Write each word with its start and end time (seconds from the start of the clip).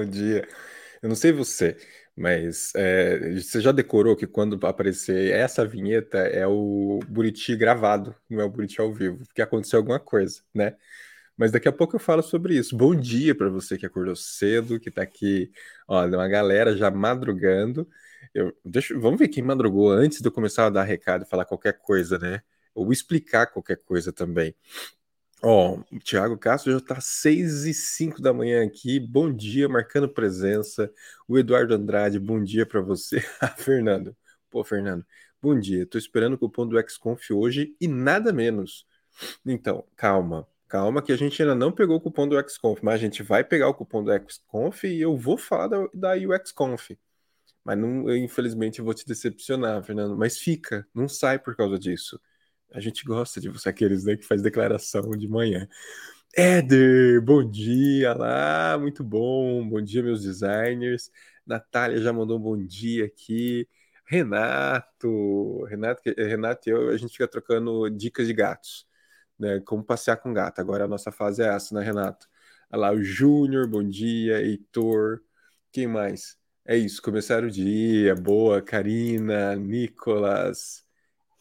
bom 0.00 0.04
dia. 0.04 0.48
Eu 1.02 1.08
não 1.08 1.16
sei 1.16 1.32
você, 1.32 1.76
mas 2.16 2.72
é, 2.74 3.34
você 3.40 3.60
já 3.60 3.72
decorou 3.72 4.16
que 4.16 4.26
quando 4.26 4.58
aparecer 4.66 5.32
essa 5.32 5.64
vinheta 5.66 6.18
é 6.18 6.46
o 6.46 7.00
Buriti 7.08 7.54
gravado, 7.56 8.14
não 8.28 8.40
é 8.40 8.44
o 8.44 8.50
Buriti 8.50 8.80
ao 8.80 8.92
vivo, 8.92 9.18
porque 9.26 9.42
aconteceu 9.42 9.78
alguma 9.78 10.00
coisa, 10.00 10.42
né? 10.54 10.76
Mas 11.36 11.52
daqui 11.52 11.68
a 11.68 11.72
pouco 11.72 11.96
eu 11.96 12.00
falo 12.00 12.22
sobre 12.22 12.56
isso. 12.56 12.76
Bom 12.76 12.94
dia 12.94 13.34
para 13.34 13.48
você 13.50 13.78
que 13.78 13.86
acordou 13.86 14.16
cedo, 14.16 14.80
que 14.80 14.90
está 14.90 15.02
aqui, 15.02 15.50
olha, 15.88 16.18
uma 16.18 16.28
galera 16.28 16.76
já 16.76 16.90
madrugando. 16.90 17.88
Eu, 18.34 18.54
deixa, 18.64 18.98
vamos 18.98 19.18
ver 19.18 19.28
quem 19.28 19.42
madrugou 19.42 19.90
antes 19.90 20.20
de 20.20 20.28
eu 20.28 20.32
começar 20.32 20.66
a 20.66 20.70
dar 20.70 20.84
recado 20.84 21.24
e 21.24 21.28
falar 21.28 21.44
qualquer 21.46 21.78
coisa, 21.80 22.18
né? 22.18 22.42
Ou 22.74 22.92
explicar 22.92 23.46
qualquer 23.48 23.78
coisa 23.84 24.12
também. 24.12 24.54
Ó, 25.42 25.78
o 25.90 25.98
Thiago 26.00 26.36
Castro 26.36 26.70
já 26.72 26.78
está 26.78 27.00
6 27.00 27.64
e 27.64 27.72
5 27.72 28.20
da 28.20 28.32
manhã 28.32 28.62
aqui. 28.64 29.00
Bom 29.00 29.32
dia, 29.32 29.68
marcando 29.68 30.08
presença. 30.08 30.92
O 31.26 31.38
Eduardo 31.38 31.74
Andrade, 31.74 32.18
bom 32.18 32.42
dia 32.42 32.66
para 32.66 32.80
você. 32.82 33.24
Ah, 33.40 33.48
Fernando. 33.48 34.14
Pô, 34.50 34.62
Fernando, 34.62 35.04
bom 35.40 35.58
dia. 35.58 35.84
Estou 35.84 35.98
esperando 35.98 36.34
o 36.34 36.38
cupom 36.38 36.66
do 36.66 36.78
XConf 36.78 37.30
hoje 37.32 37.74
e 37.80 37.88
nada 37.88 38.32
menos. 38.32 38.86
Então, 39.46 39.84
calma. 39.96 40.46
Calma 40.68 41.02
que 41.02 41.12
a 41.12 41.16
gente 41.16 41.40
ainda 41.42 41.54
não 41.54 41.72
pegou 41.72 41.96
o 41.96 42.00
cupom 42.00 42.28
do 42.28 42.38
XConf, 42.38 42.80
mas 42.82 42.94
a 42.94 42.98
gente 42.98 43.22
vai 43.22 43.42
pegar 43.42 43.68
o 43.68 43.74
cupom 43.74 44.04
do 44.04 44.12
XConf 44.12 44.84
e 44.84 45.00
eu 45.00 45.16
vou 45.16 45.38
falar 45.38 45.68
da, 45.68 45.88
da 45.94 46.12
UXConf. 46.14 46.90
Mas 47.64 47.78
não, 47.78 48.08
eu, 48.10 48.16
infelizmente 48.16 48.78
eu 48.78 48.84
vou 48.84 48.94
te 48.94 49.06
decepcionar, 49.06 49.82
Fernando. 49.84 50.16
Mas 50.16 50.38
fica, 50.38 50.86
não 50.94 51.08
sai 51.08 51.38
por 51.38 51.56
causa 51.56 51.78
disso. 51.78 52.20
A 52.72 52.80
gente 52.80 53.04
gosta 53.04 53.40
de 53.40 53.48
você, 53.48 53.68
aqueles 53.68 54.04
né, 54.04 54.16
que 54.16 54.24
faz 54.24 54.42
declaração 54.42 55.10
de 55.12 55.28
manhã. 55.28 55.68
Éder, 56.36 57.20
bom 57.22 57.48
dia 57.48 58.14
lá, 58.14 58.78
muito 58.78 59.02
bom. 59.04 59.68
Bom 59.68 59.80
dia, 59.82 60.02
meus 60.02 60.22
designers. 60.22 61.10
Natália 61.46 62.00
já 62.00 62.12
mandou 62.12 62.38
um 62.38 62.42
bom 62.42 62.56
dia 62.56 63.06
aqui. 63.06 63.68
Renato, 64.06 65.64
Renato, 65.66 66.02
Renato 66.18 66.68
e 66.68 66.72
eu, 66.72 66.90
a 66.90 66.96
gente 66.96 67.12
fica 67.12 67.28
trocando 67.28 67.88
dicas 67.90 68.26
de 68.26 68.34
gatos, 68.34 68.86
né? 69.38 69.60
Como 69.60 69.84
passear 69.84 70.16
com 70.18 70.32
gato. 70.32 70.60
Agora 70.60 70.84
a 70.84 70.88
nossa 70.88 71.12
fase 71.12 71.42
é 71.42 71.46
essa, 71.48 71.74
né, 71.74 71.84
Renato? 71.84 72.28
Olha 72.72 72.80
lá, 72.82 72.92
o 72.92 73.02
Júnior, 73.02 73.68
bom 73.68 73.82
dia. 73.82 74.40
Heitor, 74.42 75.22
quem 75.72 75.86
mais? 75.88 76.38
É 76.64 76.76
isso, 76.76 77.02
começaram 77.02 77.48
o 77.48 77.50
dia. 77.50 78.14
Boa, 78.14 78.62
Karina, 78.62 79.56
Nicolas, 79.56 80.84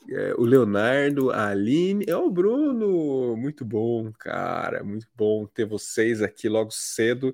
é, 0.07 0.33
o 0.35 0.43
Leonardo, 0.43 1.31
a 1.31 1.49
Aline, 1.49 2.05
é 2.07 2.15
o 2.15 2.29
Bruno. 2.29 3.35
Muito 3.35 3.65
bom, 3.65 4.11
cara, 4.13 4.83
muito 4.83 5.07
bom 5.15 5.45
ter 5.45 5.65
vocês 5.65 6.21
aqui 6.21 6.47
logo 6.49 6.71
cedo. 6.71 7.33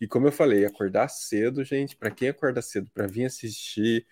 E 0.00 0.06
como 0.06 0.26
eu 0.26 0.32
falei, 0.32 0.64
acordar 0.64 1.08
cedo, 1.08 1.64
gente, 1.64 1.96
para 1.96 2.10
quem 2.10 2.28
acorda 2.28 2.60
cedo 2.62 2.90
para 2.92 3.06
vir 3.06 3.24
assistir 3.26 4.06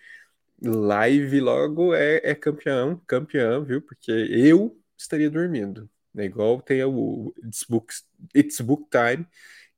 live 0.61 1.39
logo 1.41 1.93
é, 1.93 2.21
é 2.23 2.35
campeão, 2.35 3.01
campeão, 3.07 3.63
viu? 3.65 3.81
Porque 3.81 4.11
eu 4.11 4.77
estaria 4.97 5.29
dormindo. 5.29 5.89
Né? 6.13 6.25
Igual 6.25 6.61
tem 6.61 6.83
o 6.83 7.33
It's 7.43 7.63
Book, 7.67 7.93
It's 8.35 8.61
Book 8.61 8.87
Time, 8.89 9.27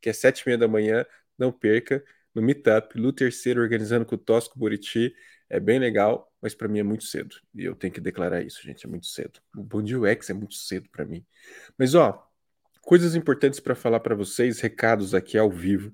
que 0.01 0.09
é 0.09 0.13
sete 0.13 0.41
e 0.41 0.47
meia 0.47 0.57
da 0.57 0.67
manhã, 0.67 1.05
não 1.37 1.51
perca 1.51 2.03
no 2.33 2.41
Meetup, 2.41 2.99
no 2.99 3.13
terceiro, 3.13 3.61
organizando 3.61 4.05
com 4.05 4.15
o 4.15 4.17
Tosco 4.17 4.59
Buriti. 4.59 5.15
É 5.49 5.59
bem 5.59 5.79
legal, 5.79 6.31
mas 6.45 6.53
para 6.53 6.67
mim 6.67 6.77
é 6.77 6.83
muito 6.83 7.05
cedo. 7.05 7.37
E 7.55 7.65
eu 7.65 7.73
tenho 7.73 7.91
que 7.91 7.99
declarar 7.99 8.43
isso, 8.43 8.61
gente, 8.61 8.85
é 8.85 8.87
muito 8.87 9.07
cedo. 9.07 9.39
O 9.57 9.63
Bom 9.63 9.81
Dia 9.81 9.99
UX 9.99 10.29
é 10.29 10.33
muito 10.35 10.53
cedo 10.53 10.87
para 10.91 11.03
mim. 11.03 11.25
Mas 11.75 11.95
ó, 11.95 12.23
coisas 12.83 13.15
importantes 13.15 13.59
para 13.59 13.73
falar 13.73 13.99
para 13.99 14.13
vocês, 14.13 14.59
recados 14.59 15.15
aqui 15.15 15.39
ao 15.39 15.49
vivo. 15.49 15.91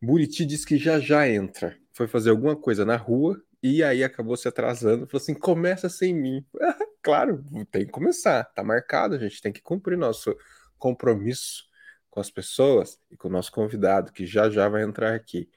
Buriti 0.00 0.46
diz 0.46 0.64
que 0.64 0.78
já 0.78 1.00
já 1.00 1.28
entra. 1.28 1.76
Foi 1.92 2.06
fazer 2.06 2.30
alguma 2.30 2.54
coisa 2.54 2.84
na 2.84 2.94
rua 2.94 3.42
e 3.60 3.82
aí 3.82 4.04
acabou 4.04 4.36
se 4.36 4.46
atrasando. 4.46 5.04
Falou 5.08 5.20
assim: 5.20 5.34
começa 5.34 5.88
sem 5.88 6.14
mim. 6.14 6.46
claro, 7.02 7.44
tem 7.72 7.84
que 7.84 7.90
começar. 7.90 8.44
Tá 8.44 8.62
marcado, 8.62 9.16
a 9.16 9.18
gente 9.18 9.42
tem 9.42 9.52
que 9.52 9.60
cumprir 9.60 9.98
nosso 9.98 10.32
compromisso 10.78 11.64
com 12.08 12.20
as 12.20 12.30
pessoas 12.30 13.00
e 13.10 13.16
com 13.16 13.26
o 13.26 13.32
nosso 13.32 13.50
convidado, 13.50 14.12
que 14.12 14.24
já 14.24 14.48
já 14.48 14.68
vai 14.68 14.84
entrar 14.84 15.12
aqui. 15.12 15.50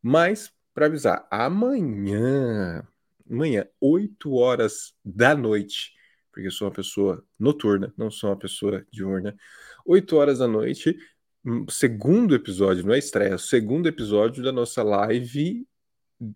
Mas, 0.00 0.52
para 0.72 0.86
avisar, 0.86 1.26
amanhã, 1.28 2.86
amanhã, 3.30 3.66
8 3.80 4.32
horas 4.34 4.94
da 5.04 5.34
noite, 5.34 5.92
porque 6.32 6.48
eu 6.48 6.50
sou 6.50 6.68
uma 6.68 6.74
pessoa 6.74 7.24
noturna, 7.38 7.92
não 7.96 8.10
sou 8.10 8.30
uma 8.30 8.38
pessoa 8.38 8.84
diurna, 8.92 9.36
8 9.84 10.16
horas 10.16 10.38
da 10.38 10.48
noite, 10.48 10.96
hum, 11.44 11.66
segundo 11.68 12.34
episódio, 12.34 12.84
não 12.84 12.94
é 12.94 12.98
estreia, 12.98 13.38
segundo 13.38 13.88
episódio 13.88 14.42
da 14.42 14.52
nossa 14.52 14.82
live, 14.82 15.66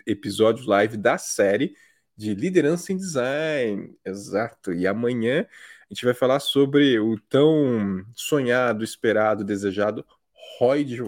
episódio 0.07 0.67
live 0.67 0.97
da 0.97 1.19
série 1.19 1.75
de 2.17 2.35
liderança 2.35 2.93
em 2.93 2.97
design. 2.97 3.95
Exato. 4.05 4.73
E 4.73 4.87
amanhã 4.87 5.43
a 5.43 5.95
gente 5.95 6.05
vai 6.05 6.15
falar 6.15 6.41
sobre 6.41 6.99
o 6.99 7.19
tão 7.29 8.05
sonhado, 8.15 8.85
esperado, 8.85 9.45
desejado 9.45 10.05
ROI 10.59 10.85
de. 10.85 10.99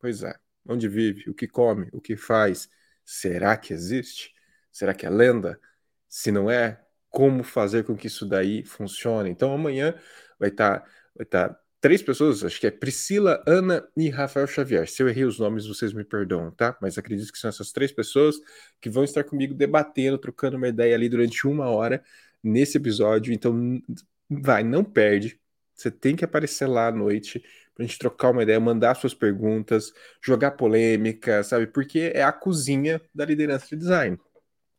Pois 0.00 0.22
é 0.22 0.34
onde 0.66 0.88
vive, 0.88 1.28
o 1.28 1.34
que 1.34 1.46
come, 1.46 1.88
o 1.92 2.00
que 2.00 2.16
faz. 2.16 2.68
Será 3.04 3.56
que 3.56 3.72
existe? 3.72 4.33
Será 4.74 4.92
que 4.92 5.06
é 5.06 5.10
lenda? 5.10 5.60
Se 6.08 6.32
não 6.32 6.50
é, 6.50 6.80
como 7.08 7.44
fazer 7.44 7.84
com 7.84 7.96
que 7.96 8.08
isso 8.08 8.26
daí 8.26 8.64
funcione? 8.64 9.30
Então 9.30 9.54
amanhã 9.54 9.94
vai 10.36 10.48
estar 10.48 10.80
tá, 10.80 10.86
vai 11.16 11.24
tá 11.24 11.60
três 11.80 12.02
pessoas, 12.02 12.42
acho 12.42 12.58
que 12.58 12.66
é 12.66 12.72
Priscila, 12.72 13.40
Ana 13.46 13.86
e 13.96 14.08
Rafael 14.10 14.48
Xavier. 14.48 14.88
Se 14.88 15.00
eu 15.00 15.08
errei 15.08 15.24
os 15.24 15.38
nomes, 15.38 15.66
vocês 15.66 15.92
me 15.92 16.02
perdoam, 16.02 16.50
tá? 16.50 16.76
Mas 16.82 16.98
acredito 16.98 17.30
que 17.32 17.38
são 17.38 17.48
essas 17.48 17.70
três 17.70 17.92
pessoas 17.92 18.36
que 18.80 18.90
vão 18.90 19.04
estar 19.04 19.22
comigo 19.22 19.54
debatendo, 19.54 20.18
trocando 20.18 20.56
uma 20.56 20.66
ideia 20.66 20.94
ali 20.96 21.08
durante 21.08 21.46
uma 21.46 21.68
hora 21.68 22.02
nesse 22.42 22.78
episódio. 22.78 23.32
Então 23.32 23.80
vai, 24.28 24.64
não 24.64 24.82
perde. 24.82 25.38
Você 25.74 25.90
tem 25.90 26.16
que 26.16 26.24
aparecer 26.24 26.66
lá 26.66 26.88
à 26.88 26.92
noite 26.92 27.40
para 27.74 27.84
a 27.84 27.86
gente 27.86 27.98
trocar 27.98 28.30
uma 28.30 28.42
ideia, 28.42 28.58
mandar 28.58 28.96
suas 28.96 29.14
perguntas, 29.14 29.92
jogar 30.20 30.52
polêmica, 30.52 31.44
sabe? 31.44 31.66
Porque 31.68 32.10
é 32.14 32.24
a 32.24 32.32
cozinha 32.32 33.00
da 33.14 33.24
liderança 33.24 33.66
de 33.68 33.76
design. 33.76 34.18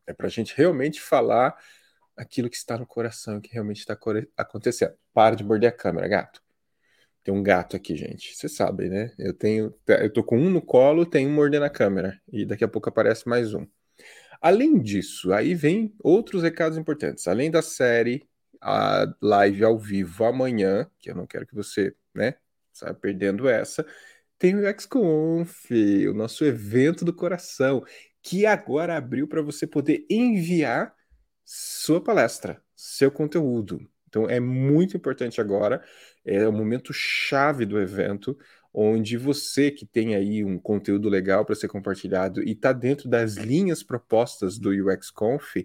É 0.06 0.12
para 0.12 0.26
a 0.26 0.30
gente 0.30 0.54
realmente 0.56 1.00
falar 1.00 1.56
aquilo 2.16 2.48
que 2.48 2.56
está 2.56 2.78
no 2.78 2.86
coração, 2.86 3.40
que 3.40 3.52
realmente 3.52 3.78
está 3.78 3.98
acontecendo. 4.36 4.94
Para 5.12 5.34
de 5.34 5.44
morder 5.44 5.68
a 5.68 5.72
câmera, 5.72 6.08
gato. 6.08 6.42
Tem 7.22 7.34
um 7.34 7.42
gato 7.42 7.76
aqui, 7.76 7.96
gente. 7.96 8.34
Você 8.34 8.48
sabe, 8.48 8.88
né? 8.88 9.12
Eu 9.18 9.34
tenho, 9.34 9.74
eu 9.86 10.12
tô 10.12 10.22
com 10.22 10.38
um 10.38 10.48
no 10.48 10.62
colo, 10.62 11.04
tem 11.04 11.26
um 11.26 11.32
mordendo 11.32 11.64
a 11.64 11.70
câmera 11.70 12.20
e 12.32 12.46
daqui 12.46 12.64
a 12.64 12.68
pouco 12.68 12.88
aparece 12.88 13.28
mais 13.28 13.52
um. 13.52 13.66
Além 14.40 14.78
disso, 14.78 15.32
aí 15.32 15.54
vem 15.54 15.94
outros 16.02 16.42
recados 16.42 16.78
importantes. 16.78 17.26
Além 17.26 17.50
da 17.50 17.62
série, 17.62 18.28
a 18.60 19.06
live 19.20 19.64
ao 19.64 19.78
vivo 19.78 20.24
amanhã, 20.24 20.88
que 20.98 21.10
eu 21.10 21.14
não 21.14 21.26
quero 21.26 21.46
que 21.46 21.54
você, 21.54 21.94
né, 22.14 22.34
sabe, 22.72 22.98
perdendo 23.00 23.48
essa. 23.48 23.84
Tem 24.38 24.54
o 24.54 24.62
XConf, 24.64 25.70
o 26.08 26.14
nosso 26.14 26.44
evento 26.44 27.04
do 27.04 27.12
coração, 27.12 27.84
que 28.26 28.44
agora 28.44 28.96
abriu 28.96 29.28
para 29.28 29.40
você 29.40 29.68
poder 29.68 30.04
enviar 30.10 30.92
sua 31.44 32.02
palestra, 32.02 32.60
seu 32.74 33.08
conteúdo. 33.08 33.88
Então 34.08 34.28
é 34.28 34.40
muito 34.40 34.96
importante 34.96 35.40
agora, 35.40 35.80
é 36.24 36.44
o 36.48 36.52
momento 36.52 36.92
chave 36.92 37.64
do 37.64 37.80
evento, 37.80 38.36
onde 38.74 39.16
você 39.16 39.70
que 39.70 39.86
tem 39.86 40.16
aí 40.16 40.44
um 40.44 40.58
conteúdo 40.58 41.08
legal 41.08 41.44
para 41.44 41.54
ser 41.54 41.68
compartilhado 41.68 42.42
e 42.42 42.50
está 42.50 42.72
dentro 42.72 43.08
das 43.08 43.34
linhas 43.34 43.84
propostas 43.84 44.58
do 44.58 44.70
UXConf, 44.70 45.64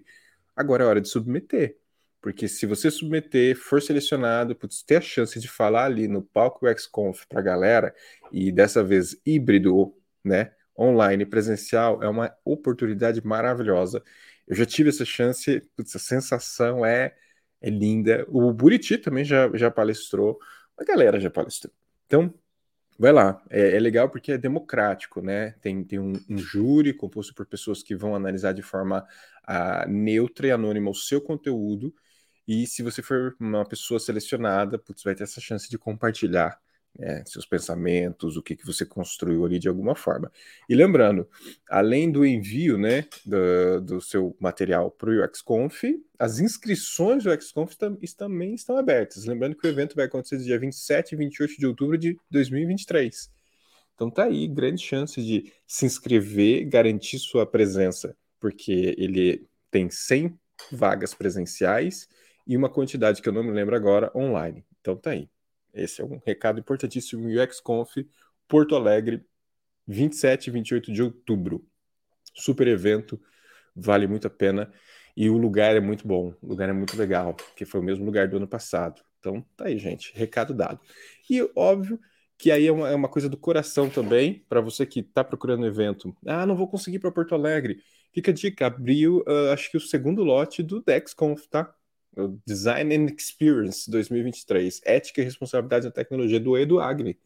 agora 0.54 0.84
é 0.84 0.86
hora 0.86 1.00
de 1.00 1.08
submeter. 1.08 1.76
Porque 2.20 2.46
se 2.46 2.64
você 2.64 2.92
submeter, 2.92 3.56
for 3.56 3.82
selecionado, 3.82 4.54
putz, 4.54 4.84
ter 4.84 4.98
a 4.98 5.00
chance 5.00 5.40
de 5.40 5.48
falar 5.48 5.86
ali 5.86 6.06
no 6.06 6.22
palco 6.22 6.68
XConf 6.68 7.26
para 7.28 7.40
a 7.40 7.42
galera, 7.42 7.92
e 8.30 8.52
dessa 8.52 8.84
vez 8.84 9.20
híbrido, 9.26 9.92
né, 10.24 10.52
online, 10.78 11.26
presencial, 11.26 12.02
é 12.02 12.08
uma 12.08 12.34
oportunidade 12.44 13.24
maravilhosa. 13.26 14.02
Eu 14.46 14.56
já 14.56 14.66
tive 14.66 14.88
essa 14.90 15.04
chance, 15.04 15.60
putz, 15.76 15.94
a 15.96 15.98
sensação 15.98 16.84
é, 16.84 17.14
é 17.60 17.70
linda. 17.70 18.24
O 18.28 18.52
Buriti 18.52 18.98
também 18.98 19.24
já, 19.24 19.50
já 19.54 19.70
palestrou, 19.70 20.38
a 20.78 20.84
galera 20.84 21.20
já 21.20 21.30
palestrou. 21.30 21.72
Então, 22.06 22.32
vai 22.98 23.12
lá. 23.12 23.42
É, 23.50 23.76
é, 23.76 23.80
legal 23.80 24.08
porque 24.10 24.32
é 24.32 24.38
democrático, 24.38 25.20
né? 25.22 25.52
Tem, 25.60 25.84
tem 25.84 25.98
um, 25.98 26.12
um, 26.28 26.38
júri 26.38 26.92
composto 26.92 27.34
por 27.34 27.46
pessoas 27.46 27.82
que 27.82 27.94
vão 27.94 28.14
analisar 28.14 28.52
de 28.52 28.62
forma 28.62 29.06
uh, 29.48 29.88
neutra 29.88 30.46
e 30.48 30.50
anônima 30.50 30.90
o 30.90 30.94
seu 30.94 31.20
conteúdo 31.20 31.94
e 32.46 32.66
se 32.66 32.82
você 32.82 33.02
for 33.02 33.36
uma 33.38 33.64
pessoa 33.64 34.00
selecionada, 34.00 34.78
putz, 34.78 35.02
vai 35.02 35.14
ter 35.14 35.24
essa 35.24 35.40
chance 35.40 35.68
de 35.70 35.78
compartilhar 35.78 36.60
né, 36.98 37.22
seus 37.26 37.46
pensamentos, 37.46 38.36
o 38.36 38.42
que, 38.42 38.54
que 38.54 38.66
você 38.66 38.84
construiu 38.84 39.44
ali 39.44 39.58
de 39.58 39.68
alguma 39.68 39.94
forma. 39.94 40.30
E 40.68 40.74
lembrando, 40.74 41.28
além 41.68 42.10
do 42.10 42.24
envio 42.24 42.78
né, 42.78 43.06
do, 43.24 43.80
do 43.80 44.00
seu 44.00 44.36
material 44.38 44.90
para 44.90 45.10
o 45.10 45.24
UXConf, 45.24 45.82
as 46.18 46.38
inscrições 46.38 47.24
do 47.24 47.32
XConf 47.32 47.74
tam, 47.74 47.96
também 48.16 48.54
estão 48.54 48.76
abertas. 48.76 49.24
Lembrando 49.24 49.56
que 49.56 49.66
o 49.66 49.70
evento 49.70 49.96
vai 49.96 50.04
acontecer 50.04 50.38
dia 50.38 50.58
27 50.58 51.12
e 51.12 51.16
28 51.16 51.58
de 51.58 51.66
outubro 51.66 51.98
de 51.98 52.18
2023. 52.30 53.30
Então 53.94 54.10
tá 54.10 54.24
aí, 54.24 54.46
grande 54.48 54.82
chance 54.82 55.22
de 55.22 55.52
se 55.66 55.86
inscrever, 55.86 56.68
garantir 56.68 57.18
sua 57.18 57.46
presença, 57.46 58.16
porque 58.40 58.94
ele 58.98 59.46
tem 59.70 59.90
100 59.90 60.38
vagas 60.70 61.14
presenciais 61.14 62.08
e 62.46 62.56
uma 62.56 62.68
quantidade 62.68 63.22
que 63.22 63.28
eu 63.28 63.32
não 63.32 63.42
me 63.42 63.50
lembro 63.50 63.74
agora 63.74 64.10
online. 64.14 64.64
Então 64.80 64.96
tá 64.96 65.10
aí. 65.10 65.28
Esse 65.72 66.02
é 66.02 66.04
um 66.04 66.20
recado 66.24 66.60
importantíssimo. 66.60 67.26
UXConf 67.26 67.96
Porto 68.48 68.76
Alegre, 68.76 69.24
27 69.86 70.48
e 70.48 70.50
28 70.50 70.92
de 70.92 71.02
outubro. 71.02 71.66
Super 72.34 72.68
evento, 72.68 73.20
vale 73.74 74.06
muito 74.06 74.26
a 74.26 74.30
pena. 74.30 74.72
E 75.16 75.28
o 75.28 75.36
lugar 75.36 75.76
é 75.76 75.80
muito 75.80 76.06
bom, 76.06 76.34
o 76.40 76.46
lugar 76.46 76.68
é 76.68 76.72
muito 76.72 76.96
legal, 76.96 77.34
que 77.56 77.64
foi 77.64 77.80
o 77.80 77.82
mesmo 77.82 78.04
lugar 78.04 78.28
do 78.28 78.36
ano 78.36 78.48
passado. 78.48 79.02
Então 79.18 79.44
tá 79.56 79.66
aí, 79.66 79.78
gente, 79.78 80.12
recado 80.14 80.54
dado. 80.54 80.80
E 81.28 81.42
óbvio 81.54 82.00
que 82.38 82.50
aí 82.50 82.66
é 82.66 82.72
uma, 82.72 82.88
é 82.90 82.94
uma 82.94 83.08
coisa 83.08 83.28
do 83.28 83.36
coração 83.36 83.88
também, 83.88 84.44
para 84.48 84.60
você 84.60 84.84
que 84.84 85.00
está 85.00 85.22
procurando 85.22 85.66
evento. 85.66 86.14
Ah, 86.26 86.44
não 86.44 86.56
vou 86.56 86.68
conseguir 86.68 86.98
para 86.98 87.12
Porto 87.12 87.34
Alegre. 87.34 87.80
Fica 88.12 88.32
a 88.32 88.34
dica, 88.34 88.66
abriu, 88.66 89.18
uh, 89.28 89.52
acho 89.52 89.70
que 89.70 89.76
o 89.76 89.80
segundo 89.80 90.24
lote 90.24 90.62
do 90.62 90.82
DexConf, 90.82 91.46
tá? 91.48 91.72
O 92.16 92.38
Design 92.46 92.94
and 92.94 93.06
Experience 93.16 93.90
2023, 93.90 94.80
Ética 94.84 95.20
e 95.20 95.24
Responsabilidade 95.24 95.86
na 95.86 95.90
Tecnologia 95.90 96.38
do 96.38 96.56
Edu 96.58 96.80
Agni. 96.80 97.18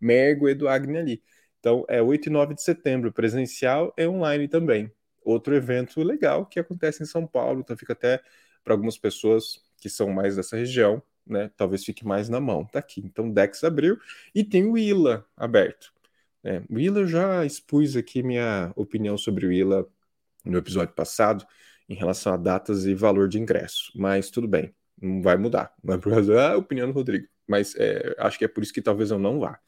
Mergo 0.00 0.48
Edu 0.48 0.68
Agni 0.68 0.98
ali. 0.98 1.22
Então 1.60 1.84
é 1.88 2.02
8 2.02 2.26
e 2.26 2.30
9 2.30 2.54
de 2.54 2.62
setembro, 2.62 3.12
presencial 3.12 3.92
e 3.96 4.06
online 4.06 4.48
também 4.48 4.92
outro 5.24 5.54
evento 5.54 6.02
legal 6.02 6.46
que 6.46 6.60
acontece 6.60 7.02
em 7.02 7.06
São 7.06 7.26
Paulo, 7.26 7.60
então 7.60 7.76
fica 7.76 7.92
até 7.92 8.20
para 8.62 8.74
algumas 8.74 8.98
pessoas 8.98 9.62
que 9.78 9.88
são 9.88 10.10
mais 10.10 10.36
dessa 10.36 10.56
região, 10.56 11.02
né? 11.26 11.50
Talvez 11.56 11.84
fique 11.84 12.06
mais 12.06 12.28
na 12.28 12.40
mão. 12.40 12.64
Tá 12.64 12.78
aqui. 12.78 13.00
Então, 13.04 13.30
Dex 13.30 13.64
abriu 13.64 13.98
e 14.34 14.44
tem 14.44 14.64
o 14.66 14.78
ILA 14.78 15.26
aberto. 15.36 15.92
Né? 16.42 16.62
O 16.70 16.78
ILA 16.78 17.00
eu 17.00 17.06
já 17.06 17.44
expus 17.44 17.96
aqui 17.96 18.22
minha 18.22 18.72
opinião 18.76 19.16
sobre 19.16 19.46
o 19.46 19.52
ILA 19.52 19.86
no 20.44 20.58
episódio 20.58 20.94
passado 20.94 21.46
em 21.92 21.94
relação 21.94 22.32
a 22.32 22.36
datas 22.36 22.86
e 22.86 22.94
valor 22.94 23.28
de 23.28 23.38
ingresso, 23.38 23.92
mas 23.94 24.30
tudo 24.30 24.48
bem, 24.48 24.74
não 25.00 25.20
vai 25.22 25.36
mudar. 25.36 25.74
Não 25.84 25.94
é 25.94 25.98
por 25.98 26.10
causa 26.10 26.32
da 26.32 26.56
opinião 26.56 26.86
do 26.88 26.94
Rodrigo, 26.94 27.28
mas 27.46 27.74
é, 27.76 28.14
acho 28.18 28.38
que 28.38 28.44
é 28.44 28.48
por 28.48 28.62
isso 28.62 28.72
que 28.72 28.80
talvez 28.80 29.10
eu 29.10 29.18
não 29.18 29.38
vá. 29.38 29.58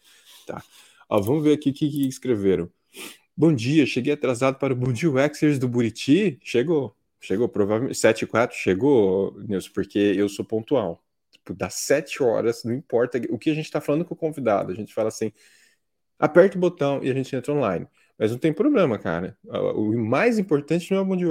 Tá? 0.47 0.63
Ó, 1.09 1.21
vamos 1.21 1.45
ver 1.45 1.53
aqui 1.55 1.71
o 1.71 1.73
que, 1.73 1.89
que 1.91 2.09
escreveram. 2.09 2.71
Bom 3.37 3.53
dia, 3.53 3.85
cheguei 3.85 4.13
atrasado 4.13 4.59
para 4.59 4.73
o 4.73 4.77
Bom 4.77 4.93
Dia 4.93 5.11
do 5.61 5.69
Buriti. 5.69 6.39
Chegou, 6.43 6.97
chegou, 7.21 7.49
provavelmente 7.49 7.99
7 7.99 8.23
e 8.23 8.27
4 8.27 8.57
chegou, 8.57 9.37
Nilson, 9.43 9.71
porque 9.75 9.99
eu 9.99 10.29
sou 10.29 10.45
pontual. 10.45 11.05
Tipo, 11.31 11.53
das 11.53 11.75
7 11.75 12.23
horas, 12.23 12.65
não 12.65 12.73
importa 12.73 13.21
o 13.29 13.39
que 13.39 13.51
a 13.51 13.55
gente 13.55 13.67
está 13.67 13.81
falando 13.81 14.05
com 14.05 14.15
o 14.15 14.17
convidado, 14.17 14.73
a 14.73 14.75
gente 14.75 14.95
fala 14.95 15.09
assim, 15.09 15.33
aperta 16.19 16.57
o 16.57 16.61
botão 16.61 17.03
e 17.03 17.11
a 17.11 17.15
gente 17.15 17.35
entra 17.35 17.53
online. 17.53 17.87
Mas 18.17 18.31
não 18.31 18.39
tem 18.39 18.53
problema, 18.53 18.99
cara. 18.99 19.37
O 19.75 19.99
mais 19.99 20.39
importante 20.39 20.91
não 20.91 20.99
é 20.99 21.01
o 21.03 21.05
Bom 21.05 21.17
Dia 21.17 21.29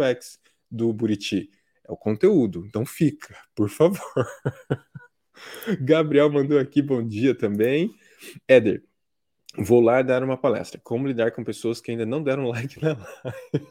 do 0.73 0.91
Buriti, 0.91 1.49
é 1.87 1.91
o 1.91 1.97
conteúdo. 1.97 2.65
Então 2.65 2.85
fica, 2.85 3.37
por 3.55 3.69
favor. 3.69 4.27
Gabriel 5.81 6.31
mandou 6.31 6.59
aqui 6.59 6.81
bom 6.81 7.05
dia 7.05 7.35
também. 7.35 7.93
Éder, 8.47 8.83
Vou 9.57 9.81
lá 9.81 10.01
dar 10.01 10.23
uma 10.23 10.35
palestra. 10.35 10.81
Como 10.83 11.07
lidar 11.07 11.31
com 11.31 11.43
pessoas 11.43 11.79
que 11.79 11.91
ainda 11.91 12.05
não 12.05 12.23
deram 12.23 12.47
like 12.49 12.81
na 12.81 12.93
live? 12.93 13.67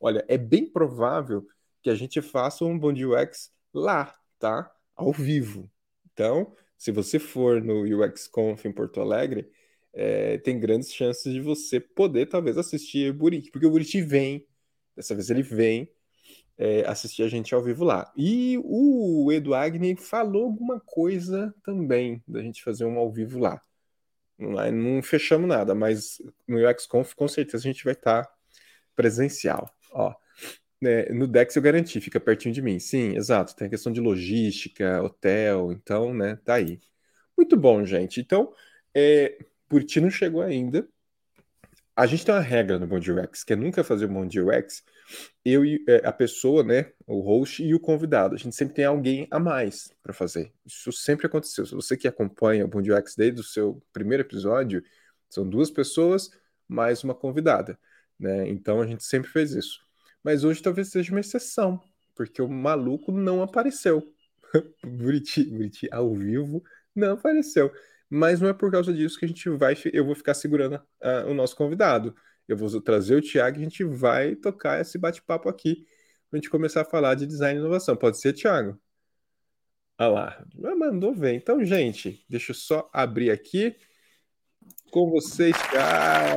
Olha, 0.00 0.24
é 0.28 0.38
bem 0.38 0.70
provável 0.70 1.44
que 1.82 1.90
a 1.90 1.94
gente 1.94 2.22
faça 2.22 2.64
um 2.64 2.78
Bom 2.78 2.92
Dia 2.92 3.08
UX 3.08 3.50
lá, 3.72 4.14
tá? 4.38 4.70
Ao 4.94 5.12
vivo. 5.12 5.70
Então, 6.12 6.54
se 6.78 6.92
você 6.92 7.18
for 7.18 7.60
no 7.60 7.82
UX 7.82 8.28
Conf 8.28 8.64
em 8.64 8.72
Porto 8.72 9.00
Alegre, 9.00 9.50
é, 9.92 10.38
tem 10.38 10.58
grandes 10.58 10.92
chances 10.92 11.32
de 11.32 11.40
você 11.40 11.80
poder 11.80 12.26
talvez 12.26 12.56
assistir 12.56 13.10
o 13.10 13.14
Buriti, 13.14 13.50
porque 13.50 13.66
o 13.66 13.70
Buriti 13.70 14.02
vem, 14.02 14.46
dessa 14.94 15.14
vez 15.14 15.30
ele 15.30 15.42
vem 15.42 15.90
é, 16.58 16.86
assistir 16.86 17.22
a 17.22 17.28
gente 17.28 17.54
ao 17.54 17.62
vivo 17.62 17.84
lá. 17.84 18.12
E 18.16 18.58
o 18.64 19.30
Edu 19.32 19.54
Agni 19.54 19.96
falou 19.96 20.44
alguma 20.44 20.80
coisa 20.80 21.54
também 21.62 22.22
da 22.26 22.42
gente 22.42 22.62
fazer 22.62 22.84
um 22.84 22.98
ao 22.98 23.10
vivo 23.12 23.38
lá. 23.38 23.60
Não, 24.38 24.72
não 24.72 25.02
fechamos 25.02 25.48
nada, 25.48 25.74
mas 25.74 26.20
no 26.46 26.58
UXConf 26.68 27.14
com 27.14 27.28
certeza 27.28 27.64
a 27.66 27.72
gente 27.72 27.84
vai 27.84 27.94
estar 27.94 28.24
tá 28.24 28.32
presencial. 28.94 29.70
Ó, 29.92 30.14
né, 30.80 31.06
no 31.06 31.26
Dex 31.26 31.56
eu 31.56 31.62
garanti, 31.62 32.00
fica 32.00 32.20
pertinho 32.20 32.54
de 32.54 32.62
mim. 32.62 32.78
Sim, 32.78 33.16
exato. 33.16 33.54
Tem 33.56 33.66
a 33.66 33.70
questão 33.70 33.92
de 33.92 34.00
logística, 34.00 35.02
hotel, 35.02 35.72
então, 35.72 36.14
né, 36.14 36.36
tá 36.44 36.54
aí. 36.54 36.80
Muito 37.36 37.56
bom, 37.56 37.84
gente. 37.84 38.20
Então, 38.20 38.52
é, 38.94 39.38
Buriti 39.68 40.00
não 40.00 40.10
chegou 40.10 40.42
ainda. 40.42 40.88
A 41.96 42.04
gente 42.04 42.26
tem 42.26 42.34
uma 42.34 42.42
regra 42.42 42.78
no 42.78 42.86
Bond 42.86 43.10
UX, 43.10 43.42
que 43.42 43.54
é 43.54 43.56
nunca 43.56 43.82
fazer 43.82 44.04
o 44.04 44.08
Bond 44.08 44.38
UX 44.38 44.84
eu 45.42 45.64
e 45.64 45.82
é, 45.88 46.06
a 46.06 46.12
pessoa, 46.12 46.62
né, 46.62 46.92
o 47.06 47.20
host 47.20 47.64
e 47.64 47.74
o 47.74 47.80
convidado. 47.80 48.34
A 48.34 48.38
gente 48.38 48.54
sempre 48.54 48.74
tem 48.74 48.84
alguém 48.84 49.26
a 49.30 49.38
mais 49.38 49.90
para 50.02 50.12
fazer. 50.12 50.52
Isso 50.66 50.92
sempre 50.92 51.26
aconteceu. 51.26 51.64
Se 51.64 51.74
você 51.74 51.96
que 51.96 52.06
acompanha 52.06 52.66
o 52.66 52.68
Bond 52.68 52.92
UX 52.92 53.14
desde 53.16 53.40
o 53.40 53.44
seu 53.44 53.82
primeiro 53.94 54.22
episódio, 54.22 54.82
são 55.30 55.48
duas 55.48 55.70
pessoas 55.70 56.30
mais 56.68 57.02
uma 57.02 57.14
convidada, 57.14 57.78
né? 58.18 58.46
Então 58.48 58.82
a 58.82 58.86
gente 58.86 59.02
sempre 59.02 59.30
fez 59.30 59.52
isso. 59.52 59.80
Mas 60.22 60.44
hoje 60.44 60.60
talvez 60.60 60.88
seja 60.90 61.12
uma 61.12 61.20
exceção, 61.20 61.80
porque 62.14 62.42
o 62.42 62.48
maluco 62.48 63.10
não 63.10 63.40
apareceu. 63.40 64.12
Buriti, 64.84 65.44
Buriti 65.44 65.88
ao 65.90 66.14
vivo 66.14 66.62
não 66.94 67.12
apareceu. 67.12 67.72
Mas 68.08 68.40
não 68.40 68.48
é 68.48 68.52
por 68.52 68.70
causa 68.70 68.92
disso 68.92 69.18
que 69.18 69.24
a 69.24 69.28
gente 69.28 69.48
vai, 69.50 69.76
eu 69.92 70.04
vou 70.04 70.14
ficar 70.14 70.34
segurando 70.34 70.76
uh, 70.76 71.28
o 71.28 71.34
nosso 71.34 71.56
convidado 71.56 72.14
eu 72.48 72.56
vou 72.56 72.80
trazer 72.80 73.16
o 73.16 73.22
Thiago 73.22 73.58
e 73.58 73.60
a 73.60 73.64
gente 73.64 73.84
vai 73.84 74.36
tocar 74.36 74.80
esse 74.80 74.96
bate-papo 74.98 75.48
aqui 75.48 75.84
para 76.30 76.36
a 76.38 76.40
gente 76.40 76.50
começar 76.50 76.82
a 76.82 76.84
falar 76.84 77.14
de 77.14 77.26
design 77.26 77.58
e 77.58 77.60
inovação. 77.60 77.96
Pode 77.96 78.20
ser, 78.20 78.32
Thiago? 78.32 78.78
Olha 79.98 80.08
lá, 80.08 80.46
mandou 80.76 81.12
ver. 81.12 81.34
Então, 81.34 81.64
gente, 81.64 82.24
deixa 82.28 82.52
eu 82.52 82.54
só 82.54 82.88
abrir 82.92 83.30
aqui 83.30 83.74
com 84.92 85.10
vocês. 85.10 85.56
Ah, 85.76 86.34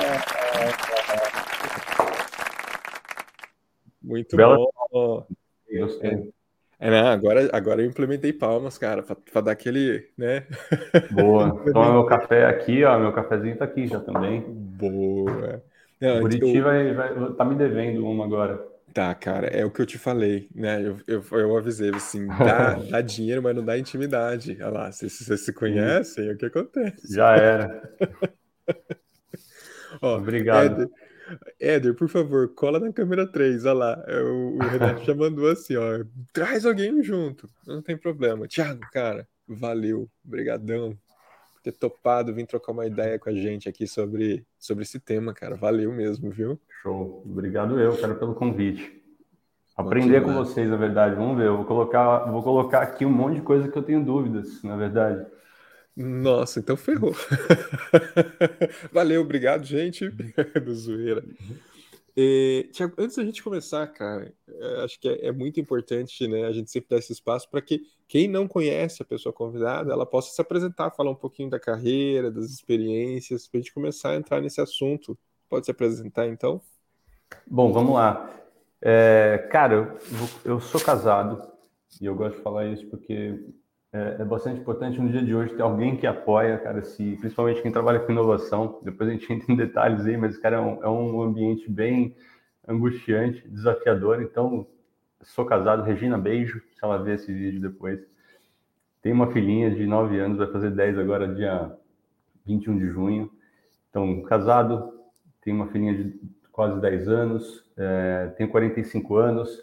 muito 4.01 4.35
Bela... 4.35 4.57
bom. 4.91 5.27
É, 6.01 6.27
é, 6.79 6.89
né? 6.89 7.01
agora, 7.01 7.49
agora 7.51 7.81
eu 7.81 7.87
implementei 7.87 8.31
palmas, 8.31 8.77
cara, 8.77 9.03
para 9.03 9.41
dar 9.41 9.51
aquele, 9.51 10.07
né? 10.17 10.45
Boa. 11.11 11.61
Toma 11.73 11.91
meu 11.91 12.05
café 12.05 12.45
aqui, 12.45 12.85
ó. 12.85 12.97
Meu 12.97 13.11
cafezinho 13.11 13.57
tá 13.57 13.65
aqui 13.65 13.85
já 13.85 13.99
também. 13.99 14.45
Boa. 14.47 15.61
Não, 15.99 16.21
Buriti 16.21 16.55
eu... 16.55 16.63
vai, 16.63 16.93
vai, 16.93 17.33
tá 17.33 17.43
me 17.43 17.55
devendo 17.55 18.07
uma 18.07 18.23
agora. 18.23 18.65
Tá, 18.93 19.13
cara, 19.13 19.47
é 19.47 19.65
o 19.65 19.69
que 19.69 19.81
eu 19.81 19.85
te 19.85 19.97
falei, 19.97 20.49
né? 20.55 20.81
Eu, 20.81 20.97
eu, 21.05 21.23
eu 21.31 21.57
avisei 21.57 21.91
assim: 21.93 22.27
dá, 22.39 22.73
dá 22.73 23.01
dinheiro, 23.01 23.43
mas 23.43 23.55
não 23.55 23.63
dá 23.63 23.77
intimidade. 23.77 24.57
Olha 24.61 24.69
lá, 24.69 24.91
se 24.91 25.09
vocês 25.09 25.41
se 25.41 25.53
conhecem, 25.53 26.31
o 26.31 26.37
que 26.37 26.45
acontece? 26.45 27.13
Já 27.13 27.35
era. 27.35 27.93
Ó, 30.01 30.17
Obrigado. 30.17 30.83
Éder, 30.83 30.89
Éder, 31.59 31.95
por 31.95 32.07
favor, 32.07 32.53
cola 32.55 32.79
na 32.79 32.91
câmera 32.91 33.25
3, 33.25 33.65
olha 33.65 33.73
lá. 33.73 34.03
É, 34.07 34.21
o, 34.21 34.55
o 34.55 34.59
Renato 34.59 35.03
já 35.05 35.15
mandou 35.15 35.49
assim, 35.49 35.75
ó. 35.75 36.03
Traz 36.33 36.65
alguém 36.65 37.01
junto, 37.03 37.49
não 37.65 37.81
tem 37.81 37.97
problema. 37.97 38.47
Tiago, 38.47 38.81
cara, 38.91 39.27
valeu, 39.47 40.09
brigadão 40.23 40.97
ter 41.63 41.73
topado 41.73 42.33
vir 42.33 42.47
trocar 42.47 42.71
uma 42.71 42.85
ideia 42.85 43.19
com 43.19 43.29
a 43.29 43.33
gente 43.33 43.67
aqui 43.67 43.85
sobre, 43.85 44.45
sobre 44.57 44.83
esse 44.83 44.99
tema, 44.99 45.33
cara. 45.33 45.55
Valeu 45.55 45.91
mesmo, 45.91 46.29
viu? 46.31 46.59
Show. 46.81 47.23
Obrigado 47.25 47.79
eu, 47.79 47.97
cara, 47.97 48.15
pelo 48.15 48.33
convite. 48.33 48.97
Aprender 49.75 50.21
com 50.21 50.33
vocês, 50.33 50.69
na 50.69 50.75
verdade. 50.75 51.15
Vamos 51.15 51.37
ver. 51.37 51.47
Eu 51.47 51.57
vou 51.57 51.65
colocar, 51.65 52.29
vou 52.31 52.43
colocar 52.43 52.81
aqui 52.81 53.05
um 53.05 53.11
monte 53.11 53.35
de 53.35 53.41
coisa 53.41 53.67
que 53.67 53.77
eu 53.77 53.83
tenho 53.83 54.03
dúvidas, 54.03 54.61
na 54.63 54.75
verdade. 54.75 55.25
Nossa, 55.95 56.59
então 56.59 56.77
ferrou. 56.77 57.13
Valeu, 58.91 59.21
obrigado, 59.21 59.65
gente. 59.65 60.09
Do 60.09 60.73
zoeira. 60.75 61.23
E, 62.21 62.69
Tiago, 62.73 62.95
antes 62.97 63.15
da 63.15 63.23
gente 63.23 63.41
começar, 63.41 63.87
cara, 63.87 64.33
é, 64.47 64.83
acho 64.83 64.99
que 64.99 65.07
é, 65.07 65.27
é, 65.27 65.31
muito 65.31 65.59
importante, 65.59 66.27
né, 66.27 66.45
a 66.45 66.51
gente 66.51 66.69
sempre 66.69 66.89
dar 66.89 66.97
esse 66.97 67.13
espaço 67.13 67.49
para 67.49 67.61
que 67.61 67.81
quem 68.07 68.27
não 68.27 68.47
conhece 68.47 69.01
a 69.01 69.05
pessoa 69.05 69.31
convidada, 69.31 69.93
ela 69.93 70.05
possa 70.05 70.33
se 70.33 70.41
apresentar, 70.41 70.91
falar 70.91 71.11
um 71.11 71.15
pouquinho 71.15 71.49
da 71.49 71.59
carreira, 71.59 72.29
das 72.29 72.45
experiências, 72.45 73.47
para 73.47 73.59
a 73.59 73.61
gente 73.61 73.73
começar 73.73 74.11
a 74.11 74.15
entrar 74.15 74.41
nesse 74.41 74.59
assunto. 74.59 75.17
Pode 75.47 75.65
se 75.65 75.71
apresentar, 75.71 76.27
então? 76.27 76.61
Bom, 77.47 77.71
vamos 77.71 77.93
lá. 77.93 78.29
É, 78.81 79.47
cara, 79.51 79.75
eu, 79.75 80.53
eu 80.53 80.59
sou 80.59 80.81
casado 80.81 81.49
e 82.01 82.05
eu 82.05 82.15
gosto 82.15 82.37
de 82.37 82.43
falar 82.43 82.67
isso 82.67 82.85
porque 82.87 83.39
é, 83.91 84.17
é, 84.19 84.25
bastante 84.25 84.61
importante 84.61 84.99
no 84.99 85.09
dia 85.09 85.23
de 85.23 85.33
hoje 85.33 85.55
ter 85.55 85.61
alguém 85.61 85.97
que 85.97 86.07
apoia, 86.07 86.57
cara, 86.57 86.81
se, 86.83 87.17
principalmente 87.17 87.61
quem 87.61 87.71
trabalha 87.71 87.99
com 87.99 88.11
inovação. 88.11 88.79
Depois 88.83 89.09
a 89.09 89.13
gente 89.13 89.31
entra 89.33 89.51
em 89.51 89.55
detalhes 89.55 90.05
aí, 90.05 90.17
mas, 90.17 90.37
cara, 90.37 90.57
é 90.57 90.59
um, 90.59 90.83
é 90.83 90.89
um 90.89 91.21
ambiente 91.21 91.69
bem 91.69 92.15
angustiante, 92.67 93.47
desafiador. 93.47 94.21
Então, 94.21 94.67
Sou 95.21 95.45
casado, 95.45 95.83
Regina, 95.83 96.17
beijo, 96.17 96.61
se 96.73 96.79
ela 96.81 96.97
ver 96.97 97.15
esse 97.15 97.31
vídeo 97.31 97.59
depois. 97.59 97.99
Tenho 99.01 99.15
uma 99.15 99.31
filhinha 99.31 99.69
de 99.69 99.85
9 99.85 100.17
anos, 100.17 100.37
vai 100.37 100.47
fazer 100.47 100.71
10 100.71 100.97
agora, 100.97 101.33
dia 101.35 101.75
21 102.45 102.77
de 102.77 102.87
junho. 102.87 103.29
Então, 103.89 104.21
casado, 104.23 104.93
tenho 105.41 105.57
uma 105.57 105.67
filhinha 105.67 105.93
de 105.93 106.19
quase 106.53 106.79
10 106.79 107.09
anos, 107.09 107.65
é, 107.75 108.33
tenho 108.37 108.49
45 108.49 109.15
anos. 109.17 109.61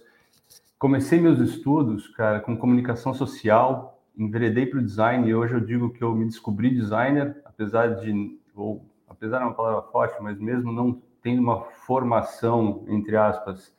Comecei 0.79 1.21
meus 1.21 1.41
estudos, 1.41 2.07
cara, 2.09 2.41
com 2.41 2.57
comunicação 2.57 3.15
social, 3.15 3.96
enveredei 4.17 4.67
para 4.67 4.79
o 4.79 4.83
design 4.83 5.29
e 5.29 5.35
hoje 5.35 5.55
eu 5.55 5.61
digo 5.61 5.91
que 5.91 6.03
eu 6.03 6.15
me 6.15 6.25
descobri 6.25 6.71
designer, 6.71 7.37
apesar 7.45 7.97
de, 7.97 8.39
ou 8.55 8.85
apesar 9.07 9.39
de 9.39 9.45
uma 9.45 9.55
palavra 9.55 9.83
forte, 9.91 10.21
mas 10.23 10.39
mesmo 10.39 10.73
não 10.73 11.01
tendo 11.23 11.43
uma 11.43 11.61
formação, 11.87 12.85
entre 12.89 13.17
aspas, 13.17 13.75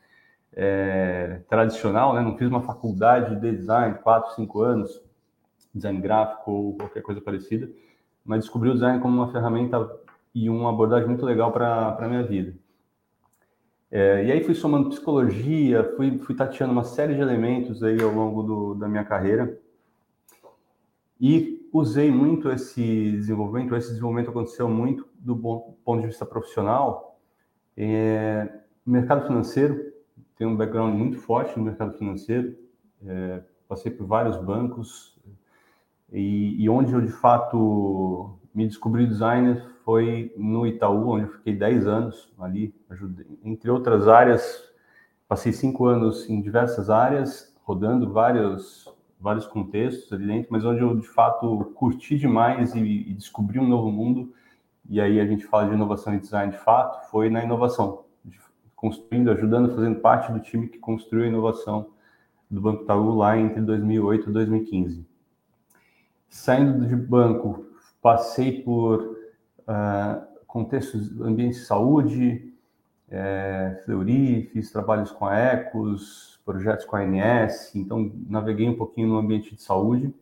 é, 0.53 1.41
tradicional, 1.50 2.13
né? 2.13 2.22
não 2.22 2.38
fiz 2.38 2.48
uma 2.48 2.62
faculdade 2.62 3.39
de 3.39 3.51
design, 3.56 3.96
4, 4.03 4.36
5 4.36 4.62
anos, 4.62 5.01
design 5.74 6.00
gráfico 6.00 6.51
ou 6.51 6.77
qualquer 6.77 7.01
coisa 7.01 7.22
parecida, 7.22 7.70
mas 8.24 8.41
descobri 8.41 8.70
o 8.70 8.74
design 8.74 9.00
como 9.00 9.15
uma 9.15 9.32
ferramenta 9.32 9.89
e 10.34 10.50
uma 10.50 10.70
abordagem 10.70 11.08
muito 11.08 11.25
legal 11.25 11.51
para 11.51 11.98
a 11.98 12.08
minha 12.08 12.24
vida. 12.24 12.53
É, 13.89 14.25
e 14.25 14.32
aí 14.32 14.44
fui 14.44 14.53
somando 14.53 14.89
psicologia, 14.89 15.94
fui, 15.96 16.17
fui 16.20 16.36
tateando 16.36 16.74
uma 16.74 16.84
série 16.84 17.15
de 17.15 17.22
elementos 17.22 17.82
aí 17.82 18.01
ao 18.01 18.12
longo 18.12 18.44
do, 18.44 18.75
da 18.75 18.88
minha 18.88 19.06
carreira 19.06 19.58
e 21.19 21.67
usei 21.74 22.12
muito 22.12 22.50
esse 22.50 23.12
desenvolvimento, 23.12 23.75
esse 23.75 23.89
desenvolvimento 23.89 24.29
aconteceu 24.29 24.69
muito 24.69 25.07
do 25.19 25.36
ponto 25.36 26.01
de 26.01 26.07
vista 26.07 26.25
profissional, 26.25 27.19
é, 27.75 28.50
mercado 28.86 29.27
financeiro, 29.27 29.93
tenho 30.38 30.51
um 30.51 30.55
background 30.55 30.95
muito 30.95 31.17
forte 31.19 31.57
no 31.57 31.65
mercado 31.65 31.97
financeiro, 31.97 32.55
é, 33.05 33.41
passei 33.67 33.91
por 33.91 34.05
vários 34.05 34.38
bancos. 34.38 35.17
E, 36.12 36.63
e 36.63 36.69
onde 36.69 36.93
eu 36.93 37.01
de 37.01 37.12
fato 37.12 38.39
me 38.53 38.65
descobri 38.65 39.05
designer 39.05 39.63
foi 39.83 40.33
no 40.38 40.65
Itaú, 40.65 41.09
onde 41.09 41.25
eu 41.25 41.33
fiquei 41.33 41.53
10 41.53 41.88
anos 41.88 42.33
ali, 42.39 42.74
ajudei, 42.89 43.25
entre 43.43 43.69
outras 43.69 44.07
áreas, 44.07 44.63
passei 45.27 45.51
cinco 45.51 45.86
anos 45.86 46.29
em 46.29 46.41
diversas 46.41 46.89
áreas, 46.89 47.55
rodando 47.63 48.12
vários, 48.12 48.87
vários 49.19 49.45
contextos 49.47 50.12
ali 50.13 50.27
dentro, 50.27 50.47
mas 50.51 50.63
onde 50.63 50.81
eu 50.81 50.95
de 50.95 51.07
fato 51.07 51.71
curti 51.75 52.17
demais 52.17 52.75
e, 52.75 52.79
e 52.79 53.13
descobri 53.13 53.59
um 53.59 53.67
novo 53.67 53.91
mundo, 53.91 54.33
e 54.89 55.01
aí 55.01 55.19
a 55.19 55.25
gente 55.25 55.45
fala 55.45 55.67
de 55.67 55.74
inovação 55.74 56.13
e 56.13 56.19
design 56.19 56.51
de 56.51 56.59
fato, 56.59 57.09
foi 57.09 57.29
na 57.29 57.43
inovação, 57.43 58.05
construindo, 58.75 59.31
ajudando, 59.31 59.74
fazendo 59.74 60.00
parte 60.00 60.31
do 60.31 60.39
time 60.39 60.67
que 60.67 60.77
construiu 60.77 61.25
a 61.25 61.27
inovação 61.27 61.89
do 62.50 62.62
Banco 62.62 62.83
Itaú 62.83 63.15
lá 63.15 63.38
entre 63.38 63.62
2008 63.62 64.29
e 64.29 64.33
2015. 64.33 65.05
Saindo 66.29 66.88
de 66.88 66.95
banco, 66.95 67.65
passei 68.01 68.62
por 68.62 69.01
uh, 69.01 70.27
contextos, 70.45 71.19
ambiente 71.19 71.55
de 71.55 71.65
saúde, 71.65 72.47
é, 73.10 73.82
Fleury, 73.86 74.50
fiz 74.52 74.72
trabalhos 74.72 75.12
com 75.12 75.26
a 75.26 75.36
Ecos, 75.36 76.40
projetos 76.46 76.86
com 76.86 76.96
a 76.96 77.02
ANS, 77.02 77.76
então 77.76 78.12
naveguei 78.30 78.68
um 78.68 78.76
pouquinho 78.76 79.08
no 79.10 79.18
ambiente 79.18 79.56
de 79.56 79.62
saúde 79.62 80.14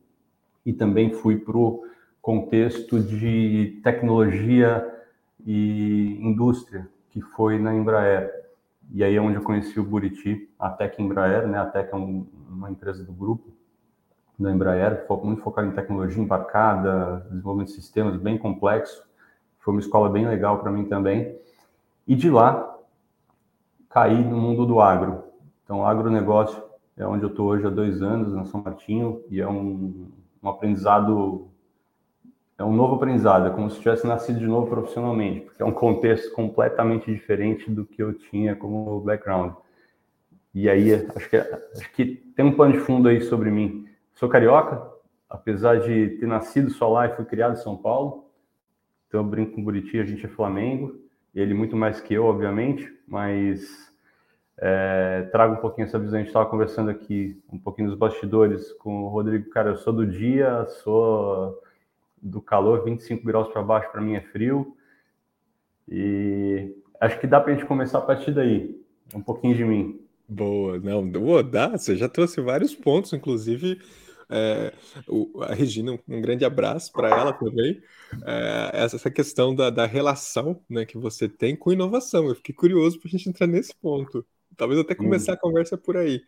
e 0.66 0.74
também 0.74 1.14
fui 1.14 1.38
para 1.38 1.58
o 1.58 1.86
contexto 2.22 3.00
de 3.00 3.80
tecnologia 3.84 4.92
e 5.46 6.18
indústria, 6.22 6.88
que 7.12 7.22
foi 7.22 7.60
na 7.60 7.74
Embraer. 7.74 8.32
E 8.92 9.04
aí 9.04 9.16
é 9.16 9.22
onde 9.22 9.36
eu 9.36 9.44
conheci 9.44 9.80
o 9.80 9.84
Buriti, 9.84 10.50
a 10.60 10.70
Tec 10.70 11.00
Embraer, 11.00 11.48
né? 11.48 11.60
A 11.60 11.66
Tec 11.66 11.92
é 11.92 11.96
um, 11.96 12.26
uma 12.50 12.70
empresa 12.70 13.04
do 13.04 13.14
grupo 13.14 13.54
da 14.38 14.52
Embraer, 14.52 15.06
muito 15.24 15.42
focada 15.42 15.68
em 15.68 15.72
tecnologia 15.72 16.22
embarcada, 16.22 17.26
desenvolvimento 17.30 17.70
de 17.70 17.76
sistemas 17.76 18.18
bem 18.18 18.38
complexo. 18.38 19.04
Foi 19.60 19.74
uma 19.74 19.80
escola 19.80 20.10
bem 20.10 20.28
legal 20.28 20.60
para 20.60 20.72
mim 20.72 20.86
também. 20.86 21.38
E 22.08 22.16
de 22.16 22.30
lá, 22.30 22.75
caí 23.96 24.22
no 24.22 24.36
mundo 24.36 24.66
do 24.66 24.82
agro. 24.82 25.24
Então, 25.64 25.88
agronegócio 25.88 26.62
é 26.98 27.08
onde 27.08 27.24
eu 27.24 27.30
estou 27.30 27.48
hoje 27.48 27.66
há 27.66 27.70
dois 27.70 28.02
anos, 28.02 28.34
na 28.34 28.44
São 28.44 28.62
Martinho, 28.62 29.24
e 29.30 29.40
é 29.40 29.48
um, 29.48 30.12
um 30.44 30.50
aprendizado, 30.50 31.50
é 32.58 32.64
um 32.66 32.74
novo 32.74 32.96
aprendizado, 32.96 33.48
é 33.48 33.52
como 33.52 33.70
se 33.70 33.80
tivesse 33.80 34.06
nascido 34.06 34.38
de 34.38 34.48
novo 34.48 34.68
profissionalmente, 34.68 35.40
porque 35.40 35.64
é 35.64 35.66
um 35.66 35.72
contexto 35.72 36.34
completamente 36.34 37.10
diferente 37.10 37.72
do 37.72 37.86
que 37.86 38.04
eu 38.04 38.14
tinha 38.14 38.54
como 38.54 39.00
background. 39.00 39.54
E 40.54 40.70
aí, 40.70 40.94
acho 41.16 41.30
que, 41.30 41.38
acho 41.38 41.94
que 41.94 42.06
tem 42.36 42.46
um 42.46 42.58
pano 42.58 42.74
de 42.74 42.80
fundo 42.80 43.08
aí 43.08 43.22
sobre 43.22 43.50
mim. 43.50 43.88
Sou 44.14 44.28
carioca, 44.28 44.92
apesar 45.30 45.80
de 45.80 46.18
ter 46.20 46.28
nascido 46.28 46.70
só 46.70 46.90
lá 46.90 47.06
e 47.06 47.16
fui 47.16 47.24
criado 47.24 47.54
em 47.54 47.62
São 47.62 47.78
Paulo, 47.78 48.26
então 49.08 49.22
eu 49.22 49.26
brinco 49.26 49.54
com 49.54 49.64
Buriti, 49.64 49.98
a 49.98 50.06
gente 50.06 50.26
é 50.26 50.30
Flamengo, 50.30 51.05
ele 51.36 51.54
muito 51.54 51.76
mais 51.76 52.00
que 52.00 52.14
eu, 52.14 52.26
obviamente, 52.26 52.92
mas 53.08 53.92
é, 54.58 55.28
trago 55.32 55.56
um 55.56 55.62
pouquinho 55.62 55.86
essa 55.86 56.00
visão. 56.00 56.16
A 56.16 56.20
gente 56.20 56.30
estava 56.30 56.50
conversando 56.50 56.90
aqui 56.90 57.42
um 57.52 57.60
pouquinho 57.60 57.90
dos 57.90 57.98
bastidores 57.98 58.72
com 58.74 59.04
o 59.04 59.10
Rodrigo. 59.10 59.50
Cara, 59.50 59.72
eu 59.72 59.76
sou 59.76 59.92
do 59.92 60.08
dia, 60.08 60.66
sou 60.84 61.62
do 62.22 62.42
calor, 62.42 62.84
25 62.84 63.26
graus 63.26 63.50
para 63.50 63.62
baixo 63.62 63.92
para 63.92 64.02
mim 64.02 64.16
é 64.16 64.22
frio. 64.22 64.76
E 65.88 66.74
acho 67.00 67.20
que 67.20 67.28
dá 67.28 67.40
para 67.40 67.52
a 67.52 67.56
gente 67.56 67.68
começar 67.68 68.00
a 68.00 68.02
partir 68.02 68.32
daí, 68.32 68.76
um 69.14 69.22
pouquinho 69.22 69.56
de 69.56 69.64
mim. 69.64 70.00
Boa, 70.28 70.80
não, 70.80 71.08
boa, 71.08 71.44
dá. 71.44 71.70
Você 71.70 71.96
já 71.96 72.10
trouxe 72.10 72.42
vários 72.42 72.74
pontos, 72.74 73.14
inclusive 73.14 73.80
é, 74.30 74.74
o, 75.08 75.42
a 75.42 75.54
Regina, 75.54 76.00
um 76.08 76.22
grande 76.22 76.46
abraço 76.46 76.92
para 76.92 77.10
ela 77.10 77.34
também. 77.34 77.82
É, 78.26 78.72
essa 78.74 79.10
questão 79.10 79.54
da, 79.54 79.70
da 79.70 79.86
relação 79.86 80.62
né, 80.70 80.86
que 80.86 80.98
você 80.98 81.28
tem 81.30 81.56
com 81.56 81.72
inovação. 81.72 82.28
Eu 82.28 82.36
fiquei 82.36 82.56
curioso 82.56 83.00
para 83.00 83.08
a 83.08 83.12
gente 83.12 83.30
entrar 83.30 83.48
nesse 83.48 83.76
ponto. 83.76 84.26
Talvez 84.58 84.80
até 84.80 84.96
começar 84.96 85.34
hum. 85.34 85.36
a 85.36 85.40
conversa 85.40 85.78
por 85.78 85.98
aí. 85.98 86.22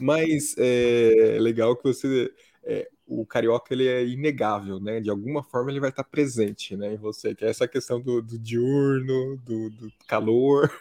Mas 0.00 0.54
é 0.58 1.38
legal 1.40 1.76
que 1.76 1.84
você. 1.84 2.32
É, 2.64 2.88
o 3.06 3.26
carioca 3.26 3.74
ele 3.74 3.88
é 3.88 4.06
inegável, 4.06 4.80
né? 4.80 5.00
De 5.00 5.10
alguma 5.10 5.42
forma 5.42 5.70
ele 5.70 5.80
vai 5.80 5.90
estar 5.90 6.04
presente, 6.04 6.76
né? 6.76 6.94
Em 6.94 6.96
você, 6.96 7.34
que 7.34 7.44
é 7.44 7.48
essa 7.48 7.68
questão 7.68 8.00
do, 8.00 8.22
do 8.22 8.38
diurno, 8.38 9.36
do, 9.44 9.68
do 9.70 9.92
calor. 10.06 10.72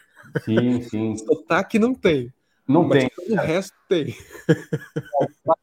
Sim, 0.46 0.82
sim. 0.82 1.18
Sotaque 1.26 1.80
não 1.80 1.94
tem. 1.94 2.32
Não 2.68 2.84
Mas 2.84 3.10
tem. 3.10 3.36
O 3.36 3.40
resto 3.40 3.78
tem. 3.88 4.16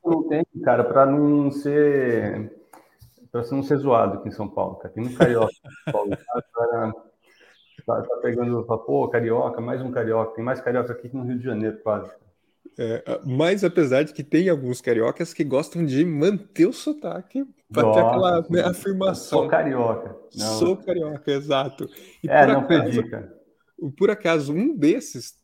Não 0.04 0.22
tem, 0.28 0.44
cara, 0.62 0.84
para 0.84 1.06
não 1.06 1.50
ser 1.50 2.52
para 3.30 3.42
não 3.50 3.62
ser 3.62 3.76
zoado 3.76 4.18
aqui 4.18 4.28
em 4.28 4.32
São 4.32 4.48
Paulo, 4.48 4.76
cara. 4.76 4.92
Tem 4.94 5.06
um 5.06 5.14
carioca 5.14 5.52
em 5.52 5.72
São 5.82 5.92
Paulo. 5.92 6.10
Cara, 6.54 6.92
tá, 7.86 8.02
tá 8.02 8.16
pegando, 8.22 8.64
pô, 8.64 9.08
carioca, 9.08 9.60
mais 9.60 9.82
um 9.82 9.90
carioca. 9.90 10.34
Tem 10.34 10.44
mais 10.44 10.60
carioca 10.60 10.92
aqui 10.92 11.08
que 11.08 11.16
no 11.16 11.24
Rio 11.24 11.38
de 11.38 11.44
Janeiro, 11.44 11.78
quase. 11.82 12.10
É, 12.80 13.02
mas 13.24 13.64
apesar 13.64 14.04
de 14.04 14.12
que 14.12 14.22
tem 14.22 14.48
alguns 14.48 14.80
cariocas 14.80 15.34
que 15.34 15.42
gostam 15.42 15.84
de 15.84 16.04
manter 16.04 16.66
o 16.66 16.72
sotaque 16.72 17.44
para 17.72 17.92
ter 17.92 17.98
aquela 17.98 18.46
né, 18.48 18.60
afirmação. 18.62 19.40
Sou 19.40 19.48
carioca. 19.48 20.16
Não. 20.36 20.58
Sou 20.58 20.76
carioca, 20.76 21.30
exato. 21.30 21.88
E 22.22 22.28
é, 22.28 22.46
não 22.46 22.60
acaso, 22.60 22.68
perdi, 22.68 23.10
cara. 23.10 23.36
Por 23.96 24.10
acaso, 24.10 24.54
um 24.54 24.76
desses 24.76 25.34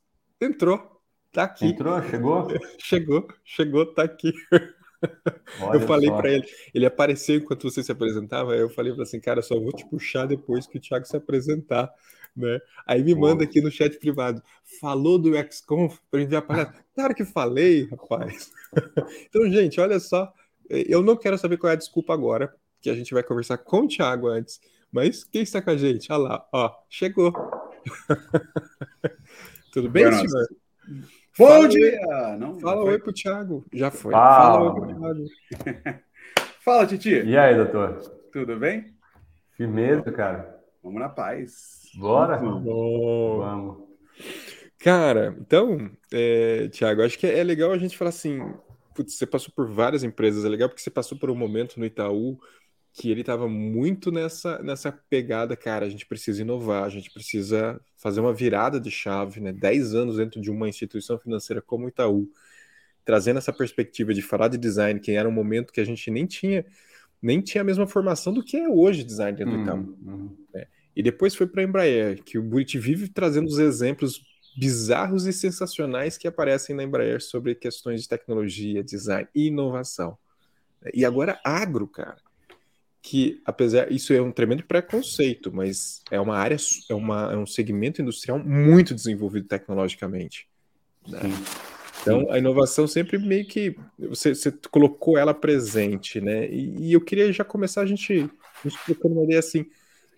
entrou 0.40 0.93
Tá 1.34 1.42
aqui. 1.42 1.66
Entrou? 1.66 2.00
Chegou? 2.00 2.46
chegou, 2.78 3.28
chegou, 3.44 3.86
tá 3.92 4.04
aqui. 4.04 4.32
Olha 5.60 5.76
eu 5.76 5.80
falei 5.80 6.08
para 6.08 6.30
ele, 6.30 6.46
ele 6.72 6.86
apareceu 6.86 7.36
enquanto 7.36 7.68
você 7.68 7.82
se 7.82 7.90
apresentava, 7.90 8.54
eu 8.54 8.70
falei 8.70 8.92
para 8.94 9.02
assim, 9.02 9.20
cara, 9.20 9.42
só 9.42 9.58
vou 9.58 9.72
te 9.72 9.84
puxar 9.84 10.26
depois 10.26 10.66
que 10.66 10.78
o 10.78 10.80
Thiago 10.80 11.04
se 11.04 11.16
apresentar, 11.16 11.92
né? 12.36 12.60
Aí 12.86 13.02
me 13.02 13.14
manda 13.16 13.42
aqui 13.42 13.60
no 13.60 13.70
chat 13.70 13.98
privado, 13.98 14.40
falou 14.80 15.18
do 15.18 15.34
XConf 15.36 15.98
para 16.08 16.22
enviar 16.22 16.42
para 16.42 16.72
Claro 16.94 17.14
que 17.14 17.24
falei, 17.24 17.86
rapaz. 17.90 18.52
então, 19.28 19.50
gente, 19.50 19.80
olha 19.80 19.98
só, 19.98 20.32
eu 20.70 21.02
não 21.02 21.16
quero 21.16 21.36
saber 21.36 21.56
qual 21.56 21.70
é 21.70 21.74
a 21.74 21.78
desculpa 21.78 22.14
agora, 22.14 22.54
que 22.80 22.88
a 22.88 22.94
gente 22.94 23.12
vai 23.12 23.24
conversar 23.24 23.58
com 23.58 23.80
o 23.80 23.88
Thiago 23.88 24.28
antes, 24.28 24.60
mas 24.90 25.24
quem 25.24 25.42
está 25.42 25.60
com 25.60 25.70
a 25.70 25.76
gente? 25.76 26.10
Olha 26.12 26.22
lá, 26.22 26.48
ó, 26.52 26.72
chegou. 26.88 27.32
Tudo 29.72 29.90
bem, 29.90 30.10
senhor? 30.12 30.46
Bom 31.36 31.48
fala 31.48 31.68
dia! 31.68 32.00
Oi. 32.00 32.36
Não, 32.38 32.60
fala 32.60 32.84
oi 32.84 32.98
pro 32.98 33.12
Thiago. 33.12 33.64
Já 33.72 33.90
foi. 33.90 34.12
Fala, 34.12 34.36
fala 34.36 34.62
oi 34.62 34.80
pro 34.80 34.86
Thiago. 34.86 36.00
fala, 36.64 36.86
Titi. 36.86 37.10
E 37.10 37.36
aí, 37.36 37.56
doutor? 37.56 37.98
Tudo 38.32 38.56
bem? 38.56 38.94
Firmeza, 39.56 40.12
cara. 40.12 40.60
Vamos 40.80 41.00
na 41.00 41.08
paz. 41.08 41.90
Bora? 41.96 42.36
Vamos. 42.36 42.64
Vamos. 42.64 43.84
Cara, 44.78 45.34
então, 45.40 45.90
é, 46.12 46.68
Thiago, 46.68 47.02
acho 47.02 47.18
que 47.18 47.26
é 47.26 47.42
legal 47.42 47.72
a 47.72 47.78
gente 47.78 47.98
falar 47.98 48.10
assim. 48.10 48.54
Putz, 48.94 49.14
você 49.14 49.26
passou 49.26 49.52
por 49.56 49.68
várias 49.68 50.04
empresas, 50.04 50.44
é 50.44 50.48
legal 50.48 50.68
porque 50.68 50.82
você 50.82 50.90
passou 50.90 51.18
por 51.18 51.30
um 51.30 51.34
momento 51.34 51.80
no 51.80 51.84
Itaú 51.84 52.38
que 52.94 53.10
ele 53.10 53.22
estava 53.22 53.48
muito 53.48 54.12
nessa, 54.12 54.62
nessa 54.62 54.92
pegada, 54.92 55.56
cara, 55.56 55.84
a 55.84 55.88
gente 55.88 56.06
precisa 56.06 56.42
inovar, 56.42 56.84
a 56.84 56.88
gente 56.88 57.10
precisa 57.10 57.80
fazer 57.96 58.20
uma 58.20 58.32
virada 58.32 58.78
de 58.78 58.88
chave, 58.88 59.40
né? 59.40 59.52
10 59.52 59.94
anos 59.96 60.16
dentro 60.16 60.40
de 60.40 60.48
uma 60.48 60.68
instituição 60.68 61.18
financeira 61.18 61.60
como 61.60 61.86
o 61.86 61.88
Itaú. 61.88 62.30
trazendo 63.04 63.38
essa 63.38 63.52
perspectiva 63.52 64.14
de 64.14 64.22
falar 64.22 64.48
de 64.48 64.56
design, 64.56 65.00
que 65.00 65.10
era 65.12 65.28
um 65.28 65.32
momento 65.32 65.72
que 65.72 65.80
a 65.80 65.84
gente 65.84 66.10
nem 66.10 66.24
tinha 66.24 66.64
nem 67.20 67.40
tinha 67.40 67.62
a 67.62 67.64
mesma 67.64 67.86
formação 67.86 68.34
do 68.34 68.44
que 68.44 68.56
é 68.56 68.68
hoje 68.68 69.02
design 69.02 69.36
dentro 69.36 69.58
do 69.58 69.64
campo. 69.64 69.96
Uhum. 70.04 70.36
Né? 70.52 70.66
E 70.94 71.02
depois 71.02 71.34
foi 71.34 71.46
para 71.46 71.62
a 71.62 71.64
Embraer, 71.64 72.22
que 72.22 72.38
o 72.38 72.42
Buriti 72.42 72.78
vive 72.78 73.08
trazendo 73.08 73.48
os 73.48 73.58
exemplos 73.58 74.22
bizarros 74.56 75.26
e 75.26 75.32
sensacionais 75.32 76.18
que 76.18 76.28
aparecem 76.28 76.76
na 76.76 76.84
Embraer 76.84 77.22
sobre 77.22 77.54
questões 77.54 78.02
de 78.02 78.08
tecnologia, 78.08 78.84
design 78.84 79.26
e 79.34 79.46
inovação. 79.46 80.18
E 80.92 81.04
agora 81.04 81.40
agro, 81.42 81.88
cara. 81.88 82.18
Que 83.06 83.42
apesar 83.44 83.92
isso 83.92 84.14
é 84.14 84.22
um 84.22 84.32
tremendo 84.32 84.64
preconceito, 84.64 85.52
mas 85.52 86.00
é 86.10 86.18
uma 86.18 86.38
área, 86.38 86.56
é, 86.88 86.94
uma, 86.94 87.34
é 87.34 87.36
um 87.36 87.46
segmento 87.46 88.00
industrial 88.00 88.38
muito 88.38 88.94
desenvolvido 88.94 89.46
tecnologicamente. 89.46 90.48
Né? 91.06 91.20
Então, 92.00 92.30
a 92.30 92.38
inovação 92.38 92.86
sempre 92.86 93.18
meio 93.18 93.46
que 93.46 93.76
você, 93.98 94.34
você 94.34 94.50
colocou 94.70 95.18
ela 95.18 95.34
presente, 95.34 96.18
né? 96.18 96.46
E, 96.48 96.88
e, 96.88 96.92
eu 96.94 97.00
queria 97.00 97.30
já 97.30 97.44
começar 97.44 97.82
a 97.82 97.86
gente, 97.86 98.26
trocando 98.86 99.16
uma 99.16 99.24
ideia 99.24 99.38
assim. 99.40 99.66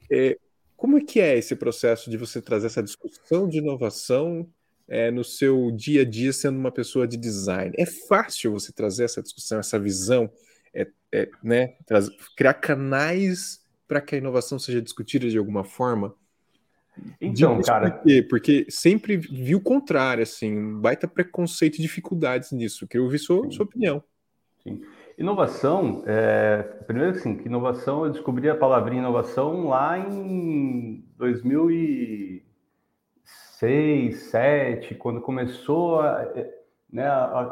É, 0.09 0.39
como 0.77 0.97
é 0.97 1.01
que 1.01 1.21
é 1.21 1.37
esse 1.37 1.57
processo 1.57 2.09
de 2.09 2.17
você 2.17 2.41
trazer 2.41 2.67
essa 2.67 2.83
discussão 2.83 3.49
de 3.49 3.59
inovação 3.59 4.49
é, 4.87 5.11
no 5.11 5.25
seu 5.25 5.73
dia 5.73 6.03
a 6.03 6.05
dia 6.05 6.33
sendo 6.33 6.57
uma 6.57 6.71
pessoa 6.71 7.07
de 7.07 7.17
design? 7.17 7.75
É 7.77 7.87
fácil 7.87 8.53
você 8.53 8.73
trazer 8.73 9.05
essa 9.05 9.21
discussão, 9.21 9.59
essa 9.59 9.79
visão, 9.79 10.31
é, 10.83 10.89
é 11.13 11.31
né? 11.43 11.75
criar 12.37 12.55
canais 12.55 13.61
para 13.89 14.01
que 14.01 14.15
a 14.15 14.19
inovação 14.19 14.59
seja 14.59 14.83
discutida 14.83 15.29
de 15.29 15.39
alguma 15.39 15.65
forma? 15.65 16.15
Então, 17.21 17.61
cara. 17.61 17.91
Por 17.91 18.03
quê? 18.03 18.23
Porque 18.23 18.67
sempre 18.69 19.17
vi 19.17 19.55
o 19.55 19.61
contrário, 19.61 20.23
assim, 20.23 20.57
um 20.57 20.81
baita 20.81 21.07
preconceito 21.07 21.79
e 21.79 21.83
dificuldades 21.83 22.53
nisso. 22.53 22.87
Queria 22.87 23.05
ouvir 23.05 23.19
sua, 23.19 23.51
sua 23.51 23.65
opinião. 23.65 24.03
Sim. 24.63 24.83
Inovação, 25.19 26.03
é, 26.07 26.63
primeiro 26.87 27.11
assim, 27.17 27.37
que 27.37 27.47
inovação, 27.47 28.05
eu 28.05 28.13
descobri 28.13 28.51
a 28.51 28.55
palavrinha 28.55 29.01
inovação 29.01 29.69
lá 29.69 29.99
em 29.99 31.05
2006, 31.17 32.47
2007, 33.61 34.95
quando 34.97 35.21
começou 35.21 36.01
a, 36.01 36.23
né, 36.97 37.07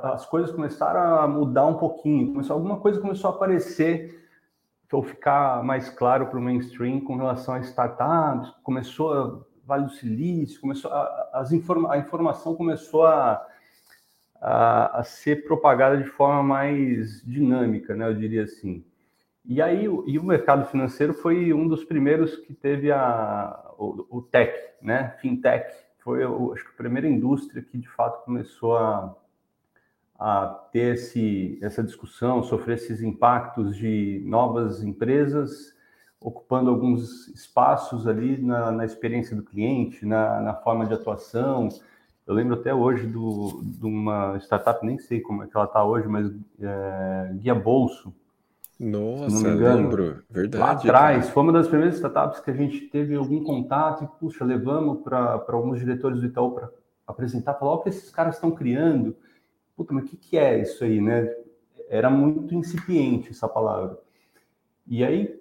as 0.05 0.25
coisas 0.25 0.51
começaram 0.51 1.19
a 1.19 1.29
mudar 1.29 1.67
um 1.67 1.75
pouquinho, 1.75 2.33
começou, 2.33 2.55
alguma 2.55 2.81
coisa 2.81 2.99
começou 2.99 3.31
a 3.31 3.35
aparecer 3.35 4.27
ou 4.91 5.03
ficar 5.03 5.63
mais 5.63 5.91
claro 5.91 6.29
para 6.29 6.39
o 6.39 6.43
mainstream 6.43 6.99
com 6.99 7.17
relação 7.17 7.53
a 7.53 7.61
startups, 7.61 8.51
começou 8.63 9.13
a 9.13 9.41
Vale 9.67 9.85
do 9.85 9.91
Silício, 9.91 10.61
começou 10.63 10.91
a, 10.91 11.31
as 11.35 11.53
informa, 11.53 11.93
a 11.93 11.99
informação 11.99 12.55
começou 12.55 13.05
a, 13.05 13.47
a, 14.41 15.01
a, 15.01 15.05
ser 15.05 15.45
propagada 15.45 15.99
de 15.99 16.05
forma 16.05 16.43
mais 16.43 17.21
dinâmica, 17.23 17.95
né, 17.95 18.09
eu 18.09 18.15
diria 18.15 18.45
assim. 18.45 18.83
E 19.45 19.61
aí 19.61 19.85
e 19.85 20.18
o 20.18 20.25
mercado 20.25 20.64
financeiro 20.71 21.12
foi 21.12 21.53
um 21.53 21.68
dos 21.68 21.85
primeiros 21.85 22.35
que 22.37 22.55
teve 22.55 22.90
a, 22.90 23.62
o, 23.77 24.07
o 24.09 24.23
tech, 24.23 24.55
né, 24.81 25.14
fintech, 25.21 25.71
foi 25.99 26.25
acho 26.25 26.64
que 26.64 26.71
a 26.71 26.79
primeira 26.79 27.07
indústria 27.07 27.62
que 27.62 27.77
de 27.77 27.88
fato 27.90 28.25
começou 28.25 28.79
a 28.79 29.14
a 30.18 30.46
ter 30.72 30.94
esse, 30.94 31.59
essa 31.62 31.83
discussão, 31.83 32.42
sofrer 32.42 32.74
esses 32.74 33.03
impactos 33.03 33.77
de 33.77 34.22
novas 34.24 34.83
empresas 34.83 35.74
ocupando 36.24 36.70
alguns 36.70 37.29
espaços 37.29 38.07
ali 38.07 38.40
na, 38.40 38.72
na 38.72 38.87
experiência 38.87 39.37
do 39.37 39.42
cliente, 39.42 40.07
na, 40.07 40.40
na, 40.40 40.55
forma 40.55 40.87
de 40.87 40.94
atuação. 40.94 41.68
Eu 42.27 42.35
lembro 42.35 42.55
até 42.55 42.74
hoje 42.74 43.07
do, 43.07 43.61
de 43.62 43.85
uma 43.85 44.38
startup, 44.38 44.85
nem 44.87 44.98
sei 44.98 45.20
como 45.20 45.44
é 45.44 45.46
que 45.46 45.55
ela 45.55 45.66
está 45.66 45.85
hoje, 45.85 46.09
mas 46.09 46.33
é, 46.59 47.31
Guia 47.35 47.55
Bolso. 47.55 48.11
Nossa, 48.81 49.35
não 49.35 49.42
me 49.42 49.50
engano, 49.50 49.83
lembro, 49.83 50.24
verdade. 50.31 50.62
Lá 50.62 50.70
atrás, 50.72 51.29
foi 51.29 51.42
uma 51.42 51.53
das 51.53 51.68
primeiras 51.68 51.96
startups 51.96 52.40
que 52.40 52.50
a 52.50 52.55
gente 52.55 52.81
teve 52.88 53.14
algum 53.14 53.44
contato 53.44 54.03
e, 54.03 54.07
puxa, 54.18 54.46
levamos 54.46 55.03
para 55.03 55.44
alguns 55.48 55.79
diretores 55.79 56.20
do 56.20 56.27
Itaú 56.27 56.53
para 56.53 56.70
apresentar, 57.07 57.55
falar 57.55 57.74
o 57.74 57.83
que 57.83 57.90
esses 57.90 58.11
caras 58.11 58.37
estão 58.37 58.50
criando 58.50 59.14
puta, 59.77 59.93
mas 59.93 60.05
o 60.05 60.07
que, 60.09 60.17
que 60.17 60.39
é 60.39 60.61
isso 60.61 60.85
aí, 60.85 61.01
né? 61.01 61.33
Era 61.89 62.09
muito 62.11 62.55
incipiente 62.55 63.31
essa 63.31 63.49
palavra. 63.49 63.99
E 64.87 65.05
aí, 65.05 65.41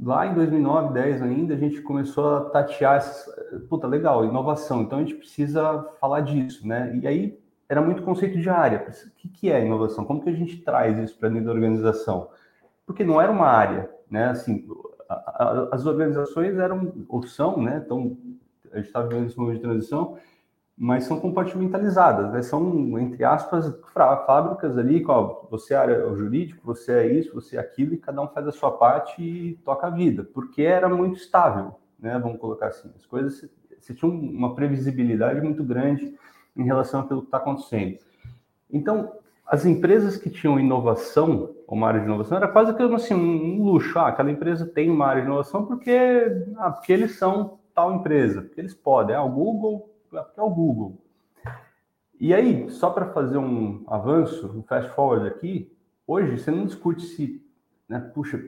lá 0.00 0.26
em 0.26 0.34
2009, 0.34 0.94
10 0.94 1.22
ainda, 1.22 1.54
a 1.54 1.56
gente 1.56 1.80
começou 1.82 2.36
a 2.36 2.40
tatear, 2.50 3.02
puta, 3.68 3.86
legal, 3.86 4.24
inovação, 4.24 4.82
então 4.82 4.98
a 4.98 5.02
gente 5.02 5.14
precisa 5.14 5.82
falar 6.00 6.20
disso, 6.20 6.66
né? 6.66 6.96
E 6.96 7.06
aí, 7.06 7.38
era 7.68 7.80
muito 7.80 8.02
conceito 8.02 8.38
de 8.38 8.48
área. 8.48 8.86
O 8.88 9.10
que, 9.16 9.28
que 9.28 9.50
é 9.50 9.64
inovação? 9.64 10.04
Como 10.04 10.22
que 10.22 10.30
a 10.30 10.34
gente 10.34 10.58
traz 10.62 10.98
isso 10.98 11.18
para 11.18 11.28
dentro 11.28 11.46
da 11.46 11.52
organização? 11.52 12.28
Porque 12.86 13.04
não 13.04 13.20
era 13.20 13.32
uma 13.32 13.46
área, 13.46 13.90
né? 14.10 14.26
Assim, 14.26 14.66
a, 15.08 15.14
a, 15.14 15.68
as 15.74 15.86
organizações 15.86 16.56
eram, 16.58 16.92
ou 17.08 17.22
são, 17.22 17.62
né? 17.62 17.82
Então, 17.84 18.16
a 18.72 18.76
gente 18.76 18.86
está 18.86 19.02
vivendo 19.02 19.26
esse 19.26 19.38
momento 19.38 19.56
de 19.56 19.62
transição, 19.62 20.18
mas 20.76 21.04
são 21.04 21.20
compartimentalizadas, 21.20 22.32
né? 22.32 22.42
São, 22.42 22.98
entre 22.98 23.22
aspas, 23.24 23.72
fábricas 23.92 24.76
ali, 24.76 25.04
ó, 25.06 25.46
você 25.48 25.72
é 25.74 26.04
o 26.04 26.16
jurídico, 26.16 26.60
você 26.64 26.92
é 26.92 27.12
isso, 27.14 27.32
você 27.32 27.56
é 27.56 27.60
aquilo, 27.60 27.94
e 27.94 27.98
cada 27.98 28.20
um 28.20 28.28
faz 28.28 28.48
a 28.48 28.52
sua 28.52 28.72
parte 28.72 29.22
e 29.22 29.54
toca 29.64 29.86
a 29.86 29.90
vida, 29.90 30.24
porque 30.34 30.62
era 30.62 30.88
muito 30.88 31.16
estável, 31.16 31.76
né? 31.98 32.18
Vamos 32.18 32.40
colocar 32.40 32.68
assim. 32.68 32.90
As 32.96 33.06
coisas, 33.06 33.48
você 33.78 33.94
tinha 33.94 34.10
uma 34.10 34.54
previsibilidade 34.54 35.40
muito 35.40 35.62
grande 35.62 36.14
em 36.56 36.64
relação 36.64 37.00
àquilo 37.00 37.20
que 37.20 37.28
está 37.28 37.38
acontecendo. 37.38 37.98
Então, 38.70 39.12
as 39.46 39.64
empresas 39.64 40.16
que 40.16 40.30
tinham 40.30 40.58
inovação, 40.58 41.54
uma 41.68 41.86
área 41.86 42.00
de 42.00 42.06
inovação, 42.06 42.36
era 42.36 42.48
quase 42.48 42.74
que 42.74 42.82
assim, 42.82 43.14
um 43.14 43.62
luxo. 43.62 43.96
Ah, 43.98 44.08
aquela 44.08 44.30
empresa 44.30 44.66
tem 44.66 44.90
uma 44.90 45.06
área 45.06 45.22
de 45.22 45.28
inovação 45.28 45.66
porque, 45.66 46.46
ah, 46.56 46.70
porque 46.70 46.92
eles 46.92 47.16
são 47.16 47.58
tal 47.74 47.94
empresa, 47.94 48.42
porque 48.42 48.60
eles 48.60 48.74
podem. 48.74 49.14
Ah, 49.14 49.22
o 49.22 49.30
Google 49.30 49.93
porque 50.22 50.40
é 50.40 50.42
o 50.42 50.50
Google. 50.50 51.04
E 52.20 52.32
aí, 52.32 52.70
só 52.70 52.90
para 52.90 53.12
fazer 53.12 53.38
um 53.38 53.84
avanço, 53.86 54.46
um 54.56 54.62
fast 54.62 54.90
forward 54.92 55.26
aqui, 55.26 55.72
hoje 56.06 56.38
você 56.38 56.50
não 56.50 56.64
discute 56.64 57.02
se, 57.02 57.44
né, 57.88 57.98
puxa, 58.14 58.42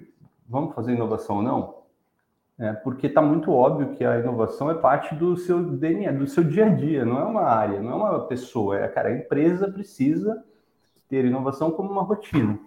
vamos 0.49 0.75
fazer 0.75 0.93
inovação 0.93 1.37
ou 1.37 1.43
não, 1.43 1.77
é, 2.59 2.73
porque 2.73 3.07
está 3.07 3.21
muito 3.21 3.51
óbvio 3.51 3.95
que 3.95 4.05
a 4.05 4.19
inovação 4.19 4.71
é 4.71 4.75
parte 4.75 5.15
do 5.15 5.37
seu 5.37 5.63
DNA, 5.63 6.13
do 6.13 6.27
seu 6.27 6.43
dia 6.43 6.67
a 6.67 6.69
dia, 6.69 7.05
não 7.05 7.19
é 7.19 7.25
uma 7.25 7.43
área, 7.43 7.83
não 7.83 7.91
é 7.91 7.95
uma 7.95 8.27
pessoa, 8.27 8.79
é, 8.79 8.89
cara, 8.89 9.11
a 9.11 9.17
empresa 9.17 9.71
precisa 9.71 10.43
ter 11.09 11.25
inovação 11.25 11.71
como 11.71 11.91
uma 11.91 12.03
rotina. 12.03 12.59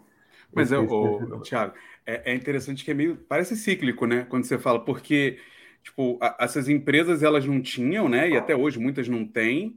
Mas, 0.53 0.71
é, 0.71 0.77
o, 0.77 1.39
Thiago, 1.41 1.73
é, 2.05 2.31
é 2.31 2.35
interessante 2.35 2.85
que 2.85 2.91
é 2.91 2.93
meio, 2.93 3.15
parece 3.15 3.55
cíclico, 3.55 4.05
né, 4.05 4.25
quando 4.29 4.43
você 4.43 4.59
fala, 4.59 4.79
porque 4.79 5.39
Tipo, 5.83 6.17
a, 6.21 6.37
essas 6.39 6.67
empresas 6.69 7.23
elas 7.23 7.45
não 7.45 7.61
tinham, 7.61 8.07
né? 8.07 8.29
E 8.29 8.37
até 8.37 8.55
hoje 8.55 8.79
muitas 8.79 9.07
não 9.07 9.25
têm. 9.25 9.75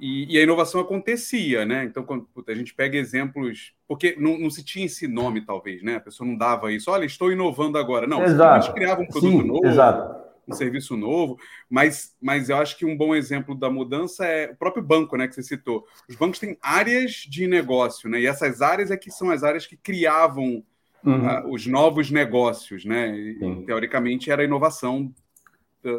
E, 0.00 0.32
e 0.32 0.38
a 0.38 0.42
inovação 0.42 0.80
acontecia, 0.80 1.64
né? 1.64 1.84
Então, 1.84 2.04
quando 2.04 2.24
puta, 2.32 2.52
a 2.52 2.54
gente 2.54 2.72
pega 2.72 2.96
exemplos, 2.96 3.74
porque 3.86 4.14
não, 4.18 4.38
não, 4.38 4.48
se 4.48 4.64
tinha 4.64 4.86
esse 4.86 5.08
nome, 5.08 5.40
talvez, 5.40 5.82
né? 5.82 5.96
A 5.96 6.00
pessoa 6.00 6.26
não 6.26 6.36
dava 6.36 6.72
isso, 6.72 6.90
olha, 6.90 7.04
estou 7.04 7.32
inovando 7.32 7.78
agora. 7.78 8.06
Não, 8.06 8.22
exato. 8.22 8.66
gente 8.66 8.74
criava 8.74 9.02
um 9.02 9.06
produto 9.06 9.42
Sim, 9.42 9.46
novo, 9.46 9.66
exato. 9.66 10.28
um 10.46 10.52
serviço 10.52 10.96
novo, 10.96 11.36
mas, 11.68 12.16
mas 12.22 12.48
eu 12.48 12.58
acho 12.58 12.78
que 12.78 12.86
um 12.86 12.96
bom 12.96 13.12
exemplo 13.12 13.56
da 13.56 13.68
mudança 13.68 14.24
é 14.24 14.52
o 14.52 14.56
próprio 14.56 14.84
banco, 14.84 15.16
né? 15.16 15.26
Que 15.26 15.34
você 15.34 15.42
citou. 15.42 15.84
Os 16.08 16.14
bancos 16.14 16.38
têm 16.38 16.56
áreas 16.62 17.26
de 17.28 17.48
negócio, 17.48 18.08
né? 18.08 18.20
E 18.20 18.26
essas 18.26 18.62
áreas 18.62 18.92
é 18.92 18.96
que 18.96 19.10
são 19.10 19.30
as 19.30 19.42
áreas 19.42 19.66
que 19.66 19.76
criavam 19.76 20.62
uhum. 21.04 21.26
uh, 21.26 21.52
os 21.52 21.66
novos 21.66 22.08
negócios, 22.08 22.84
né? 22.84 23.16
E, 23.16 23.64
teoricamente 23.66 24.30
era 24.30 24.42
a 24.42 24.44
inovação 24.44 25.12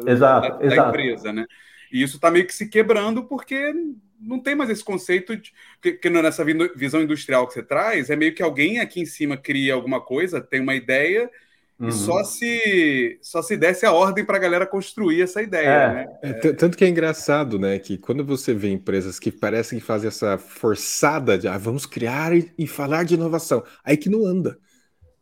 exato, 0.06 0.58
da, 0.58 0.64
exato. 0.64 0.88
empresa, 0.88 1.32
né? 1.32 1.46
E 1.92 2.02
isso 2.02 2.16
está 2.16 2.30
meio 2.30 2.46
que 2.46 2.54
se 2.54 2.68
quebrando 2.68 3.24
porque 3.24 3.72
não 4.20 4.38
tem 4.38 4.54
mais 4.54 4.70
esse 4.70 4.84
conceito 4.84 5.36
de 5.36 5.52
que, 5.80 5.92
que 5.92 6.10
nessa 6.10 6.44
visão 6.76 7.02
industrial 7.02 7.46
que 7.46 7.54
você 7.54 7.62
traz 7.62 8.10
é 8.10 8.16
meio 8.16 8.34
que 8.34 8.42
alguém 8.42 8.78
aqui 8.78 9.00
em 9.00 9.06
cima 9.06 9.36
cria 9.36 9.74
alguma 9.74 10.00
coisa, 10.00 10.40
tem 10.40 10.60
uma 10.60 10.74
ideia 10.74 11.30
uhum. 11.78 11.88
e 11.88 11.92
só 11.92 12.22
se 12.22 13.18
só 13.22 13.42
se 13.42 13.56
desse 13.56 13.86
a 13.86 13.92
ordem 13.92 14.24
para 14.24 14.36
a 14.36 14.40
galera 14.40 14.66
construir 14.66 15.22
essa 15.22 15.42
ideia. 15.42 15.68
É. 15.68 15.94
Né? 15.94 16.18
É, 16.22 16.32
tanto 16.52 16.76
que 16.76 16.84
é 16.84 16.88
engraçado, 16.88 17.58
né, 17.58 17.78
que 17.78 17.96
quando 17.96 18.24
você 18.24 18.52
vê 18.52 18.68
empresas 18.68 19.18
que 19.18 19.32
parecem 19.32 19.78
que 19.78 19.84
fazem 19.84 20.08
essa 20.08 20.36
forçada 20.36 21.38
de 21.38 21.48
ah, 21.48 21.58
vamos 21.58 21.86
criar 21.86 22.36
e, 22.36 22.52
e 22.58 22.66
falar 22.66 23.04
de 23.04 23.14
inovação, 23.14 23.64
aí 23.82 23.96
que 23.96 24.10
não 24.10 24.26
anda, 24.26 24.58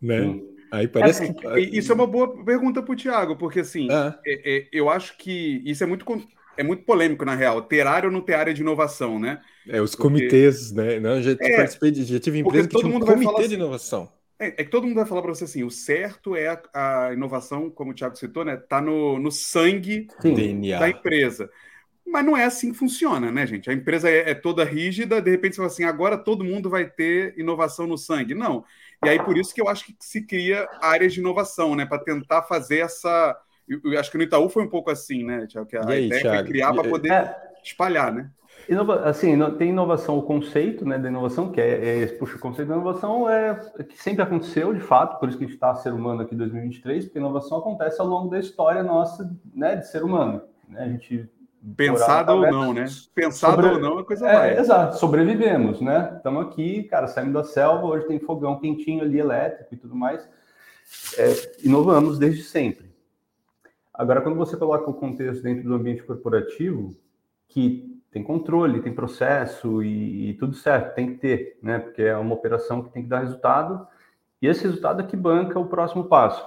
né? 0.02 0.22
Sim. 0.22 0.47
Aí 0.70 0.86
parece 0.86 1.24
é, 1.24 1.32
que. 1.32 1.76
Isso 1.76 1.92
é 1.92 1.94
uma 1.94 2.06
boa 2.06 2.44
pergunta 2.44 2.82
para 2.82 2.92
o 2.92 2.96
Tiago, 2.96 3.36
porque 3.36 3.60
assim, 3.60 3.88
ah. 3.90 4.18
é, 4.26 4.58
é, 4.58 4.68
eu 4.72 4.90
acho 4.90 5.16
que 5.16 5.62
isso 5.64 5.82
é 5.82 5.86
muito, 5.86 6.04
é 6.56 6.62
muito 6.62 6.82
polêmico, 6.84 7.24
na 7.24 7.34
real. 7.34 7.62
Ter 7.62 7.86
área 7.86 8.08
ou 8.08 8.12
não 8.12 8.20
ter 8.20 8.34
área 8.34 8.52
de 8.52 8.60
inovação, 8.60 9.18
né? 9.18 9.40
É, 9.66 9.80
os 9.80 9.94
porque... 9.94 10.02
comitês, 10.02 10.72
né? 10.72 11.00
Não, 11.00 11.22
já, 11.22 11.32
é, 11.32 11.56
participei 11.56 11.90
de, 11.90 12.04
já 12.04 12.20
tive 12.20 12.38
empresa 12.38 12.68
que 12.68 12.74
todo 12.74 12.88
mundo 12.88 13.04
um 13.04 13.06
comitê 13.06 13.40
assim, 13.40 13.48
de 13.48 13.54
inovação. 13.54 14.12
É, 14.38 14.48
é, 14.48 14.64
que 14.64 14.70
todo 14.70 14.86
mundo 14.86 14.96
vai 14.96 15.06
falar 15.06 15.22
para 15.22 15.34
você 15.34 15.44
assim: 15.44 15.64
o 15.64 15.70
certo 15.70 16.36
é 16.36 16.48
a, 16.48 17.08
a, 17.08 17.12
inovação, 17.12 17.70
como 17.70 17.90
o 17.90 17.94
Tiago 17.94 18.16
citou, 18.16 18.44
né? 18.44 18.56
Tá 18.56 18.80
no, 18.80 19.18
no 19.18 19.30
sangue 19.30 20.06
Sim. 20.20 20.60
da 20.78 20.88
empresa. 20.88 21.50
Mas 22.10 22.24
não 22.24 22.36
é 22.36 22.44
assim 22.44 22.72
que 22.72 22.78
funciona, 22.78 23.30
né, 23.30 23.46
gente? 23.46 23.68
A 23.68 23.72
empresa 23.72 24.08
é, 24.08 24.30
é, 24.30 24.34
toda 24.34 24.64
rígida, 24.64 25.20
de 25.20 25.30
repente 25.30 25.54
você 25.54 25.58
fala 25.58 25.68
assim, 25.68 25.84
agora 25.84 26.16
todo 26.16 26.44
mundo 26.44 26.70
vai 26.70 26.88
ter 26.88 27.38
inovação 27.38 27.86
no 27.86 27.98
sangue. 27.98 28.34
Não. 28.34 28.64
E 29.04 29.08
aí 29.08 29.22
por 29.22 29.36
isso 29.36 29.54
que 29.54 29.60
eu 29.60 29.68
acho 29.68 29.86
que 29.86 29.94
se 30.00 30.22
cria 30.22 30.68
áreas 30.80 31.12
de 31.12 31.20
inovação, 31.20 31.76
né? 31.76 31.84
Para 31.84 31.98
tentar 31.98 32.42
fazer 32.42 32.78
essa. 32.78 33.38
Eu, 33.68 33.80
eu, 33.84 34.00
acho 34.00 34.10
que 34.10 34.16
no 34.16 34.24
Itaú 34.24 34.48
foi 34.48 34.64
um 34.64 34.68
pouco 34.68 34.90
assim, 34.90 35.24
né, 35.24 35.46
Tiago? 35.46 35.68
Que 35.68 35.76
a 35.76 35.86
aí, 35.88 36.06
ideia 36.06 36.22
Thiago? 36.22 36.38
foi 36.38 36.46
criar 36.48 36.72
para 36.72 36.88
poder 36.88 37.12
é... 37.12 37.36
espalhar, 37.62 38.12
né? 38.12 38.30
Inova, 38.68 39.08
assim, 39.08 39.38
tem 39.56 39.70
inovação, 39.70 40.18
o 40.18 40.22
conceito 40.22 40.84
né, 40.84 40.98
da 40.98 41.08
inovação, 41.08 41.50
que 41.50 41.58
é, 41.58 42.02
é, 42.02 42.06
puxa, 42.06 42.36
o 42.36 42.38
conceito 42.38 42.68
da 42.68 42.74
inovação 42.74 43.28
é 43.28 43.54
que 43.88 43.96
sempre 43.96 44.22
aconteceu, 44.22 44.74
de 44.74 44.80
fato, 44.80 45.18
por 45.18 45.28
isso 45.28 45.38
que 45.38 45.44
a 45.44 45.46
gente 45.46 45.54
está 45.54 45.74
ser 45.74 45.94
humano 45.94 46.20
aqui 46.20 46.34
em 46.34 46.38
2023, 46.38 47.06
porque 47.06 47.18
inovação 47.18 47.58
acontece 47.58 47.98
ao 47.98 48.06
longo 48.06 48.28
da 48.28 48.38
história 48.38 48.82
nossa, 48.82 49.34
né, 49.54 49.76
de 49.76 49.88
ser 49.88 50.02
humano. 50.02 50.42
Né? 50.68 50.82
A 50.82 50.88
gente 50.88 51.30
Pensado 51.76 52.32
ou 52.32 52.40
não, 52.40 52.72
né? 52.72 52.86
Pensado 53.14 53.62
sobre... 53.62 53.76
ou 53.76 53.80
não, 53.80 53.98
a 53.98 54.04
coisa 54.04 54.28
é, 54.28 54.36
vai. 54.36 54.58
Exato, 54.58 54.98
sobrevivemos, 54.98 55.80
né? 55.80 56.14
Estamos 56.16 56.46
aqui, 56.46 56.84
cara, 56.84 57.06
saímos 57.06 57.34
da 57.34 57.44
selva, 57.44 57.86
hoje 57.86 58.06
tem 58.06 58.18
fogão 58.18 58.58
quentinho 58.58 59.02
ali, 59.02 59.18
elétrico 59.18 59.74
e 59.74 59.76
tudo 59.76 59.94
mais. 59.94 60.28
É, 61.16 61.66
inovamos 61.66 62.18
desde 62.18 62.42
sempre. 62.42 62.88
Agora, 63.92 64.20
quando 64.20 64.36
você 64.36 64.56
coloca 64.56 64.88
o 64.88 64.94
contexto 64.94 65.42
dentro 65.42 65.64
do 65.64 65.74
ambiente 65.74 66.02
corporativo, 66.04 66.96
que 67.48 68.00
tem 68.10 68.22
controle, 68.22 68.80
tem 68.80 68.94
processo 68.94 69.82
e, 69.82 70.30
e, 70.30 70.34
tudo 70.34 70.54
certo, 70.54 70.94
tem 70.94 71.14
que 71.14 71.18
ter, 71.18 71.58
né? 71.62 71.78
Porque 71.78 72.02
é 72.02 72.16
uma 72.16 72.34
operação 72.34 72.82
que 72.82 72.90
tem 72.90 73.02
que 73.02 73.08
dar 73.08 73.20
resultado 73.20 73.86
e 74.40 74.46
esse 74.46 74.62
resultado 74.62 75.02
é 75.02 75.06
que 75.06 75.16
banca 75.16 75.58
o 75.58 75.66
próximo 75.66 76.04
passo. 76.04 76.46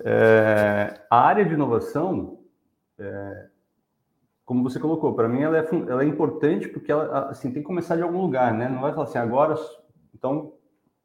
É, 0.00 1.00
a 1.10 1.18
área 1.18 1.44
de 1.44 1.54
inovação, 1.54 2.40
é, 2.98 3.46
como 4.46 4.62
você 4.62 4.78
colocou, 4.78 5.12
para 5.12 5.28
mim 5.28 5.42
ela 5.42 5.58
é, 5.58 5.68
ela 5.88 6.04
é 6.04 6.06
importante 6.06 6.68
porque 6.68 6.92
ela 6.92 7.30
assim, 7.30 7.52
tem 7.52 7.62
que 7.62 7.66
começar 7.66 7.96
de 7.96 8.02
algum 8.02 8.22
lugar, 8.22 8.54
né? 8.54 8.68
Não 8.68 8.80
vai 8.80 8.92
falar 8.92 9.04
assim, 9.04 9.18
agora, 9.18 9.56
então 10.14 10.52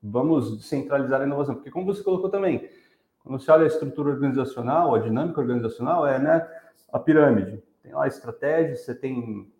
vamos 0.01 0.59
descentralizar 0.59 1.21
a 1.21 1.25
inovação, 1.25 1.55
porque 1.55 1.71
como 1.71 1.87
você 1.87 2.03
colocou 2.03 2.29
também, 2.29 2.69
quando 3.23 3.39
você 3.41 3.49
olha 3.51 3.63
a 3.63 3.67
estrutura 3.67 4.11
organizacional, 4.11 4.93
a 4.93 4.99
dinâmica 4.99 5.41
organizacional, 5.41 6.05
é 6.05 6.19
né, 6.19 6.47
a 6.93 6.99
pirâmide. 6.99 7.63
Tem 7.81 7.93
lá 7.93 8.03
a 8.03 8.07
estratégia, 8.07 8.75
você 8.75 8.93
tem, 8.93 9.51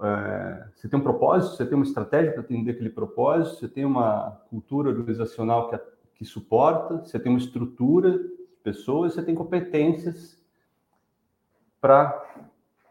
é, 0.00 0.68
você 0.72 0.88
tem 0.88 0.98
um 0.98 1.02
propósito, 1.02 1.56
você 1.56 1.66
tem 1.66 1.74
uma 1.74 1.84
estratégia 1.84 2.30
para 2.30 2.42
atender 2.42 2.72
aquele 2.72 2.90
propósito, 2.90 3.58
você 3.58 3.68
tem 3.68 3.84
uma 3.84 4.40
cultura 4.48 4.88
organizacional 4.90 5.68
que, 5.68 5.80
que 6.14 6.24
suporta, 6.24 6.98
você 6.98 7.18
tem 7.18 7.30
uma 7.30 7.40
estrutura 7.40 8.12
de 8.12 8.28
pessoas, 8.62 9.14
você 9.14 9.22
tem 9.22 9.34
competências 9.34 10.40
para 11.80 12.24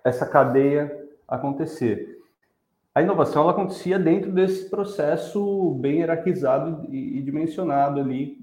essa 0.05 0.25
cadeia 0.25 1.05
acontecer. 1.27 2.21
A 2.93 3.01
inovação 3.01 3.41
ela 3.41 3.51
acontecia 3.51 3.99
dentro 3.99 4.31
desse 4.31 4.69
processo 4.69 5.71
bem 5.81 5.97
hierarquizado 5.97 6.85
e, 6.89 7.21
dimensionado 7.21 7.99
ali, 7.99 8.39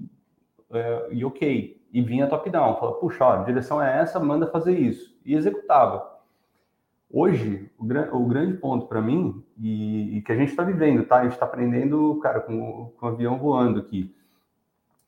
é, 0.71 1.07
e 1.11 1.25
ok. 1.25 1.81
E 1.91 2.01
vinha 2.01 2.27
top-down, 2.27 2.75
falava, 2.75 2.97
puxa, 2.97 3.25
ó, 3.25 3.33
a 3.33 3.43
direção 3.43 3.81
é 3.81 3.99
essa, 3.99 4.19
manda 4.19 4.45
fazer 4.45 4.77
isso. 4.77 5.15
E 5.25 5.33
executava. 5.33 6.11
Hoje, 7.09 7.71
o, 7.79 7.85
o 8.17 8.25
grande 8.27 8.57
ponto 8.57 8.87
para 8.87 9.01
mim, 9.01 9.43
e, 9.57 10.17
e, 10.17 10.21
que 10.21 10.31
a 10.31 10.35
gente 10.35 10.49
está 10.49 10.63
vivendo, 10.63 11.05
tá? 11.05 11.19
A 11.19 11.23
gente 11.23 11.33
está 11.33 11.45
aprendendo, 11.45 12.19
cara, 12.21 12.41
com, 12.41 12.91
com 12.97 13.05
o 13.05 13.09
avião 13.09 13.37
voando 13.37 13.79
aqui. 13.79 14.13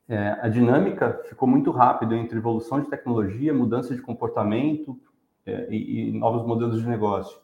É, 0.07 0.37
a 0.41 0.47
dinâmica 0.47 1.21
ficou 1.25 1.47
muito 1.47 1.71
rápida 1.71 2.15
entre 2.15 2.37
evolução 2.37 2.79
de 2.79 2.89
tecnologia, 2.89 3.53
mudança 3.53 3.95
de 3.95 4.01
comportamento, 4.01 4.99
e, 5.45 6.09
e, 6.09 6.11
novos 6.11 6.45
modelos 6.45 6.81
de 6.81 6.87
negócio. 6.87 7.39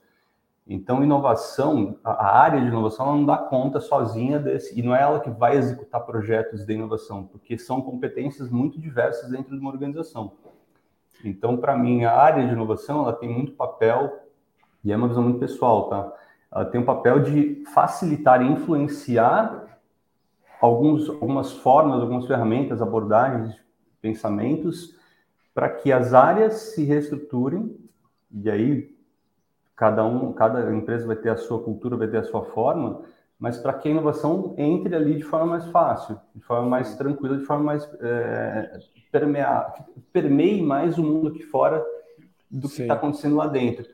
Então, 0.68 1.04
inovação, 1.04 1.98
a 2.04 2.40
área 2.40 2.62
de 2.62 2.68
inovação 2.68 3.08
ela 3.08 3.16
não 3.16 3.26
dá 3.26 3.38
conta 3.38 3.80
sozinha 3.80 4.40
desse, 4.40 4.80
e 4.80 4.84
não 4.84 4.96
é 4.96 5.02
ela 5.02 5.20
que 5.20 5.30
vai 5.30 5.58
executar 5.58 6.06
projetos 6.06 6.66
de 6.66 6.74
inovação, 6.74 7.26
porque 7.26 7.58
são 7.58 7.82
competências 7.82 8.50
muito 8.50 8.80
diversas 8.80 9.30
dentro 9.30 9.56
de 9.56 9.60
uma 9.60 9.72
organização. 9.72 10.34
Então, 11.26 11.58
para 11.58 11.78
mim, 11.78 12.04
a 12.04 12.16
área 12.16 12.46
de 12.46 12.54
inovação 12.54 13.02
ela 13.02 13.14
tem 13.14 13.30
muito 13.30 13.54
papel, 13.54 14.20
e 14.84 14.92
é 14.92 14.96
uma 14.96 15.08
visão 15.08 15.24
muito 15.24 15.40
pessoal, 15.40 15.90
tá? 15.90 16.14
Ela 16.52 16.66
tem 16.66 16.80
o 16.80 16.84
um 16.84 16.86
papel 16.86 17.22
de 17.22 17.64
facilitar 17.74 18.42
e 18.42 18.52
influenciar 18.52 19.80
alguns, 20.60 21.10
algumas 21.10 21.52
formas, 21.52 22.02
algumas 22.02 22.28
ferramentas, 22.28 22.82
abordagens, 22.82 23.56
pensamentos, 24.02 24.96
para 25.54 25.70
que 25.70 25.92
as 25.92 26.14
áreas 26.14 26.54
se 26.74 26.84
reestruturem 26.84 27.78
e 28.34 28.50
aí 28.50 28.96
cada 29.76 30.06
um, 30.06 30.32
cada 30.34 30.74
empresa 30.74 31.08
vai 31.08 31.16
ter 31.16 31.30
a 31.30 31.38
sua 31.38 31.62
cultura, 31.62 31.98
vai 31.98 32.08
ter 32.08 32.18
a 32.18 32.24
sua 32.24 32.46
forma, 32.46 33.02
mas 33.40 33.58
para 33.58 33.74
que 33.74 33.88
a 33.88 33.92
inovação 33.92 34.54
entre 34.58 34.96
ali 34.96 35.18
de 35.18 35.24
forma 35.24 35.48
mais 35.48 35.66
fácil, 35.68 36.20
de 36.36 36.42
forma 36.44 36.70
mais 36.70 36.96
tranquila, 36.96 37.38
de 37.38 37.44
forma 37.44 37.64
mais 37.64 37.90
é, 38.00 38.80
permear, 39.12 39.74
permeie 40.14 40.62
mais 40.62 40.98
o 40.98 41.04
mundo 41.04 41.30
aqui 41.30 41.42
fora 41.42 41.84
do 42.50 42.70
que 42.70 42.84
está 42.84 42.94
acontecendo 42.94 43.36
lá 43.36 43.48
dentro. 43.48 43.86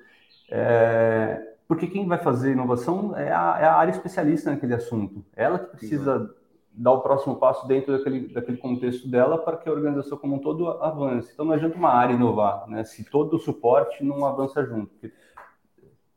É, 0.50 1.54
porque 1.68 1.88
quem 1.88 2.08
vai 2.08 2.18
fazer 2.18 2.52
inovação 2.52 3.16
é 3.16 3.32
a, 3.32 3.58
é 3.60 3.66
a, 3.66 3.76
área 3.76 3.92
especialista 3.92 4.52
naquele 4.52 4.74
assunto. 4.74 5.24
Ela 5.36 5.60
que 5.60 5.78
precisa 5.78 6.34
dar 6.78 6.92
o 6.92 7.02
próximo 7.02 7.36
passo 7.38 7.68
dentro 7.68 7.98
daquele, 7.98 8.28
daquele 8.28 8.58
contexto 8.58 9.08
dela 9.10 9.38
para 9.38 9.58
que 9.58 9.68
a 9.68 9.72
organização 9.72 10.18
como 10.18 10.36
um 10.36 10.40
todo 10.40 10.68
avance. 10.68 11.32
Então 11.34 11.46
não 11.46 11.54
adianta 11.54 11.76
uma 11.76 11.90
área 11.90 12.14
inovar, 12.14 12.68
né? 12.70 12.84
Se 12.84 13.04
todo 13.04 13.36
o 13.36 13.40
suporte 13.40 14.04
não 14.04 14.24
avança 14.24 14.64
junto, 14.64 14.88
porque 14.88 15.12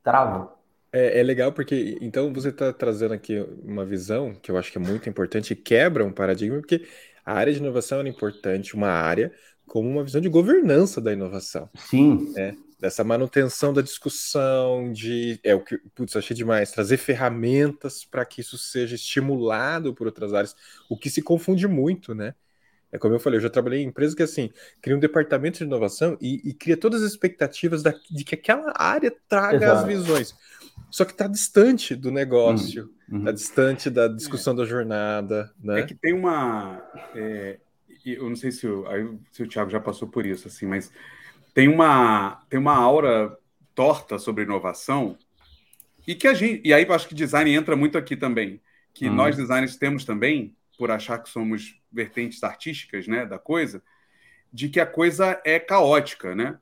trava. 0.03 0.53
É, 0.93 1.21
é 1.21 1.23
legal 1.23 1.53
porque 1.53 1.97
então 2.03 2.33
você 2.33 2.51
está 2.51 2.73
trazendo 2.73 3.15
aqui 3.15 3.41
uma 3.65 3.85
visão 3.85 4.35
que 4.35 4.51
eu 4.51 4.59
acho 4.59 4.71
que 4.71 4.79
é 4.79 4.81
muito 4.81 5.09
importante 5.09 5.53
e 5.53 5.57
quebra 5.57 6.05
um 6.05 6.13
paradigma, 6.13 6.59
porque 6.59 6.87
a 7.25 7.33
área 7.33 7.53
de 7.53 7.59
inovação 7.59 8.01
é 8.01 8.09
importante, 8.09 8.75
uma 8.75 8.91
área 8.91 9.33
como 9.67 9.89
uma 9.89 10.05
visão 10.05 10.21
de 10.21 10.29
governança 10.29 11.01
da 11.01 11.13
inovação. 11.13 11.71
Sim. 11.77 12.33
Né? 12.35 12.57
Dessa 12.81 13.05
manutenção 13.05 13.75
da 13.75 13.83
discussão, 13.83 14.91
de 14.91 15.39
é 15.45 15.55
o 15.55 15.61
que 15.61 15.77
putz, 15.95 16.17
achei 16.17 16.35
demais, 16.35 16.73
trazer 16.73 16.97
ferramentas 16.97 18.05
para 18.05 18.25
que 18.25 18.41
isso 18.41 18.57
seja 18.57 18.95
estimulado 18.95 19.95
por 19.95 20.07
outras 20.07 20.33
áreas, 20.33 20.57
o 20.89 20.97
que 20.97 21.11
se 21.11 21.21
confunde 21.21 21.69
muito, 21.69 22.15
né? 22.15 22.35
É 22.91 22.99
como 22.99 23.15
eu 23.15 23.21
falei, 23.21 23.37
eu 23.37 23.43
já 23.43 23.51
trabalhei 23.51 23.83
em 23.83 23.87
empresas 23.87 24.15
que 24.15 24.23
assim 24.23 24.51
cria 24.81 24.97
um 24.97 25.01
departamento 25.01 25.59
de 25.59 25.65
inovação 25.65 26.17
e, 26.21 26.49
e 26.49 26.55
cria 26.55 26.77
todas 26.77 27.03
as 27.03 27.11
expectativas 27.11 27.83
da, 27.83 27.95
de 28.11 28.25
que 28.25 28.35
aquela 28.35 28.73
área 28.75 29.15
traga 29.29 29.65
Exato. 29.65 29.81
as 29.81 29.87
visões. 29.87 30.35
Só 30.91 31.05
que 31.05 31.13
está 31.13 31.29
distante 31.29 31.95
do 31.95 32.11
negócio, 32.11 32.91
está 33.03 33.17
uhum. 33.17 33.25
Tá 33.25 33.33
distante 33.33 33.91
da 33.91 34.09
discussão 34.09 34.55
é. 34.55 34.57
da 34.57 34.65
jornada. 34.65 35.53
Né? 35.63 35.81
É 35.81 35.83
que 35.85 35.95
tem 35.95 36.15
uma. 36.15 36.83
É, 37.15 37.59
eu 38.05 38.29
não 38.29 38.35
sei 38.35 38.51
se 38.51 38.67
o, 38.67 38.85
se 39.31 39.43
o 39.43 39.49
Thiago 39.49 39.71
já 39.71 39.79
passou 39.79 40.09
por 40.09 40.25
isso, 40.27 40.49
assim, 40.49 40.67
mas 40.67 40.91
tem 41.55 41.69
uma, 41.69 42.43
tem 42.49 42.59
uma 42.59 42.75
aura 42.75 43.37
torta 43.75 44.19
sobre 44.19 44.45
inovação 44.45 45.17
e 46.07 46.15
que 46.15 46.27
a 46.27 46.35
gente 46.35 46.61
e 46.65 46.73
aí 46.73 46.85
eu 46.85 46.93
acho 46.93 47.09
que 47.09 47.15
design 47.15 47.53
entra 47.53 47.77
muito 47.77 47.97
aqui 47.97 48.17
também 48.17 48.61
que 48.93 49.09
uhum. 49.09 49.15
nós 49.15 49.37
designers 49.37 49.77
temos 49.77 50.05
também 50.05 50.55
por 50.77 50.91
achar 50.91 51.19
que 51.19 51.29
somos 51.29 51.81
vertentes 51.91 52.43
artísticas 52.43 53.07
né 53.07 53.25
da 53.25 53.39
coisa 53.39 53.83
de 54.53 54.69
que 54.69 54.81
a 54.81 54.87
coisa 54.87 55.41
é 55.45 55.59
caótica 55.59 56.35
né 56.35 56.59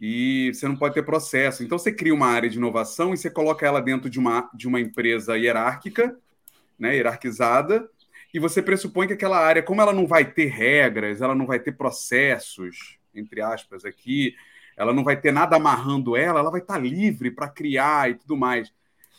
e 0.00 0.52
você 0.54 0.68
não 0.68 0.76
pode 0.76 0.94
ter 0.94 1.02
processo 1.02 1.62
então 1.62 1.78
você 1.78 1.92
cria 1.92 2.14
uma 2.14 2.28
área 2.28 2.48
de 2.48 2.56
inovação 2.56 3.12
e 3.12 3.16
você 3.16 3.30
coloca 3.30 3.66
ela 3.66 3.80
dentro 3.80 4.08
de 4.08 4.18
uma 4.18 4.48
de 4.54 4.68
uma 4.68 4.80
empresa 4.80 5.36
hierárquica 5.36 6.16
né 6.78 6.94
hierarquizada 6.94 7.88
e 8.32 8.38
você 8.38 8.62
pressupõe 8.62 9.06
que 9.06 9.14
aquela 9.14 9.38
área 9.38 9.62
como 9.62 9.80
ela 9.80 9.92
não 9.92 10.06
vai 10.06 10.24
ter 10.24 10.46
regras 10.46 11.20
ela 11.20 11.34
não 11.34 11.46
vai 11.46 11.58
ter 11.58 11.72
processos 11.72 12.97
entre 13.14 13.40
aspas, 13.40 13.84
aqui, 13.84 14.34
ela 14.76 14.92
não 14.92 15.02
vai 15.02 15.20
ter 15.20 15.32
nada 15.32 15.56
amarrando 15.56 16.16
ela, 16.16 16.40
ela 16.40 16.50
vai 16.50 16.60
estar 16.60 16.78
livre 16.78 17.30
para 17.30 17.48
criar 17.48 18.10
e 18.10 18.14
tudo 18.14 18.36
mais. 18.36 18.72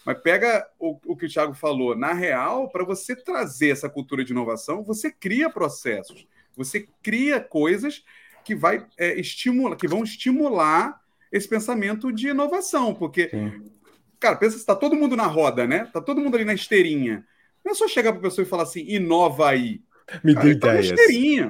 Mas 0.05 0.17
pega 0.19 0.67
o, 0.79 0.97
o 1.05 1.15
que 1.15 1.25
o 1.25 1.29
Thiago 1.29 1.53
falou, 1.53 1.95
na 1.95 2.13
real, 2.13 2.69
para 2.69 2.85
você 2.85 3.15
trazer 3.15 3.69
essa 3.69 3.89
cultura 3.89 4.23
de 4.23 4.31
inovação, 4.31 4.83
você 4.83 5.11
cria 5.11 5.49
processos, 5.49 6.25
você 6.55 6.87
cria 7.03 7.39
coisas 7.39 8.03
que, 8.43 8.55
vai, 8.55 8.85
é, 8.97 9.19
estimula, 9.19 9.75
que 9.75 9.87
vão 9.87 10.03
estimular 10.03 10.99
esse 11.31 11.47
pensamento 11.47 12.11
de 12.11 12.29
inovação, 12.29 12.95
porque, 12.95 13.29
Sim. 13.29 13.71
cara, 14.19 14.35
pensa 14.35 14.55
se 14.55 14.61
está 14.61 14.75
todo 14.75 14.95
mundo 14.95 15.15
na 15.15 15.27
roda, 15.27 15.67
né? 15.67 15.83
Está 15.83 16.01
todo 16.01 16.21
mundo 16.21 16.35
ali 16.35 16.45
na 16.45 16.53
esteirinha. 16.53 17.25
Não 17.63 17.73
é 17.73 17.75
só 17.75 17.87
chegar 17.87 18.11
para 18.11 18.19
a 18.19 18.23
pessoa 18.23 18.43
e 18.43 18.49
falar 18.49 18.63
assim, 18.63 18.85
inova 18.87 19.49
aí. 19.49 19.81
Me 20.23 20.33
dê 20.33 20.51
ideias. 20.51 20.91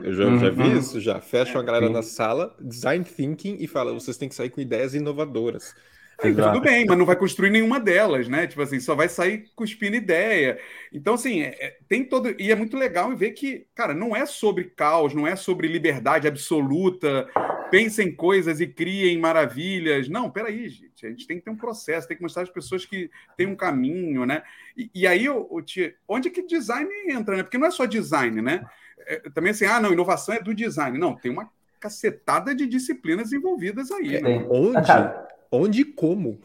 Eu 0.04 0.14
já, 0.14 0.26
uhum. 0.26 0.40
já, 0.40 0.50
vi 0.50 0.64
uhum. 0.64 0.78
isso, 0.78 1.00
já. 1.00 1.20
Fecha 1.20 1.58
a 1.60 1.64
galera 1.64 1.88
Sim. 1.88 1.94
na 1.94 2.02
sala, 2.02 2.56
design 2.60 3.04
thinking 3.04 3.58
e 3.60 3.68
fala: 3.68 3.94
vocês 3.94 4.18
têm 4.18 4.30
que 4.30 4.36
sair 4.36 4.50
com 4.50 4.62
ideias 4.62 4.94
inovadoras. 4.94 5.74
tudo 6.22 6.62
bem, 6.62 6.86
mas 6.86 6.98
não 6.98 7.06
vai 7.06 7.16
construir 7.16 7.50
nenhuma 7.50 7.80
delas, 7.80 8.28
né? 8.28 8.48
Tipo 8.48 8.62
assim, 8.62 8.80
só 8.80 8.96
vai 8.96 9.08
sair 9.08 9.46
cuspindo 9.56 9.96
ideia. 9.96 10.60
Então, 10.94 11.14
assim, 11.14 11.42
é, 11.42 11.56
é, 11.60 11.78
tem 11.88 12.04
todo. 12.04 12.36
E 12.38 12.52
é 12.52 12.56
muito 12.56 12.78
legal 12.78 13.16
ver 13.16 13.32
que, 13.32 13.66
cara, 13.74 13.94
não 13.94 14.16
é 14.16 14.26
sobre 14.26 14.66
caos, 14.66 15.14
não 15.14 15.26
é 15.26 15.36
sobre 15.36 15.68
liberdade 15.68 16.28
absoluta, 16.28 17.28
pensem 17.70 18.16
coisas 18.16 18.60
e 18.60 18.68
criem 18.68 19.20
maravilhas. 19.20 20.10
Não, 20.10 20.30
peraí, 20.30 20.70
gente. 20.70 21.06
A 21.06 21.10
gente 21.10 21.28
tem 21.28 21.38
que 21.38 21.46
ter 21.46 21.52
um 21.52 21.58
processo, 21.58 22.08
tem 22.08 22.18
que 22.18 22.24
mostrar 22.24 22.44
às 22.44 22.50
pessoas 22.50 22.86
que 22.86 23.10
tem 23.38 23.48
um 23.48 23.56
caminho, 23.56 24.26
né? 24.26 24.44
E, 24.76 24.90
e 24.94 25.08
aí, 25.08 25.30
o, 25.30 25.48
o 25.50 25.62
tia, 25.62 25.96
onde 26.08 26.30
que 26.30 26.46
design 26.46 26.90
entra, 27.08 27.38
né? 27.38 27.44
Porque 27.44 27.58
não 27.58 27.68
é 27.68 27.72
só 27.72 27.86
design, 27.86 28.42
né? 28.42 28.66
É, 29.06 29.30
também 29.30 29.52
assim, 29.52 29.66
ah, 29.66 29.80
não, 29.80 29.94
inovação 29.94 30.36
é 30.36 30.40
do 30.40 30.54
design. 30.54 30.98
Não, 30.98 31.16
tem 31.16 31.32
uma 31.32 31.50
cacetada 31.80 32.54
de 32.54 32.68
disciplinas 32.68 33.32
envolvidas 33.32 33.92
aí, 33.92 34.22
né? 34.22 34.46
Onde? 34.50 34.80
Onde 35.52 35.82
e 35.82 35.86
como? 35.86 36.40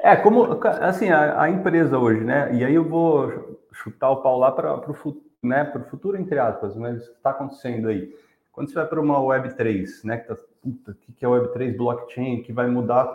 É, 0.00 0.16
como, 0.16 0.58
assim, 0.80 1.10
a, 1.10 1.42
a, 1.42 1.50
empresa 1.50 1.98
hoje, 1.98 2.20
né? 2.20 2.54
E 2.54 2.64
aí 2.64 2.74
eu 2.74 2.84
vou 2.84 3.58
chutar 3.72 4.10
o 4.10 4.22
pau 4.22 4.38
lá 4.38 4.50
para 4.50 4.90
o 4.90 4.94
futuro, 4.94 5.24
né? 5.42 5.64
Para 5.64 5.82
o 5.82 5.84
futuro, 5.84 6.16
entre 6.16 6.38
aspas, 6.38 6.76
mas 6.76 7.02
está 7.02 7.30
acontecendo 7.30 7.88
aí. 7.88 8.12
Quando 8.58 8.70
você 8.70 8.74
vai 8.74 8.86
para 8.88 9.00
uma 9.00 9.20
Web3, 9.20 9.86
né? 10.02 10.16
Que 10.16 10.26
tá, 10.26 10.36
puta, 10.60 10.98
o 11.08 11.12
que 11.12 11.24
é 11.24 11.28
Web3 11.28 11.76
blockchain, 11.76 12.42
que 12.42 12.52
vai 12.52 12.66
mudar 12.66 13.12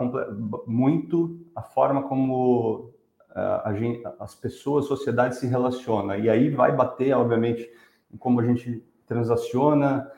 muito 0.66 1.38
a 1.54 1.60
forma 1.60 2.04
como 2.04 2.94
uh, 3.28 3.60
a 3.62 3.74
gente, 3.74 4.02
as 4.18 4.34
pessoas, 4.34 4.86
a 4.86 4.88
sociedade 4.88 5.36
se 5.36 5.46
relaciona. 5.46 6.16
E 6.16 6.30
aí 6.30 6.48
vai 6.48 6.74
bater, 6.74 7.12
obviamente, 7.12 7.70
em 8.10 8.16
como 8.16 8.40
a 8.40 8.46
gente 8.46 8.82
transaciona 9.06 10.10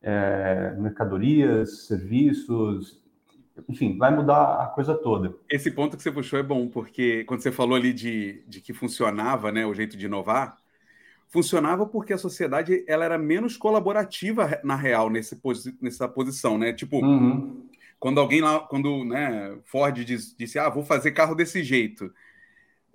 é, 0.00 0.76
mercadorias, 0.78 1.86
serviços, 1.86 3.02
enfim, 3.68 3.98
vai 3.98 4.14
mudar 4.14 4.62
a 4.62 4.66
coisa 4.66 4.94
toda. 4.94 5.34
Esse 5.50 5.72
ponto 5.72 5.96
que 5.96 6.04
você 6.04 6.12
puxou 6.12 6.38
é 6.38 6.42
bom, 6.44 6.68
porque 6.68 7.24
quando 7.24 7.40
você 7.40 7.50
falou 7.50 7.74
ali 7.74 7.92
de, 7.92 8.44
de 8.46 8.60
que 8.60 8.72
funcionava 8.72 9.50
né, 9.50 9.66
o 9.66 9.74
jeito 9.74 9.96
de 9.96 10.06
inovar, 10.06 10.56
funcionava 11.28 11.86
porque 11.86 12.12
a 12.12 12.18
sociedade 12.18 12.84
ela 12.86 13.04
era 13.04 13.18
menos 13.18 13.56
colaborativa 13.56 14.60
na 14.64 14.76
real 14.76 15.10
nesse, 15.10 15.40
nessa 15.80 16.08
posição, 16.08 16.58
né? 16.58 16.72
Tipo, 16.72 17.04
uhum. 17.04 17.66
quando 17.98 18.18
alguém 18.18 18.40
lá, 18.40 18.60
quando 18.60 19.04
né, 19.04 19.56
Ford 19.64 20.04
disse, 20.04 20.36
disse, 20.36 20.58
ah, 20.58 20.68
vou 20.68 20.84
fazer 20.84 21.12
carro 21.12 21.34
desse 21.34 21.62
jeito 21.62 22.12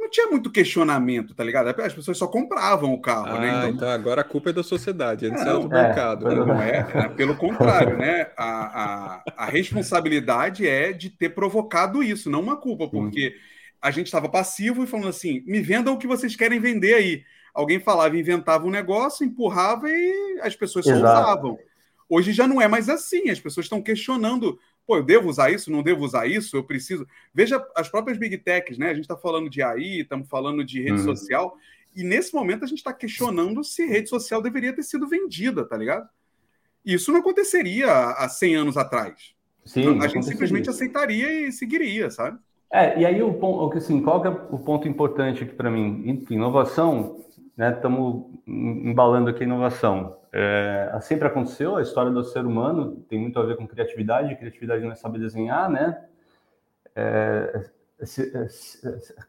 não 0.04 0.10
tinha 0.10 0.28
muito 0.28 0.52
questionamento, 0.52 1.34
tá 1.34 1.44
ligado? 1.44 1.70
As 1.82 1.94
pessoas 1.94 2.18
só 2.18 2.28
compravam 2.28 2.94
o 2.94 3.02
carro, 3.02 3.40
né? 3.40 3.50
ah, 3.50 3.62
né? 3.62 3.70
Então... 3.70 3.70
então... 3.70 3.90
agora 3.90 4.22
a 4.22 4.24
culpa 4.24 4.50
é 4.50 4.54
da 4.54 4.64
sociedade, 4.64 5.26
é, 5.26 5.30
do 5.30 5.76
é, 5.76 5.84
mercado. 5.84 6.28
Né? 6.28 6.36
Não 6.36 6.62
é, 6.62 6.88
é, 6.94 7.10
pelo 7.10 7.36
contrário, 7.36 7.98
né? 7.98 8.28
A, 8.38 8.84
a, 8.84 9.24
a, 9.38 9.46
responsabilidade 9.46 10.68
é 10.68 10.92
de 10.92 11.10
ter 11.10 11.30
provocado 11.30 12.04
isso, 12.04 12.30
não 12.30 12.42
uma 12.42 12.58
culpa, 12.58 12.88
porque 12.88 13.34
a 13.82 13.92
gente 13.92 14.08
estava 14.08 14.28
passivo 14.28 14.84
e 14.84 14.88
falando 14.88 15.10
assim: 15.10 15.42
me 15.46 15.62
vendam 15.62 15.94
o 15.94 15.98
que 15.98 16.08
vocês 16.08 16.36
querem 16.36 16.60
vender 16.60 16.94
aí. 16.94 17.24
Alguém 17.54 17.80
falava, 17.80 18.18
inventava 18.18 18.66
um 18.66 18.72
negócio, 18.72 19.26
empurrava 19.26 19.90
e 19.90 20.40
as 20.42 20.56
pessoas 20.56 20.86
só 20.86 20.94
usavam. 20.94 21.58
Hoje 22.10 22.34
já 22.34 22.48
não 22.48 22.62
é 22.62 22.68
mais 22.68 22.90
assim, 22.90 23.30
as 23.30 23.40
pessoas 23.40 23.66
estão 23.66 23.82
questionando 23.82 24.60
Pô, 24.86 24.98
eu 24.98 25.04
devo 25.04 25.30
usar 25.30 25.50
isso? 25.50 25.72
Não 25.72 25.82
devo 25.82 26.04
usar 26.04 26.28
isso? 26.28 26.58
Eu 26.58 26.64
preciso. 26.64 27.08
Veja 27.34 27.66
as 27.76 27.88
próprias 27.88 28.18
big 28.18 28.38
techs, 28.38 28.78
né? 28.78 28.90
A 28.90 28.94
gente 28.94 29.04
está 29.04 29.16
falando 29.16 29.50
de 29.50 29.62
AI, 29.62 30.02
estamos 30.02 30.28
falando 30.28 30.64
de 30.64 30.82
rede 30.82 31.00
uhum. 31.00 31.16
social, 31.16 31.58
e 31.96 32.04
nesse 32.04 32.34
momento 32.34 32.66
a 32.66 32.68
gente 32.68 32.80
está 32.80 32.92
questionando 32.92 33.64
se 33.64 33.86
rede 33.86 34.10
social 34.10 34.42
deveria 34.42 34.74
ter 34.74 34.84
sido 34.84 35.08
vendida, 35.08 35.66
tá 35.66 35.78
ligado? 35.78 36.08
Isso 36.86 37.12
não 37.12 37.20
aconteceria 37.20 37.90
há 37.90 38.28
100 38.28 38.56
anos 38.56 38.78
atrás. 38.78 39.34
Sim, 39.64 40.00
a 40.02 40.08
gente 40.08 40.26
simplesmente 40.26 40.70
aceitaria 40.70 41.48
e 41.48 41.52
seguiria, 41.52 42.12
sabe? 42.12 42.38
É, 42.70 43.00
e 43.00 43.06
aí 43.06 43.24
o 43.24 43.34
ponto, 43.36 43.78
assim, 43.78 44.02
qual 44.02 44.22
que 44.22 44.28
é 44.28 44.32
o 44.32 44.60
ponto 44.60 44.88
importante 44.88 45.44
aqui 45.44 45.54
para 45.54 45.72
mim? 45.72 46.26
Inovação, 46.30 47.24
né? 47.56 47.72
Estamos 47.72 48.26
embalando 48.48 49.30
aqui 49.30 49.44
a 49.44 49.46
inovação. 49.46 50.18
É, 50.32 50.98
sempre 51.02 51.28
aconteceu, 51.28 51.76
a 51.76 51.82
história 51.82 52.12
do 52.12 52.24
ser 52.24 52.46
humano 52.46 52.98
tem 53.08 53.20
muito 53.20 53.40
a 53.40 53.44
ver 53.44 53.56
com 53.56 53.68
criatividade, 53.68 54.36
criatividade 54.36 54.84
não 54.84 54.92
é 54.92 54.96
saber 54.96 55.20
desenhar, 55.20 55.70
né? 55.70 56.04
É, 56.96 57.70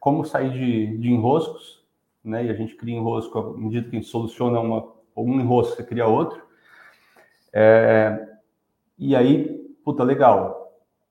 como 0.00 0.24
sair 0.24 0.50
de, 0.50 0.96
de, 0.98 1.10
enroscos, 1.10 1.84
né? 2.24 2.46
E 2.46 2.50
a 2.50 2.54
gente 2.54 2.74
cria 2.74 2.96
enrosco 2.96 3.38
à 3.38 3.56
medida 3.56 3.88
que 3.88 3.96
a 3.96 4.00
gente 4.00 4.10
soluciona 4.10 4.58
uma, 4.60 4.92
um 5.16 5.40
enrosco, 5.40 5.76
você 5.76 5.84
cria 5.84 6.06
outro. 6.06 6.42
É, 7.52 8.28
e 8.98 9.14
aí, 9.14 9.58
puta, 9.84 10.02
legal 10.02 10.63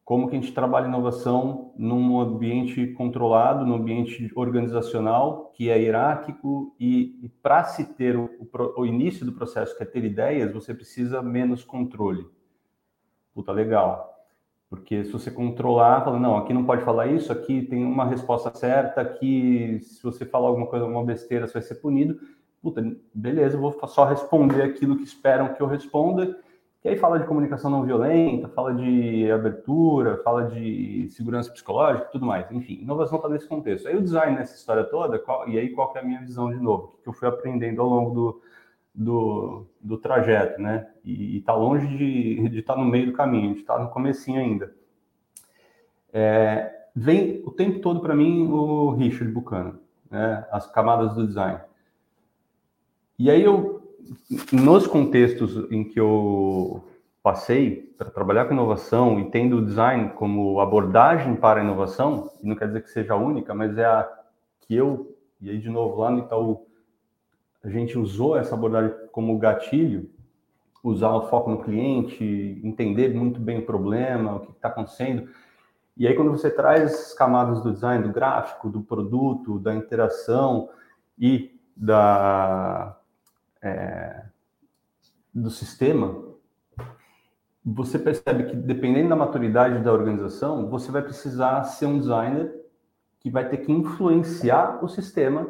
como 0.05 0.27
que 0.27 0.35
a 0.35 0.39
gente 0.39 0.53
trabalha 0.53 0.87
inovação 0.87 1.73
num 1.77 2.19
ambiente 2.19 2.87
controlado, 2.87 3.65
num 3.65 3.75
ambiente 3.75 4.29
organizacional 4.35 5.51
que 5.55 5.69
é 5.69 5.81
hierárquico 5.81 6.75
e, 6.77 7.19
e 7.23 7.29
para 7.29 7.63
se 7.63 7.85
ter 7.93 8.17
o, 8.17 8.29
o, 8.75 8.85
início 8.85 9.25
do 9.25 9.31
processo, 9.31 9.75
que 9.77 9.83
é 9.83 9.85
ter 9.85 10.03
ideias, 10.03 10.51
você 10.51 10.73
precisa 10.73 11.21
menos 11.21 11.63
controle. 11.63 12.27
Puta, 13.33 13.53
legal. 13.53 14.09
Porque 14.69 15.05
se 15.05 15.11
você 15.11 15.31
controlar, 15.31 16.03
fala, 16.03 16.19
não, 16.19 16.35
aqui 16.35 16.53
não 16.53 16.65
pode 16.65 16.83
falar 16.83 17.07
isso, 17.07 17.31
aqui 17.31 17.61
tem 17.61 17.85
uma 17.85 18.05
resposta 18.05 18.53
certa, 18.53 18.99
aqui 18.99 19.79
se 19.81 20.03
você 20.03 20.25
falar 20.25 20.49
alguma 20.49 20.67
coisa, 20.67 20.85
uma 20.85 21.05
besteira, 21.05 21.47
você 21.47 21.53
vai 21.53 21.61
ser 21.61 21.75
punido. 21.75 22.19
Puta, 22.61 22.83
beleza, 23.13 23.55
eu 23.55 23.61
vou 23.61 23.87
só 23.87 24.03
responder 24.03 24.63
aquilo 24.63 24.97
que 24.97 25.03
esperam 25.03 25.53
que 25.53 25.61
eu 25.61 25.67
responda 25.67 26.37
que 26.83 26.89
aí 26.89 26.97
fala 26.97 27.17
de 27.17 27.25
comunicação 27.25 27.71
não 27.71 27.85
violenta, 27.85 28.49
fala 28.49 28.73
de 28.73 29.31
abertura, 29.31 30.17
fala 30.17 30.47
de 30.47 31.07
segurança 31.11 31.49
psicológica 31.49 32.09
tudo 32.11 32.25
mais. 32.25 32.51
Enfim, 32.51 32.81
inovação 32.81 33.15
está 33.15 33.29
nesse 33.29 33.47
contexto. 33.47 33.87
Aí 33.87 33.95
o 33.95 34.01
design 34.01 34.35
nessa 34.35 34.53
história 34.53 34.83
toda, 34.83 35.17
qual, 35.17 35.47
e 35.47 35.57
aí 35.57 35.69
qual 35.69 35.93
é 35.95 35.99
a 35.99 36.03
minha 36.03 36.19
visão 36.19 36.51
de 36.51 36.59
novo, 36.59 36.99
que 37.01 37.07
eu 37.07 37.13
fui 37.13 37.25
aprendendo 37.25 37.81
ao 37.81 37.87
longo 37.87 38.13
do, 38.13 38.41
do, 38.93 39.65
do 39.79 39.97
trajeto, 39.97 40.61
né? 40.61 40.89
E 41.05 41.37
está 41.37 41.55
longe 41.55 41.87
de 41.87 42.59
estar 42.59 42.73
tá 42.73 42.79
no 42.81 42.85
meio 42.85 43.05
do 43.05 43.13
caminho, 43.13 43.45
a 43.45 43.47
gente 43.47 43.61
está 43.61 43.79
no 43.79 43.89
comecinho 43.89 44.41
ainda. 44.41 44.75
É, 46.11 46.69
vem 46.93 47.41
o 47.45 47.51
tempo 47.51 47.79
todo 47.79 48.01
para 48.01 48.13
mim 48.13 48.45
o 48.51 48.89
Richard 48.91 49.31
Buchanan, 49.31 49.79
né? 50.11 50.45
As 50.51 50.69
camadas 50.69 51.15
do 51.15 51.25
design. 51.25 51.61
E 53.17 53.31
aí 53.31 53.41
eu 53.41 53.82
nos 54.51 54.87
contextos 54.87 55.71
em 55.71 55.83
que 55.83 55.99
eu 55.99 56.83
passei 57.21 57.93
para 57.97 58.09
trabalhar 58.09 58.45
com 58.45 58.53
inovação 58.53 59.19
e 59.19 59.31
tendo 59.31 59.57
o 59.57 59.65
design 59.65 60.09
como 60.09 60.59
abordagem 60.59 61.35
para 61.35 61.61
a 61.61 61.63
inovação, 61.63 62.29
não 62.43 62.55
quer 62.55 62.67
dizer 62.67 62.83
que 62.83 62.89
seja 62.89 63.13
a 63.13 63.17
única, 63.17 63.53
mas 63.53 63.77
é 63.77 63.85
a 63.85 64.09
que 64.61 64.75
eu, 64.75 65.15
e 65.39 65.49
aí 65.49 65.57
de 65.57 65.69
novo 65.69 66.01
lá 66.01 66.11
no 66.11 66.19
Itaú, 66.19 66.67
a 67.63 67.69
gente 67.69 67.97
usou 67.97 68.37
essa 68.37 68.55
abordagem 68.55 68.93
como 69.11 69.37
gatilho, 69.37 70.09
usar 70.83 71.11
o 71.11 71.29
foco 71.29 71.49
no 71.49 71.63
cliente, 71.63 72.59
entender 72.61 73.13
muito 73.13 73.39
bem 73.39 73.59
o 73.59 73.65
problema, 73.65 74.35
o 74.35 74.39
que 74.41 74.51
está 74.51 74.67
acontecendo. 74.67 75.29
E 75.95 76.05
aí 76.05 76.13
quando 76.13 76.31
você 76.31 76.49
traz 76.49 76.93
as 76.93 77.13
camadas 77.13 77.61
do 77.61 77.71
design, 77.71 78.03
do 78.03 78.11
gráfico, 78.11 78.69
do 78.69 78.81
produto, 78.81 79.59
da 79.59 79.73
interação 79.73 80.67
e 81.17 81.57
da 81.73 82.97
é, 83.63 84.25
do 85.33 85.49
sistema, 85.49 86.33
você 87.65 87.97
percebe 87.97 88.43
que 88.43 88.55
dependendo 88.55 89.09
da 89.09 89.15
maturidade 89.15 89.81
da 89.81 89.93
organização, 89.93 90.69
você 90.69 90.91
vai 90.91 91.01
precisar 91.01 91.63
ser 91.63 91.85
um 91.85 91.97
designer 91.97 92.53
que 93.19 93.29
vai 93.29 93.47
ter 93.47 93.57
que 93.57 93.71
influenciar 93.71 94.83
o 94.83 94.89
sistema 94.89 95.49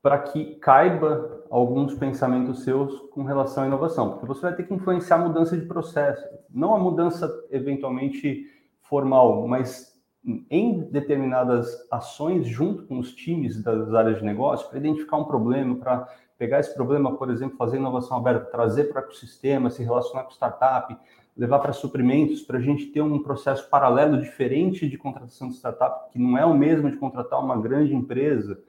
para 0.00 0.18
que 0.18 0.56
caiba 0.56 1.44
alguns 1.50 1.94
pensamentos 1.94 2.62
seus 2.62 2.96
com 3.10 3.24
relação 3.24 3.64
à 3.64 3.66
inovação, 3.66 4.10
porque 4.10 4.26
você 4.26 4.40
vai 4.40 4.54
ter 4.54 4.64
que 4.64 4.74
influenciar 4.74 5.16
a 5.16 5.28
mudança 5.28 5.56
de 5.56 5.66
processo, 5.66 6.26
não 6.48 6.74
a 6.74 6.78
mudança 6.78 7.28
eventualmente 7.50 8.46
formal, 8.80 9.46
mas 9.46 9.91
em 10.24 10.80
determinadas 10.90 11.86
ações 11.90 12.46
junto 12.46 12.84
com 12.84 12.98
os 12.98 13.12
times 13.12 13.60
das 13.60 13.92
áreas 13.92 14.18
de 14.18 14.24
negócio 14.24 14.68
para 14.68 14.78
identificar 14.78 15.16
um 15.16 15.24
problema, 15.24 15.74
para 15.76 16.08
pegar 16.38 16.60
esse 16.60 16.74
problema, 16.74 17.16
por 17.16 17.30
exemplo, 17.30 17.56
fazer 17.56 17.76
inovação 17.76 18.16
aberta, 18.16 18.46
trazer 18.46 18.84
para 18.84 19.00
o 19.00 19.04
ecossistema, 19.04 19.70
se 19.70 19.82
relacionar 19.82 20.24
com 20.24 20.30
startup, 20.30 20.96
levar 21.36 21.58
para 21.58 21.72
suprimentos, 21.72 22.42
para 22.42 22.58
a 22.58 22.60
gente 22.60 22.86
ter 22.86 23.00
um 23.00 23.22
processo 23.22 23.68
paralelo 23.68 24.20
diferente 24.20 24.88
de 24.88 24.98
contratação 24.98 25.48
de 25.48 25.54
startup, 25.54 26.10
que 26.10 26.18
não 26.18 26.36
é 26.36 26.44
o 26.44 26.54
mesmo 26.54 26.90
de 26.90 26.96
contratar 26.96 27.42
uma 27.42 27.60
grande 27.60 27.94
empresa. 27.94 28.60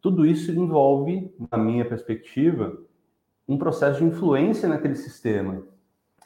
Tudo 0.00 0.24
isso 0.24 0.52
envolve, 0.52 1.34
na 1.50 1.58
minha 1.58 1.84
perspectiva, 1.84 2.78
um 3.46 3.58
processo 3.58 3.98
de 3.98 4.04
influência 4.04 4.68
naquele 4.68 4.94
sistema. 4.94 5.62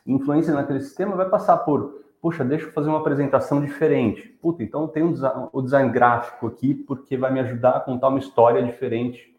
Influência 0.06 0.52
naquele 0.52 0.80
sistema 0.80 1.16
vai 1.16 1.28
passar 1.28 1.58
por, 1.58 2.02
puxa, 2.22 2.44
deixa 2.44 2.66
eu 2.66 2.72
fazer 2.72 2.88
uma 2.88 3.00
apresentação 3.00 3.61
diferente. 3.61 4.28
Puta, 4.40 4.62
então 4.62 4.87
tem 4.87 5.02
um 5.02 5.12
design, 5.12 5.48
o 5.52 5.61
design 5.61 5.90
gráfico 5.90 6.46
aqui, 6.46 6.72
porque 6.72 7.16
vai 7.16 7.32
me 7.32 7.40
ajudar 7.40 7.70
a 7.70 7.80
contar 7.80 8.08
uma 8.08 8.20
história 8.20 8.62
diferente 8.62 9.35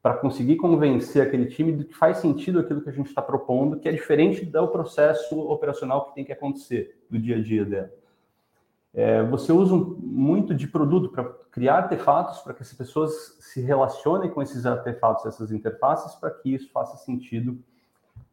para 0.00 0.14
conseguir 0.14 0.56
convencer 0.56 1.26
aquele 1.26 1.46
time 1.46 1.72
de 1.72 1.84
que 1.84 1.94
faz 1.94 2.18
sentido 2.18 2.60
aquilo 2.60 2.80
que 2.80 2.88
a 2.88 2.92
gente 2.92 3.08
está 3.08 3.20
propondo, 3.20 3.80
que 3.80 3.88
é 3.88 3.92
diferente 3.92 4.46
do 4.46 4.68
processo 4.68 5.38
operacional 5.40 6.06
que 6.06 6.14
tem 6.14 6.24
que 6.24 6.32
acontecer 6.32 7.02
do 7.10 7.18
dia 7.18 7.36
a 7.36 7.42
dia 7.42 7.64
dela. 7.64 7.90
É, 8.94 9.22
você 9.24 9.52
usa 9.52 9.74
muito 9.76 10.54
de 10.54 10.66
produto 10.68 11.10
para 11.10 11.24
criar 11.50 11.78
artefatos 11.78 12.38
para 12.38 12.54
que 12.54 12.62
as 12.62 12.72
pessoas 12.72 13.36
se 13.40 13.60
relacionem 13.60 14.30
com 14.30 14.40
esses 14.40 14.64
artefatos, 14.64 15.26
essas 15.26 15.50
interfaces, 15.50 16.14
para 16.14 16.30
que 16.30 16.54
isso 16.54 16.70
faça 16.72 16.96
sentido 16.96 17.58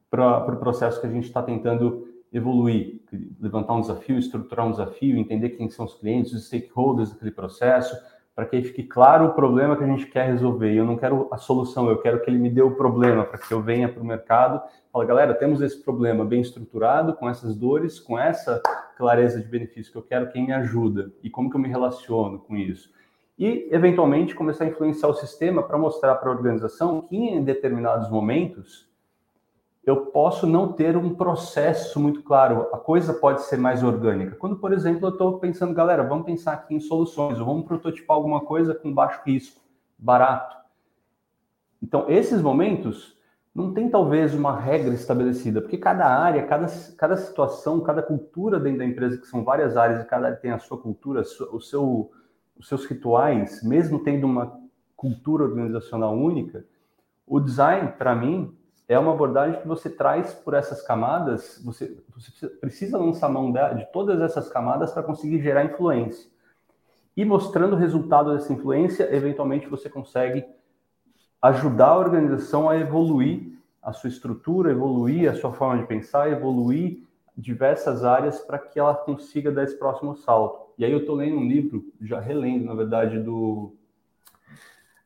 para 0.10 0.38
o 0.38 0.46
pro 0.46 0.58
processo 0.58 1.02
que 1.02 1.08
a 1.08 1.12
gente 1.12 1.26
está 1.26 1.42
tentando 1.42 2.08
evoluir, 2.32 3.02
levantar 3.40 3.74
um 3.74 3.82
desafio, 3.82 4.18
estruturar 4.18 4.68
um 4.68 4.72
desafio, 4.72 5.18
entender 5.18 5.52
quem 5.52 5.70
são 5.70 5.86
os 5.86 5.96
clientes, 5.96 6.34
os 6.34 6.48
stakeholders 6.48 7.12
daquele 7.12 7.32
processo, 7.32 7.96
para 8.36 8.46
que 8.46 8.62
fique 8.62 8.84
claro 8.84 9.26
o 9.26 9.34
problema 9.34 9.76
que 9.76 9.84
a 9.84 9.88
gente 9.88 10.06
quer 10.06 10.28
resolver. 10.28 10.72
Eu 10.72 10.86
não 10.86 10.96
quero 10.96 11.28
a 11.32 11.38
solução, 11.38 11.90
eu 11.90 11.98
quero 11.98 12.22
que 12.22 12.30
ele 12.30 12.38
me 12.38 12.52
dê 12.52 12.62
o 12.62 12.76
problema, 12.76 13.26
para 13.26 13.40
que 13.40 13.52
eu 13.52 13.64
venha 13.64 13.90
para 13.90 14.02
o 14.02 14.06
mercado 14.06 14.62
e 14.88 14.92
fale, 14.92 15.08
galera, 15.08 15.34
temos 15.34 15.60
esse 15.60 15.84
problema 15.84 16.24
bem 16.24 16.42
estruturado, 16.42 17.16
com 17.16 17.28
essas 17.28 17.56
dores, 17.56 18.00
com 18.00 18.18
essa 18.18 18.62
clareza 18.96 19.42
de 19.42 19.48
benefício 19.48 19.92
que 19.92 19.98
eu 19.98 20.04
quero, 20.04 20.30
quem 20.30 20.46
me 20.46 20.54
ajuda 20.54 21.12
e 21.24 21.32
como 21.32 21.50
que 21.50 21.56
eu 21.56 21.62
me 21.62 21.68
relaciono 21.68 22.38
com 22.38 22.56
isso. 22.56 22.92
E, 23.40 23.68
eventualmente, 23.72 24.36
começar 24.36 24.66
a 24.66 24.68
influenciar 24.68 25.10
o 25.10 25.14
sistema 25.14 25.64
para 25.64 25.78
mostrar 25.78 26.16
para 26.16 26.30
a 26.30 26.34
organização 26.34 27.02
que, 27.02 27.16
em 27.16 27.44
determinados 27.44 28.10
momentos, 28.10 28.87
eu 29.88 30.08
posso 30.08 30.46
não 30.46 30.74
ter 30.74 30.98
um 30.98 31.16
processo 31.16 31.98
muito 31.98 32.22
claro, 32.22 32.68
a 32.74 32.78
coisa 32.78 33.14
pode 33.14 33.44
ser 33.44 33.56
mais 33.56 33.82
orgânica. 33.82 34.36
Quando, 34.36 34.58
por 34.58 34.74
exemplo, 34.74 35.08
eu 35.08 35.12
estou 35.12 35.40
pensando, 35.40 35.74
galera, 35.74 36.04
vamos 36.04 36.26
pensar 36.26 36.52
aqui 36.52 36.76
em 36.76 36.80
soluções, 36.82 37.38
vamos 37.38 37.66
prototipar 37.66 38.18
alguma 38.18 38.42
coisa 38.42 38.76
com 38.76 38.94
baixo 38.94 39.22
risco, 39.26 39.62
barato. 39.98 40.58
Então, 41.82 42.04
esses 42.10 42.42
momentos 42.42 43.18
não 43.56 43.74
tem 43.74 43.90
talvez 43.90 44.34
uma 44.34 44.60
regra 44.60 44.94
estabelecida, 44.94 45.62
porque 45.62 45.78
cada 45.78 46.06
área, 46.06 46.46
cada, 46.46 46.68
cada 46.98 47.16
situação, 47.16 47.80
cada 47.80 48.04
cultura 48.04 48.60
dentro 48.60 48.80
da 48.80 48.86
empresa, 48.86 49.18
que 49.18 49.26
são 49.26 49.46
várias 49.46 49.78
áreas 49.78 50.04
e 50.04 50.06
cada 50.06 50.26
área 50.26 50.38
tem 50.38 50.52
a 50.52 50.60
sua 50.60 50.78
cultura, 50.78 51.22
o 51.22 51.62
seu, 51.62 52.12
os 52.58 52.68
seus 52.68 52.86
rituais, 52.86 53.64
mesmo 53.64 54.04
tendo 54.04 54.28
uma 54.28 54.60
cultura 54.98 55.46
organizacional 55.46 56.14
única, 56.14 56.66
o 57.26 57.40
design, 57.40 57.94
para 57.98 58.14
mim, 58.14 58.57
é 58.88 58.98
uma 58.98 59.14
abordagem 59.14 59.60
que 59.60 59.68
você 59.68 59.90
traz 59.90 60.34
por 60.34 60.54
essas 60.54 60.82
camadas, 60.82 61.62
você, 61.64 61.98
você 62.16 62.48
precisa 62.48 62.98
lançar 62.98 63.28
mão 63.30 63.52
de 63.52 63.86
todas 63.92 64.22
essas 64.22 64.48
camadas 64.50 64.92
para 64.92 65.04
conseguir 65.04 65.42
gerar 65.42 65.66
influência. 65.66 66.30
E 67.16 67.26
mostrando 67.26 67.74
o 67.74 67.80
resultado 67.80 68.34
dessa 68.34 68.54
influência, 68.54 69.14
eventualmente 69.14 69.68
você 69.68 69.90
consegue 69.90 70.46
ajudar 71.42 71.88
a 71.88 71.98
organização 71.98 72.70
a 72.70 72.78
evoluir 72.78 73.58
a 73.82 73.92
sua 73.92 74.10
estrutura, 74.10 74.72
evoluir 74.72 75.30
a 75.30 75.36
sua 75.36 75.52
forma 75.52 75.82
de 75.82 75.88
pensar, 75.88 76.32
evoluir 76.32 77.04
diversas 77.36 78.04
áreas 78.04 78.40
para 78.40 78.58
que 78.58 78.80
ela 78.80 78.96
consiga 78.96 79.52
dar 79.52 79.64
esse 79.64 79.78
próximo 79.78 80.16
salto. 80.16 80.74
E 80.78 80.86
aí 80.86 80.92
eu 80.92 81.00
estou 81.00 81.16
lendo 81.16 81.38
um 81.38 81.48
livro, 81.48 81.86
já 82.02 82.20
relendo, 82.20 82.66
na 82.66 82.74
verdade, 82.74 83.20
do 83.20 83.74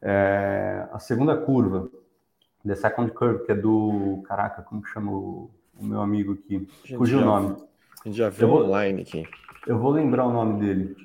é, 0.01 0.87
A 0.91 0.99
Segunda 0.99 1.35
Curva, 1.37 1.89
The 2.65 2.75
Second 2.75 3.11
Curve, 3.11 3.45
que 3.45 3.51
é 3.51 3.55
do. 3.55 4.23
Caraca, 4.27 4.61
como 4.61 4.85
chama 4.85 5.11
o, 5.11 5.49
o 5.79 5.83
meu 5.83 6.01
amigo 6.01 6.33
aqui? 6.33 6.67
Fugiu 6.95 7.19
o 7.19 7.25
nome. 7.25 7.55
A 8.03 8.07
gente 8.07 8.17
já 8.17 8.29
viu 8.29 8.47
vou, 8.47 8.63
online 8.63 9.01
aqui. 9.01 9.27
Eu 9.65 9.77
vou 9.77 9.91
lembrar 9.91 10.25
o 10.25 10.33
nome 10.33 10.59
dele. 10.59 10.95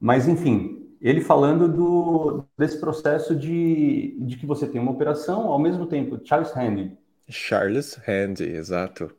Mas, 0.00 0.28
enfim, 0.28 0.96
ele 1.00 1.20
falando 1.20 1.68
do, 1.68 2.44
desse 2.56 2.78
processo 2.78 3.34
de, 3.34 4.16
de 4.20 4.36
que 4.36 4.46
você 4.46 4.66
tem 4.66 4.80
uma 4.80 4.92
operação, 4.92 5.48
ao 5.48 5.58
mesmo 5.58 5.86
tempo, 5.86 6.20
Charles 6.24 6.52
Handy. 6.52 6.96
Charles 7.28 8.00
Handy, 8.06 8.44
exato. 8.44 9.10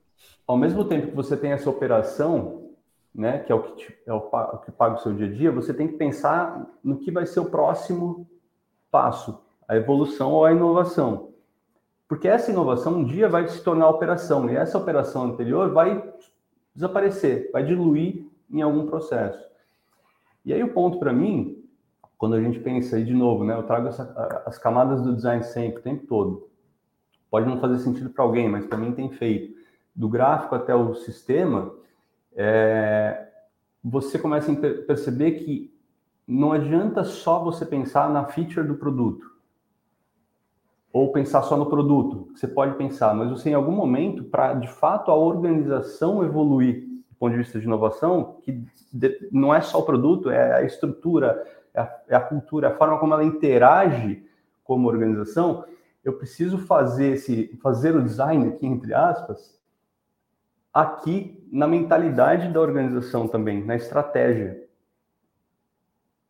Ao 0.47 0.57
mesmo 0.57 0.85
tempo 0.85 1.07
que 1.07 1.15
você 1.15 1.37
tem 1.37 1.51
essa 1.51 1.69
operação, 1.69 2.71
né, 3.13 3.39
que 3.39 3.51
é 3.51 3.55
o 3.55 3.61
que, 3.61 3.75
te, 3.75 3.97
é 4.05 4.13
o, 4.13 4.17
o 4.17 4.57
que 4.59 4.71
paga 4.71 4.95
o 4.95 4.99
seu 4.99 5.13
dia 5.13 5.27
a 5.27 5.31
dia, 5.31 5.51
você 5.51 5.73
tem 5.73 5.87
que 5.87 5.97
pensar 5.97 6.67
no 6.83 6.97
que 6.97 7.11
vai 7.11 7.25
ser 7.25 7.39
o 7.39 7.45
próximo 7.45 8.27
passo 8.89 9.39
a 9.69 9.75
evolução 9.75 10.31
ou 10.31 10.43
a 10.43 10.51
inovação. 10.51 11.29
Porque 12.07 12.27
essa 12.27 12.49
inovação 12.49 12.97
um 12.97 13.05
dia 13.05 13.29
vai 13.29 13.47
se 13.47 13.63
tornar 13.63 13.87
operação, 13.87 14.49
e 14.49 14.55
essa 14.55 14.79
operação 14.79 15.25
anterior 15.25 15.71
vai 15.71 16.11
desaparecer, 16.73 17.51
vai 17.53 17.63
diluir 17.63 18.25
em 18.51 18.63
algum 18.63 18.87
processo. 18.87 19.47
E 20.43 20.51
aí 20.51 20.63
o 20.63 20.73
ponto 20.73 20.97
para 20.97 21.13
mim, 21.13 21.63
quando 22.17 22.33
a 22.33 22.41
gente 22.41 22.59
pensa 22.59 22.95
aí 22.95 23.05
de 23.05 23.13
novo, 23.13 23.43
né, 23.43 23.53
eu 23.53 23.61
trago 23.61 23.87
essa, 23.87 24.43
as 24.43 24.57
camadas 24.57 25.03
do 25.03 25.15
design 25.15 25.43
sempre, 25.43 25.79
o 25.79 25.83
tempo 25.83 26.07
todo. 26.07 26.49
Pode 27.29 27.47
não 27.47 27.59
fazer 27.59 27.77
sentido 27.77 28.09
para 28.09 28.23
alguém, 28.23 28.49
mas 28.49 28.65
para 28.65 28.77
mim 28.77 28.91
tem 28.91 29.11
feito. 29.11 29.55
Do 29.95 30.09
gráfico 30.09 30.55
até 30.55 30.73
o 30.73 30.95
sistema, 30.95 31.71
é, 32.35 33.27
você 33.83 34.17
começa 34.17 34.51
a 34.51 34.55
perceber 34.55 35.33
que 35.33 35.71
não 36.27 36.53
adianta 36.53 37.03
só 37.03 37.43
você 37.43 37.67
pensar 37.67 38.09
na 38.09 38.25
feature 38.25 38.65
do 38.65 38.75
produto 38.75 39.28
ou 40.91 41.11
pensar 41.11 41.43
só 41.43 41.55
no 41.55 41.67
produto. 41.67 42.29
Você 42.35 42.47
pode 42.47 42.75
pensar, 42.75 43.13
mas 43.13 43.29
você 43.29 43.49
em 43.49 43.53
algum 43.53 43.71
momento, 43.71 44.23
para 44.23 44.53
de 44.53 44.67
fato 44.67 45.11
a 45.11 45.15
organização 45.15 46.23
evoluir 46.23 46.87
do 47.09 47.15
ponto 47.19 47.31
de 47.31 47.37
vista 47.37 47.59
de 47.59 47.65
inovação, 47.65 48.37
que 48.41 48.63
não 49.31 49.53
é 49.53 49.61
só 49.61 49.79
o 49.79 49.85
produto, 49.85 50.29
é 50.29 50.53
a 50.53 50.63
estrutura, 50.63 51.45
é 51.73 51.81
a, 51.81 52.01
é 52.07 52.15
a 52.15 52.21
cultura, 52.21 52.67
é 52.67 52.71
a 52.71 52.77
forma 52.77 52.97
como 52.97 53.13
ela 53.13 53.23
interage 53.23 54.23
como 54.63 54.87
organização, 54.87 55.65
eu 56.03 56.13
preciso 56.13 56.57
fazer 56.59 57.13
esse 57.13 57.59
fazer 57.61 57.95
o 57.95 58.01
design 58.01 58.47
aqui 58.47 58.65
entre 58.65 58.93
aspas 58.93 59.59
aqui 60.73 61.47
na 61.51 61.67
mentalidade 61.67 62.49
da 62.49 62.61
organização 62.61 63.27
também, 63.27 63.63
na 63.63 63.75
estratégia. 63.75 64.58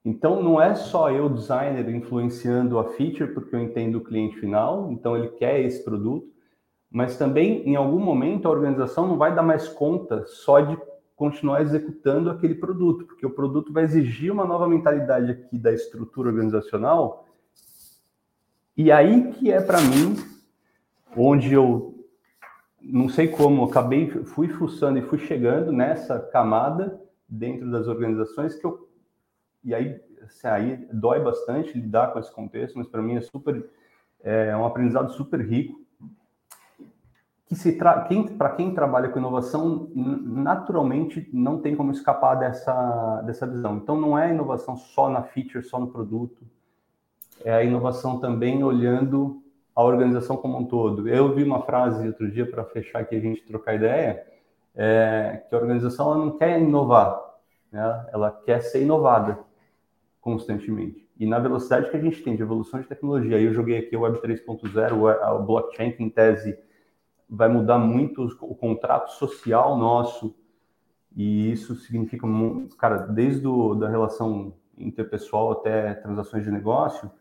Então, 0.04 0.42
não 0.42 0.62
é 0.62 0.76
só 0.76 1.12
eu, 1.12 1.30
designer, 1.30 1.90
influenciando 1.90 2.80
a 2.80 2.86
feature, 2.94 3.34
porque 3.34 3.56
eu 3.56 3.60
entendo 3.60 3.98
o 3.98 4.04
cliente 4.04 4.40
final, 4.40 4.92
então 4.92 5.16
ele 5.18 5.30
quer 5.30 5.60
esse 5.62 5.84
produto, 5.84 6.28
mas 6.90 7.18
também, 7.18 7.68
em 7.68 7.76
algum 7.76 8.00
momento, 8.00 8.48
a 8.48 8.52
organização 8.52 9.08
não 9.08 9.18
vai 9.18 9.36
dar 9.36 9.44
mais 9.44 9.68
conta 9.68 10.26
só 10.26 10.60
de 10.62 10.78
continuar 11.16 11.62
executando 11.62 12.30
aquele 12.30 12.56
produto, 12.56 13.06
porque 13.06 13.26
o 13.26 13.30
produto 13.30 13.74
vai 13.74 13.84
exigir 13.84 14.32
uma 14.32 14.46
nova 14.46 14.68
mentalidade 14.68 15.32
aqui 15.32 15.58
da 15.58 15.72
estrutura 15.72 16.30
organizacional. 16.30 17.28
E 18.76 18.90
aí 18.90 19.34
que 19.34 19.52
é 19.52 19.60
para 19.60 19.82
mim 19.82 20.16
onde 21.18 21.54
eu 21.54 21.94
não 22.82 23.10
sei 23.10 23.28
como, 23.28 23.66
acabei 23.66 24.10
fui 24.24 24.48
fuçando 24.48 24.98
e 24.98 25.02
fui 25.02 25.20
chegando 25.20 25.74
nessa 25.74 26.18
camada 26.18 27.02
dentro 27.28 27.70
das 27.70 27.88
organizações 27.88 28.56
que 28.56 28.66
eu 28.66 28.89
e 29.64 29.74
aí, 29.74 30.02
assim, 30.24 30.48
aí 30.48 30.88
dói 30.92 31.20
bastante 31.20 31.78
lidar 31.78 32.14
com 32.14 32.20
esse 32.20 32.34
contexto, 32.34 32.78
mas 32.78 32.88
para 32.88 33.02
mim 33.02 33.16
é 33.16 33.22
super 33.22 33.70
é 34.22 34.56
um 34.56 34.66
aprendizado 34.66 35.14
super 35.14 35.40
rico 35.40 35.80
que 37.46 37.56
se 37.56 37.78
tra... 37.78 38.02
quem 38.04 38.28
para 38.28 38.52
quem 38.52 38.74
trabalha 38.76 39.10
com 39.10 39.18
inovação 39.18 39.90
naturalmente 39.96 41.28
não 41.34 41.60
tem 41.60 41.76
como 41.76 41.92
escapar 41.92 42.36
dessa 42.36 43.22
dessa 43.26 43.48
visão. 43.48 43.78
Então 43.78 44.00
não 44.00 44.18
é 44.18 44.30
inovação 44.30 44.78
só 44.78 45.10
na 45.10 45.24
feature, 45.24 45.64
só 45.64 45.80
no 45.80 45.88
produto, 45.88 46.46
é 47.44 47.52
a 47.52 47.64
inovação 47.64 48.20
também 48.20 48.64
olhando 48.64 49.42
a 49.76 49.84
organização 49.84 50.38
como 50.38 50.60
um 50.60 50.66
todo. 50.66 51.08
Eu 51.08 51.34
vi 51.34 51.44
uma 51.44 51.62
frase 51.64 52.08
outro 52.08 52.30
dia 52.30 52.46
para 52.46 52.64
fechar 52.66 53.00
aqui 53.00 53.16
a 53.16 53.20
gente 53.20 53.44
trocar 53.46 53.76
ideia, 53.76 54.24
é, 54.76 55.44
que 55.48 55.56
a 55.56 55.58
organização 55.58 56.12
ela 56.12 56.26
não 56.26 56.38
quer 56.38 56.60
inovar, 56.60 57.20
né? 57.72 58.06
ela 58.12 58.30
quer 58.30 58.62
ser 58.62 58.84
inovada 58.84 59.40
constantemente. 60.22 61.08
E 61.18 61.26
na 61.26 61.40
velocidade 61.40 61.90
que 61.90 61.98
a 61.98 62.02
gente 62.02 62.22
tem 62.24 62.36
de 62.36 62.42
evolução 62.42 62.80
de 62.80 62.88
tecnologia, 62.88 63.40
eu 63.40 63.54
joguei 63.54 63.78
aqui 63.78 63.96
o 63.96 64.02
Web 64.02 64.20
3.0, 64.20 65.40
o 65.40 65.44
blockchain 65.44 65.92
que 65.92 66.04
em 66.04 66.10
tese 66.10 66.58
vai 67.30 67.48
mudar 67.48 67.78
muito 67.78 68.24
o 68.42 68.56
contrato 68.56 69.12
social 69.12 69.78
nosso, 69.78 70.36
e 71.16 71.52
isso 71.52 71.76
significa, 71.76 72.28
cara, 72.78 72.98
desde 72.98 73.42
do, 73.42 73.76
da 73.76 73.90
relação 73.90 74.54
interpessoal 74.78 75.52
até 75.52 75.94
transações 75.96 76.44
de 76.44 76.52
negócio, 76.52 77.12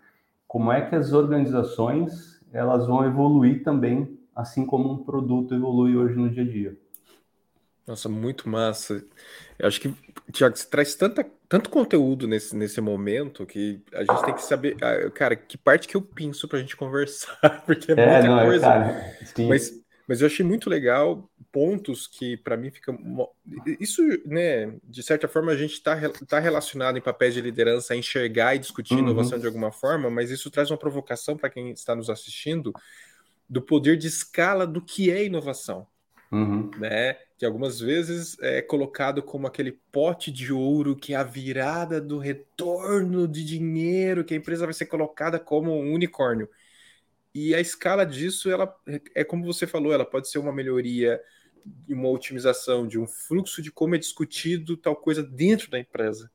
como 0.47 0.73
é 0.73 0.81
que 0.81 0.95
as 0.95 1.13
organizações 1.13 2.43
elas 2.53 2.87
vão 2.87 3.05
evoluir 3.05 3.63
também, 3.63 4.19
assim 4.35 4.65
como 4.65 4.91
um 4.91 5.05
produto 5.05 5.55
evolui 5.55 5.97
hoje 5.97 6.15
no 6.17 6.31
dia 6.31 6.43
a 6.43 6.47
dia. 6.47 6.79
Nossa, 7.89 8.07
muito 8.07 8.47
massa. 8.51 9.03
Eu 9.59 9.67
acho 9.67 9.81
que, 9.81 9.95
Tiago, 10.31 10.55
você 10.55 10.69
traz 10.69 10.95
tanta, 10.95 11.27
tanto 11.49 11.71
conteúdo 11.71 12.29
nesse, 12.29 12.55
nesse 12.55 12.83
momento 12.83 13.47
que 13.47 13.83
a 13.95 14.01
gente 14.01 14.25
tem 14.27 14.35
que 14.35 14.43
saber, 14.43 14.77
ah, 14.83 15.11
cara, 15.11 15.35
que 15.35 15.57
parte 15.57 15.89
que 15.89 15.97
eu 15.97 16.03
pinço 16.03 16.47
pra 16.47 16.59
gente 16.59 16.77
conversar, 16.77 17.65
porque 17.65 17.91
é, 17.93 17.95
é 17.95 18.13
muita 18.13 18.29
não, 18.29 18.41
é, 18.41 18.45
coisa. 18.45 18.67
Cara, 18.67 19.17
mas, 19.49 19.73
mas 20.07 20.21
eu 20.21 20.27
achei 20.27 20.45
muito 20.45 20.69
legal 20.69 21.31
pontos 21.51 22.07
que 22.07 22.37
para 22.37 22.59
mim 22.59 22.71
fica 22.71 22.95
isso, 23.81 24.03
né, 24.27 24.75
de 24.85 25.03
certa 25.03 25.27
forma 25.27 25.51
a 25.51 25.57
gente 25.57 25.73
está 25.73 25.97
tá 26.29 26.39
relacionado 26.39 26.99
em 26.99 27.01
papéis 27.01 27.33
de 27.33 27.41
liderança 27.41 27.95
a 27.95 27.97
enxergar 27.97 28.55
e 28.55 28.59
discutir 28.59 28.93
uhum. 28.93 29.01
inovação 29.01 29.39
de 29.39 29.47
alguma 29.47 29.73
forma, 29.73 30.11
mas 30.11 30.31
isso 30.31 30.51
traz 30.51 30.71
uma 30.71 30.77
provocação 30.77 31.39
para 31.39 31.49
quem 31.49 31.71
está 31.71 31.97
nos 31.97 32.11
assistindo 32.11 32.71
do 33.49 33.63
poder 33.63 33.97
de 33.97 34.09
escala 34.09 34.67
do 34.67 34.83
que 34.83 35.11
é 35.11 35.25
inovação. 35.25 35.87
Uhum. 36.31 36.71
Né? 36.77 37.17
Que 37.39 37.47
algumas 37.47 37.81
vezes 37.81 38.37
é 38.41 38.61
colocado 38.61 39.23
como 39.23 39.47
aquele 39.47 39.73
pote 39.93 40.31
de 40.33 40.53
ouro 40.53 40.97
que 40.97 41.15
é 41.15 41.17
a 41.17 41.23
virada 41.23 42.01
do 42.01 42.19
retorno 42.19 43.29
de 43.29 43.45
dinheiro, 43.45 44.25
que 44.25 44.35
a 44.35 44.37
empresa 44.37 44.67
vai 44.67 44.75
ser 44.75 44.87
colocada 44.87 45.39
como 45.39 45.73
um 45.73 45.93
unicórnio. 45.95 46.49
e 47.35 47.55
a 47.55 47.61
escala 47.61 48.05
disso, 48.05 48.51
ela 48.51 48.75
é 49.15 49.23
como 49.25 49.45
você 49.45 49.67
falou, 49.67 49.93
ela 49.93 50.05
pode 50.05 50.29
ser 50.29 50.39
uma 50.39 50.53
melhoria, 50.53 51.21
uma 51.89 52.09
otimização 52.09 52.87
de 52.87 52.99
um 52.99 53.07
fluxo 53.07 53.63
de 53.63 53.71
como 53.71 53.95
é 53.95 53.99
discutido 53.99 54.77
tal 54.77 54.97
coisa 54.97 55.23
dentro 55.23 55.71
da 55.71 55.79
empresa. 55.79 56.31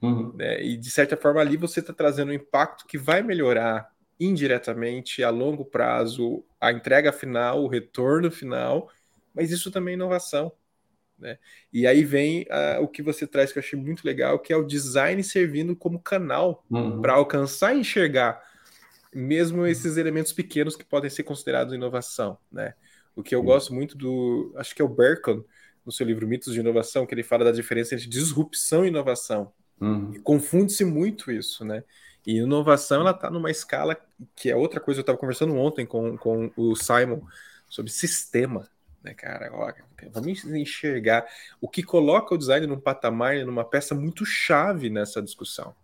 Uhum. 0.00 0.32
Né? 0.34 0.62
E 0.62 0.76
de 0.76 0.90
certa 0.90 1.16
forma 1.16 1.40
ali 1.40 1.56
você 1.56 1.80
está 1.80 1.92
trazendo 1.92 2.30
um 2.30 2.34
impacto 2.34 2.86
que 2.86 2.98
vai 2.98 3.22
melhorar 3.22 3.90
indiretamente 4.20 5.24
a 5.24 5.30
longo 5.30 5.64
prazo 5.64 6.44
a 6.60 6.70
entrega 6.72 7.12
final, 7.12 7.64
o 7.64 7.68
retorno 7.68 8.30
final, 8.30 8.90
mas 9.34 9.50
isso 9.50 9.70
também 9.70 9.92
é 9.92 9.96
inovação. 9.96 10.52
Né? 11.18 11.38
E 11.72 11.86
aí 11.86 12.04
vem 12.04 12.42
uh, 12.42 12.82
o 12.82 12.88
que 12.88 13.02
você 13.02 13.26
traz 13.26 13.52
que 13.52 13.58
eu 13.58 13.62
achei 13.62 13.78
muito 13.78 14.04
legal, 14.04 14.38
que 14.38 14.52
é 14.52 14.56
o 14.56 14.64
design 14.64 15.22
servindo 15.22 15.74
como 15.76 15.98
canal 15.98 16.64
uhum. 16.70 17.00
para 17.00 17.14
alcançar 17.14 17.74
e 17.74 17.80
enxergar 17.80 18.42
mesmo 19.14 19.60
uhum. 19.60 19.66
esses 19.66 19.96
elementos 19.96 20.32
pequenos 20.32 20.74
que 20.76 20.84
podem 20.84 21.08
ser 21.08 21.22
considerados 21.22 21.72
inovação, 21.72 22.36
né? 22.50 22.74
O 23.14 23.22
que 23.22 23.34
eu 23.34 23.40
Sim. 23.40 23.46
gosto 23.46 23.72
muito 23.72 23.96
do, 23.96 24.52
acho 24.56 24.74
que 24.74 24.82
é 24.82 24.84
o 24.84 24.88
Berkon, 24.88 25.44
no 25.86 25.92
seu 25.92 26.04
livro 26.04 26.26
Mitos 26.26 26.52
de 26.52 26.58
Inovação, 26.58 27.06
que 27.06 27.14
ele 27.14 27.22
fala 27.22 27.44
da 27.44 27.52
diferença 27.52 27.94
entre 27.94 28.08
disrupção 28.08 28.84
e 28.84 28.88
inovação. 28.88 29.52
Uhum. 29.80 30.20
Confunde-se 30.22 30.84
muito 30.84 31.30
isso, 31.30 31.64
né? 31.64 31.84
E 32.26 32.38
inovação, 32.38 33.02
ela 33.02 33.10
está 33.10 33.30
numa 33.30 33.50
escala 33.50 33.96
que 34.34 34.50
é 34.50 34.56
outra 34.56 34.80
coisa. 34.80 35.00
Eu 35.00 35.02
estava 35.02 35.18
conversando 35.18 35.54
ontem 35.56 35.84
com, 35.84 36.16
com 36.16 36.50
o 36.56 36.74
Simon 36.74 37.20
sobre 37.68 37.92
sistema, 37.92 38.68
né, 39.04 39.12
cara? 39.12 39.52
Vamos 40.10 40.44
enxergar 40.44 41.26
o 41.60 41.68
que 41.68 41.82
coloca 41.82 42.34
o 42.34 42.38
design 42.38 42.66
num 42.66 42.80
patamar, 42.80 43.36
numa 43.44 43.64
peça 43.64 43.94
muito 43.94 44.24
chave 44.24 44.88
nessa 44.88 45.20
discussão. 45.20 45.74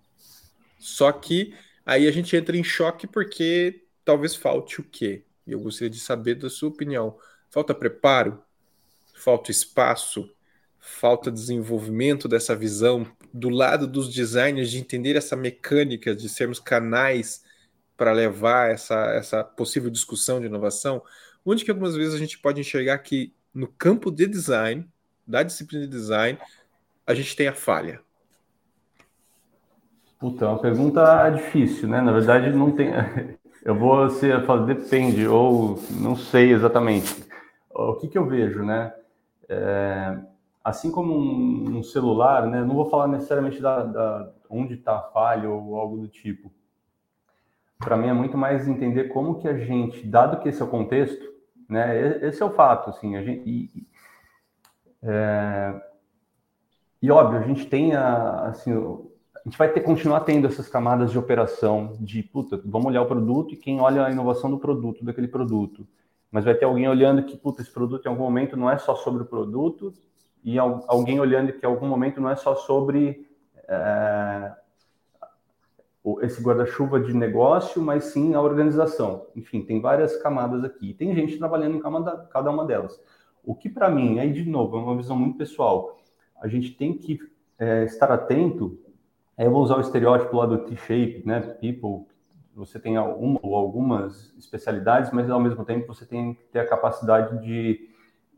Só 0.79 1.12
que 1.12 1.55
aí 1.85 2.09
a 2.09 2.11
gente 2.11 2.35
entra 2.35 2.57
em 2.57 2.64
choque 2.64 3.07
porque 3.07 3.85
talvez 4.05 4.35
falte 4.35 4.81
o 4.81 4.85
quê? 4.85 5.23
E 5.47 5.53
eu 5.53 5.61
gostaria 5.61 5.91
de 5.91 6.01
saber 6.01 6.37
da 6.37 6.49
sua 6.49 6.71
opinião. 6.71 7.18
Falta 7.51 7.75
preparo? 7.75 8.43
Falta 9.14 9.51
espaço? 9.51 10.35
Falta 10.79 11.31
desenvolvimento 11.31 12.27
dessa 12.27 12.57
visão 12.57 13.07
do 13.35 13.51
lado 13.51 13.87
dos 13.87 14.12
designers 14.12 14.71
de 14.71 14.79
entender 14.79 15.14
essa 15.14 15.37
mecânica 15.37 16.16
de 16.16 16.27
sermos 16.29 16.59
canais 16.59 17.45
para 17.99 18.12
levar 18.12 18.71
essa, 18.71 19.12
essa 19.12 19.45
possível 19.45 19.91
discussão 19.91 20.41
de 20.41 20.47
inovação? 20.47 21.03
Onde 21.45 21.64
que 21.64 21.70
algumas 21.70 21.97
vezes 21.97 22.14
a 22.14 22.18
gente 22.18 22.38
pode 22.38 22.61
enxergar 22.61 22.99
que 22.99 23.32
no 23.55 23.66
campo 23.66 24.11
de 24.11 24.26
design, 24.26 24.88
da 25.26 25.43
disciplina 25.43 25.84
de 25.86 25.91
design, 25.91 26.38
a 27.07 27.14
gente 27.14 27.34
tem 27.34 27.49
a 27.49 27.55
falha? 27.55 28.01
Puta, 30.18 30.45
é 30.45 30.49
uma 30.49 30.59
pergunta 30.59 31.30
difícil, 31.30 31.88
né? 31.88 32.01
Na 32.01 32.12
verdade, 32.12 32.51
não 32.51 32.70
tem. 32.70 32.91
Eu 33.64 33.74
vou 33.74 34.09
ser, 34.09 34.41
depende, 34.66 35.26
ou 35.26 35.78
não 35.91 36.16
sei 36.16 36.53
exatamente. 36.53 37.24
O 37.70 37.95
que, 37.97 38.09
que 38.09 38.16
eu 38.16 38.26
vejo, 38.26 38.62
né? 38.64 38.91
É, 39.47 40.18
assim 40.64 40.91
como 40.91 41.12
um, 41.14 41.78
um, 41.78 41.82
celular, 41.82 42.47
né? 42.47 42.64
Não 42.64 42.74
vou 42.74 42.88
falar 42.88 43.07
necessariamente 43.07 43.61
da, 43.61 43.82
da 43.84 44.32
onde 44.49 44.74
está 44.74 44.97
a 44.97 45.03
falha 45.03 45.51
ou 45.51 45.76
algo 45.76 45.99
do 45.99 46.09
tipo. 46.09 46.51
Para 47.78 47.99
mim 47.99 48.09
é 48.09 48.14
muito 48.14 48.36
mais 48.36 48.66
entender 48.66 49.05
como 49.09 49.38
que 49.38 49.47
a 49.47 49.59
gente, 49.59 50.07
dado 50.07 50.41
que 50.41 50.49
esse 50.49 50.62
é 50.62 50.64
o 50.64 50.68
contexto, 50.68 51.30
né? 51.71 52.27
Esse 52.27 52.43
é 52.43 52.45
o 52.45 52.51
fato, 52.51 52.91
assim, 52.91 53.16
a 53.16 53.23
gente 53.23 53.49
e, 53.49 53.87
é, 55.03 55.81
e 57.01 57.11
óbvio 57.11 57.39
a 57.39 57.43
gente 57.43 57.66
tem 57.66 57.95
a, 57.95 58.47
assim, 58.47 58.73
a 58.73 59.49
gente 59.49 59.57
vai 59.57 59.73
ter 59.73 59.81
continuar 59.81 60.21
tendo 60.21 60.47
essas 60.47 60.68
camadas 60.68 61.12
de 61.12 61.18
operação 61.18 61.97
de 62.01 62.23
puta, 62.23 62.61
vamos 62.64 62.89
olhar 62.89 63.03
o 63.03 63.07
produto 63.07 63.55
e 63.55 63.57
quem 63.57 63.81
olha 63.81 64.05
a 64.05 64.11
inovação 64.11 64.51
do 64.51 64.59
produto, 64.59 65.05
daquele 65.05 65.29
produto. 65.29 65.87
Mas 66.31 66.45
vai 66.45 66.55
ter 66.55 66.64
alguém 66.64 66.89
olhando 66.89 67.23
que 67.25 67.37
puta, 67.37 67.62
esse 67.62 67.73
produto 67.73 68.05
em 68.05 68.09
algum 68.09 68.25
momento 68.25 68.57
não 68.57 68.71
é 68.71 68.77
só 68.79 68.95
sobre 68.95 69.23
o 69.23 69.27
produto 69.27 69.95
e 70.45 70.59
alguém 70.59 71.21
olhando 71.21 71.53
que 71.53 71.64
em 71.64 71.68
algum 71.68 71.87
momento 71.87 72.21
não 72.21 72.31
é 72.31 72.37
só 72.37 72.55
sobre 72.55 73.27
é, 73.68 74.53
esse 76.22 76.42
guarda-chuva 76.42 77.01
de 77.01 77.12
negócio, 77.14 77.82
mas 77.82 78.05
sim 78.05 78.34
a 78.34 78.40
organização. 78.40 79.26
Enfim, 79.36 79.62
tem 79.62 79.80
várias 79.80 80.16
camadas 80.16 80.64
aqui. 80.64 80.94
tem 80.94 81.14
gente 81.14 81.38
trabalhando 81.38 81.76
em 81.76 81.80
cada 81.80 82.51
uma 82.51 82.64
delas. 82.64 83.01
O 83.44 83.55
que 83.55 83.68
para 83.68 83.90
mim, 83.90 84.18
aí 84.18 84.32
de 84.32 84.48
novo, 84.48 84.76
é 84.76 84.80
uma 84.80 84.96
visão 84.96 85.16
muito 85.16 85.36
pessoal. 85.36 85.98
A 86.40 86.48
gente 86.48 86.72
tem 86.72 86.96
que 86.96 87.18
é, 87.59 87.84
estar 87.84 88.11
atento 88.11 88.78
eu 89.44 89.51
vou 89.51 89.62
usar 89.62 89.76
o 89.76 89.80
estereótipo 89.80 90.36
lá 90.36 90.44
do 90.44 90.59
T-shape, 90.59 91.22
né? 91.24 91.40
People, 91.40 92.07
você 92.55 92.78
tem 92.78 92.98
ou 92.98 93.57
algumas 93.57 94.34
especialidades, 94.36 95.11
mas 95.12 95.30
ao 95.30 95.40
mesmo 95.40 95.64
tempo 95.64 95.86
você 95.86 96.05
tem 96.05 96.34
que 96.34 96.42
ter 96.53 96.59
a 96.59 96.68
capacidade 96.68 97.42
de, 97.42 97.88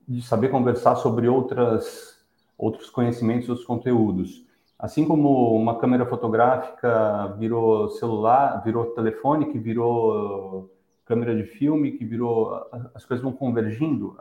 de 0.06 0.22
saber 0.22 0.48
conversar 0.48 0.94
sobre 0.94 1.26
outras, 1.26 2.24
outros 2.56 2.88
conhecimentos, 2.88 3.48
outros 3.48 3.66
conteúdos. 3.66 4.46
Assim 4.83 5.07
como 5.07 5.55
uma 5.55 5.78
câmera 5.78 6.05
fotográfica 6.05 7.28
virou 7.39 7.89
celular, 7.91 8.61
virou 8.64 8.87
telefone, 8.87 9.47
que 9.47 9.57
virou 9.57 10.74
câmera 11.05 11.37
de 11.37 11.45
filme, 11.45 11.93
que 11.93 12.05
virou. 12.05 12.66
As 12.93 13.05
coisas 13.05 13.22
vão 13.22 13.33
convergindo. 13.33 14.16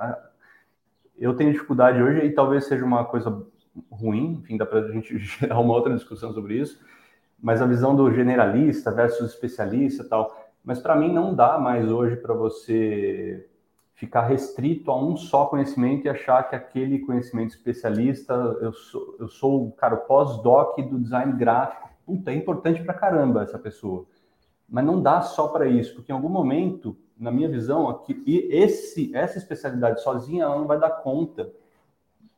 Eu 1.18 1.36
tenho 1.36 1.52
dificuldade 1.52 2.00
hoje, 2.04 2.28
e 2.28 2.32
talvez 2.32 2.66
seja 2.66 2.86
uma 2.86 3.04
coisa 3.04 3.44
ruim, 3.92 4.34
enfim, 4.44 4.56
dá 4.56 4.64
para 4.64 4.82
a 4.82 4.92
gente 4.92 5.18
gerar 5.18 5.60
uma 5.60 5.74
outra 5.74 5.96
discussão 5.96 6.32
sobre 6.32 6.60
isso, 6.60 6.80
mas 7.42 7.60
a 7.60 7.66
visão 7.66 7.96
do 7.96 8.14
generalista 8.14 8.92
versus 8.92 9.32
especialista 9.32 10.08
tal. 10.08 10.54
Mas 10.64 10.80
para 10.80 10.96
mim 10.96 11.12
não 11.12 11.34
dá 11.34 11.58
mais 11.58 11.92
hoje 11.92 12.18
para 12.18 12.36
você 12.36 13.50
ficar 14.02 14.26
restrito 14.26 14.90
a 14.90 15.00
um 15.00 15.16
só 15.16 15.46
conhecimento 15.46 16.08
e 16.08 16.10
achar 16.10 16.50
que 16.50 16.56
aquele 16.56 16.98
conhecimento 16.98 17.52
especialista, 17.52 18.34
eu 18.60 18.74
sou, 18.74 19.16
eu 19.20 19.28
sou 19.28 19.68
o 19.68 19.72
cara 19.74 19.96
pós-doc 19.96 20.76
do 20.80 21.00
design 21.00 21.34
gráfico, 21.34 21.88
puta, 22.04 22.32
é 22.32 22.36
importante 22.36 22.82
para 22.82 22.96
caramba 22.96 23.44
essa 23.44 23.60
pessoa. 23.60 24.08
Mas 24.68 24.84
não 24.84 25.00
dá 25.00 25.22
só 25.22 25.50
para 25.50 25.68
isso, 25.68 25.94
porque 25.94 26.12
em 26.12 26.16
algum 26.16 26.30
momento, 26.30 26.98
na 27.16 27.30
minha 27.30 27.48
visão, 27.48 27.88
aqui, 27.90 28.24
esse, 28.26 29.16
essa 29.16 29.38
especialidade 29.38 30.02
sozinha 30.02 30.46
ela 30.46 30.58
não 30.58 30.66
vai 30.66 30.80
dar 30.80 30.90
conta 30.90 31.54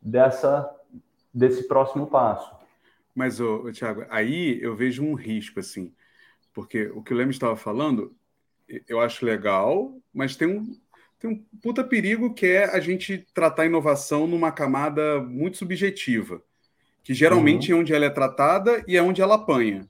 dessa 0.02 0.70
desse 1.32 1.66
próximo 1.66 2.06
passo. 2.06 2.54
Mas, 3.14 3.40
ô, 3.40 3.62
ô, 3.62 3.72
Tiago, 3.72 4.04
aí 4.10 4.58
eu 4.60 4.76
vejo 4.76 5.02
um 5.02 5.14
risco, 5.14 5.60
assim, 5.60 5.94
porque 6.52 6.88
o 6.88 7.02
que 7.02 7.14
o 7.14 7.16
Leme 7.16 7.30
estava 7.30 7.56
falando, 7.56 8.14
eu 8.86 9.00
acho 9.00 9.24
legal, 9.24 9.96
mas 10.12 10.36
tem 10.36 10.46
um, 10.46 10.76
tem 11.18 11.30
um 11.30 11.44
puta 11.62 11.82
perigo 11.82 12.34
que 12.34 12.46
é 12.46 12.64
a 12.64 12.80
gente 12.80 13.26
tratar 13.32 13.62
a 13.62 13.66
inovação 13.66 14.26
numa 14.26 14.52
camada 14.52 15.20
muito 15.20 15.56
subjetiva, 15.56 16.42
que 17.02 17.14
geralmente 17.14 17.72
uhum. 17.72 17.78
é 17.78 17.80
onde 17.82 17.94
ela 17.94 18.04
é 18.04 18.10
tratada 18.10 18.84
e 18.86 18.96
é 18.96 19.02
onde 19.02 19.22
ela 19.22 19.36
apanha. 19.36 19.88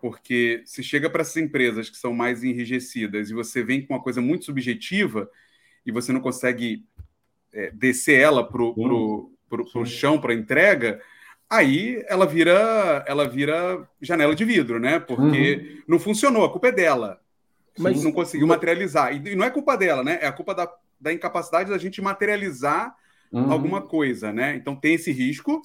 Porque 0.00 0.62
se 0.64 0.82
chega 0.82 1.10
para 1.10 1.22
essas 1.22 1.36
empresas 1.36 1.90
que 1.90 1.96
são 1.96 2.12
mais 2.12 2.44
enrijecidas 2.44 3.30
e 3.30 3.34
você 3.34 3.62
vem 3.62 3.84
com 3.84 3.94
uma 3.94 4.02
coisa 4.02 4.20
muito 4.20 4.44
subjetiva 4.44 5.28
e 5.84 5.90
você 5.90 6.12
não 6.12 6.20
consegue 6.20 6.84
é, 7.52 7.70
descer 7.72 8.20
ela 8.20 8.46
para 8.46 8.62
o 8.62 9.84
chão 9.84 10.20
para 10.20 10.34
entrega, 10.34 11.00
aí 11.50 12.04
ela 12.06 12.26
vira 12.26 13.04
ela 13.06 13.28
vira 13.28 13.88
janela 14.00 14.34
de 14.34 14.44
vidro, 14.44 14.78
né? 14.78 15.00
Porque 15.00 15.54
uhum. 15.54 15.82
não 15.88 15.98
funcionou, 15.98 16.44
a 16.44 16.52
culpa 16.52 16.68
é 16.68 16.72
dela. 16.72 17.20
Mas 17.78 18.02
não 18.02 18.12
conseguiu 18.12 18.46
materializar. 18.46 19.14
E 19.14 19.34
não 19.34 19.44
é 19.44 19.50
culpa 19.50 19.76
dela, 19.76 20.02
né? 20.02 20.18
É 20.20 20.26
a 20.26 20.32
culpa 20.32 20.54
da, 20.54 20.70
da 21.00 21.12
incapacidade 21.12 21.70
da 21.70 21.78
gente 21.78 22.00
materializar 22.00 22.94
uhum. 23.32 23.52
alguma 23.52 23.82
coisa, 23.82 24.32
né? 24.32 24.56
Então 24.56 24.76
tem 24.76 24.94
esse 24.94 25.12
risco. 25.12 25.62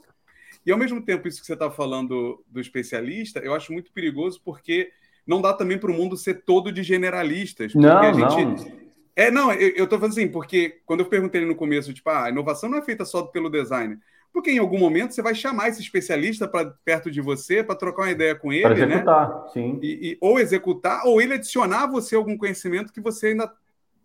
E 0.66 0.72
ao 0.72 0.78
mesmo 0.78 1.02
tempo, 1.02 1.28
isso 1.28 1.42
que 1.42 1.46
você 1.46 1.54
está 1.54 1.70
falando 1.70 2.44
do 2.48 2.62
especialista, 2.62 3.40
eu 3.40 3.54
acho 3.54 3.74
muito 3.74 3.92
perigoso 3.92 4.42
porque 4.44 4.92
não 5.28 5.42
dá 5.42 5.54
também 5.54 5.78
para 5.78 5.92
o 5.92 5.94
mundo 5.94 6.16
ser 6.16 6.44
todo 6.46 6.72
de 6.72 6.84
generalistas. 6.84 7.74
Porque 7.74 7.88
não, 7.88 8.00
a 8.00 8.14
gente, 8.14 8.46
não. 8.46 8.84
É, 9.16 9.30
não, 9.30 9.52
eu, 9.54 9.70
eu 9.76 9.88
tô 9.88 9.98
falando 9.98 10.12
assim, 10.12 10.28
porque 10.28 10.82
quando 10.86 11.02
eu 11.02 11.06
perguntei 11.06 11.46
no 11.46 11.56
começo, 11.56 11.94
tipo, 11.94 12.10
ah, 12.10 12.26
a 12.26 12.30
inovação 12.30 12.70
não 12.70 12.78
é 12.78 12.82
feita 12.82 13.06
só 13.06 13.24
pelo 13.24 13.50
design. 13.50 13.98
Porque 14.34 14.52
em 14.52 14.58
algum 14.58 14.80
momento 14.80 15.14
você 15.14 15.22
vai 15.22 15.36
chamar 15.36 15.70
esse 15.70 15.80
especialista 15.80 16.48
para 16.48 16.74
perto 16.84 17.12
de 17.12 17.22
você 17.22 17.64
para 17.64 17.76
trocar 17.76 18.02
uma 18.02 18.12
ideia 18.12 18.34
com 18.34 18.52
ele, 18.52 18.64
pra 18.64 18.74
executar, 18.74 19.30
né? 19.30 19.50
sim. 19.54 19.80
E, 19.82 19.88
e, 19.88 20.18
ou 20.20 20.40
executar, 20.40 21.06
ou 21.06 21.22
ele 21.22 21.36
adicionar 21.36 21.84
a 21.84 21.88
você 21.88 22.16
algum 22.16 22.36
conhecimento 22.36 22.92
que 22.92 23.00
você 23.00 23.28
ainda, 23.28 23.54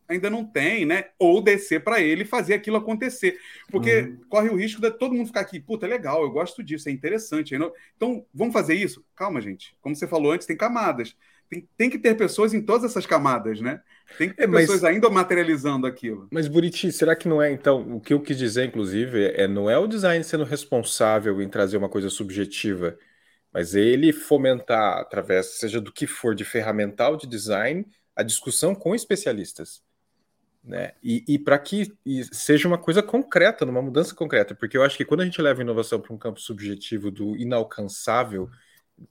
ainda 0.07 0.29
não 0.29 0.45
tem, 0.45 0.85
né? 0.85 1.07
Ou 1.18 1.41
descer 1.41 1.83
para 1.83 2.03
ele 2.03 2.22
e 2.22 2.26
fazer 2.26 2.53
aquilo 2.53 2.76
acontecer. 2.76 3.39
Porque 3.70 4.03
uhum. 4.03 4.20
corre 4.29 4.51
o 4.51 4.57
risco 4.57 4.83
de 4.83 4.91
todo 4.91 5.14
mundo 5.14 5.29
ficar 5.29 5.41
aqui, 5.41 5.59
puta, 5.59 5.87
é 5.87 5.89
legal, 5.89 6.22
eu 6.22 6.31
gosto 6.31 6.62
disso, 6.62 6.91
é 6.91 6.93
interessante. 6.93 7.55
Então, 7.97 8.26
vamos 8.35 8.53
fazer 8.53 8.74
isso? 8.74 9.03
Calma, 9.16 9.41
gente. 9.41 9.74
Como 9.81 9.97
você 9.97 10.07
falou 10.07 10.33
antes, 10.33 10.47
tem 10.47 10.57
camadas 10.57 11.16
tem, 11.49 11.68
tem 11.76 11.91
que 11.91 11.99
ter 11.99 12.14
pessoas 12.14 12.53
em 12.53 12.61
todas 12.61 12.91
essas 12.91 13.07
camadas, 13.07 13.61
né? 13.61 13.81
Tem 14.17 14.29
que 14.29 14.37
ter 14.37 14.45
é, 14.45 14.47
mas, 14.47 14.63
pessoas 14.63 14.85
ainda 14.85 15.11
materializando 15.11 15.87
aquilo. 15.87 16.29
Mas, 16.31 16.49
Buriti, 16.49 16.91
será 16.91 17.15
que 17.15 17.29
não 17.29 17.43
é, 17.43 17.51
então, 17.51 17.97
o 17.97 18.01
que 18.01 18.13
eu 18.13 18.21
quis 18.21 18.39
dizer, 18.39 18.65
inclusive, 18.67 19.27
é 19.35 19.47
não 19.47 19.69
é 19.69 19.77
o 19.77 19.87
design 19.87 20.23
sendo 20.25 20.45
responsável 20.45 21.43
em 21.43 21.49
trazer 21.49 21.77
uma 21.77 21.89
coisa 21.89 22.09
subjetiva, 22.09 22.97
mas 23.53 23.75
ele 23.75 24.13
fomentar, 24.13 24.99
através, 24.99 25.59
seja 25.59 25.81
do 25.81 25.93
que 25.93 26.07
for, 26.07 26.35
de 26.35 26.45
ferramental 26.45 27.17
de 27.17 27.27
design, 27.27 27.87
a 28.15 28.23
discussão 28.23 28.75
com 28.75 28.95
especialistas. 28.95 29.83
Né? 30.63 30.93
E, 31.03 31.25
e 31.27 31.39
para 31.39 31.59
que 31.59 31.93
seja 32.33 32.69
uma 32.69 32.79
coisa 32.79 33.03
concreta, 33.03 33.65
numa 33.65 33.81
mudança 33.81 34.15
concreta, 34.15 34.55
porque 34.55 34.77
eu 34.77 34.83
acho 34.83 34.97
que 34.97 35.05
quando 35.05 35.21
a 35.21 35.25
gente 35.25 35.41
leva 35.41 35.61
a 35.61 35.65
inovação 35.65 36.01
para 36.01 36.13
um 36.13 36.19
campo 36.19 36.41
subjetivo 36.41 37.11
do 37.11 37.37
inalcançável 37.37 38.51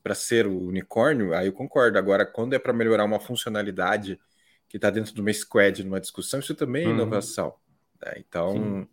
para 0.04 0.14
ser 0.14 0.46
o 0.46 0.60
unicórnio, 0.68 1.34
aí 1.34 1.48
eu 1.48 1.54
concordo. 1.54 1.98
Agora, 1.98 2.26
quando 2.26 2.54
é 2.54 2.60
para 2.60 2.74
melhorar 2.74 3.06
uma 3.06 3.20
funcionalidade 3.20 4.20
que 4.68 4.78
está 4.78 4.90
dentro 4.90 5.14
de 5.14 5.22
uma 5.22 5.32
squad, 5.34 5.84
numa 5.84 6.00
discussão, 6.00 6.40
isso 6.40 6.56
também 6.56 6.84
é 6.84 6.88
uhum. 6.88 6.94
inovação. 6.94 7.54
Né? 8.04 8.14
Então. 8.18 8.88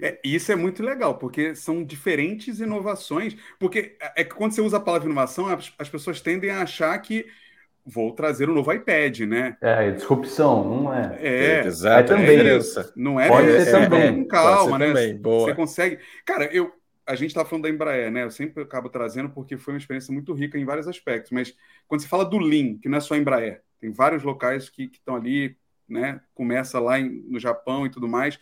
É, 0.00 0.18
isso 0.24 0.50
é 0.50 0.56
muito 0.56 0.82
legal, 0.82 1.18
porque 1.18 1.54
são 1.54 1.84
diferentes 1.84 2.60
inovações. 2.60 3.36
Porque 3.58 3.96
é, 4.00 4.22
é 4.22 4.24
que 4.24 4.34
quando 4.34 4.52
você 4.52 4.60
usa 4.60 4.76
a 4.76 4.80
palavra 4.80 5.06
inovação, 5.06 5.46
as, 5.46 5.72
as 5.78 5.88
pessoas 5.88 6.20
tendem 6.20 6.50
a 6.50 6.62
achar 6.62 6.98
que 6.98 7.26
vou 7.84 8.12
trazer 8.12 8.48
um 8.48 8.54
novo 8.54 8.72
iPad, 8.72 9.20
né? 9.20 9.56
É, 9.60 9.90
disrupção, 9.90 10.64
não 10.64 10.94
é? 10.94 11.18
É, 11.20 11.44
é 11.44 11.66
exato. 11.66 12.12
É 12.12 12.16
também. 12.16 12.38
É 12.38 12.58
não 12.96 13.18
é? 13.18 13.28
Pode 13.28 13.64
ser 13.64 13.68
é, 13.68 13.70
também. 13.70 14.14
Com 14.22 14.28
calma, 14.28 14.78
né? 14.78 14.88
Também. 14.88 15.16
Boa. 15.16 15.48
Você 15.48 15.54
consegue. 15.54 15.98
Cara, 16.24 16.44
eu. 16.46 16.72
A 17.04 17.16
gente 17.16 17.30
está 17.30 17.44
falando 17.44 17.64
da 17.64 17.68
Embraer, 17.68 18.12
né? 18.12 18.22
Eu 18.22 18.30
sempre 18.30 18.62
acabo 18.62 18.88
trazendo 18.88 19.28
porque 19.28 19.58
foi 19.58 19.74
uma 19.74 19.78
experiência 19.78 20.14
muito 20.14 20.32
rica 20.32 20.56
em 20.56 20.64
vários 20.64 20.86
aspectos. 20.86 21.32
Mas 21.32 21.52
quando 21.88 22.00
você 22.00 22.06
fala 22.06 22.24
do 22.24 22.38
Lean, 22.38 22.78
que 22.78 22.88
não 22.88 22.98
é 22.98 23.00
só 23.00 23.16
Embraer, 23.16 23.60
tem 23.82 23.90
vários 23.90 24.22
locais 24.22 24.70
que 24.70 24.84
estão 24.84 25.16
ali, 25.16 25.56
né? 25.88 26.20
Começa 26.34 26.78
lá 26.78 27.00
em, 27.00 27.24
no 27.28 27.40
Japão 27.40 27.84
e 27.84 27.90
tudo 27.90 28.08
mais. 28.08 28.38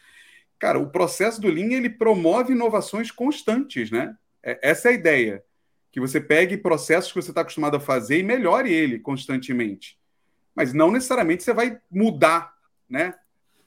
Cara, 0.59 0.78
o 0.78 0.91
processo 0.91 1.41
do 1.41 1.49
Lean 1.49 1.72
ele 1.72 1.88
promove 1.88 2.53
inovações 2.53 3.11
constantes, 3.11 3.91
né? 3.91 4.14
É, 4.43 4.61
essa 4.62 4.88
é 4.88 4.93
a 4.93 4.95
ideia 4.95 5.43
que 5.91 5.99
você 5.99 6.20
pegue 6.20 6.59
processos 6.59 7.11
que 7.11 7.20
você 7.20 7.30
está 7.30 7.41
acostumado 7.41 7.74
a 7.74 7.80
fazer 7.80 8.18
e 8.18 8.22
melhore 8.22 8.70
ele 8.70 8.99
constantemente. 8.99 9.99
Mas 10.55 10.74
não 10.74 10.91
necessariamente 10.91 11.43
você 11.43 11.55
vai 11.55 11.80
mudar, 11.91 12.55
né? 12.86 13.14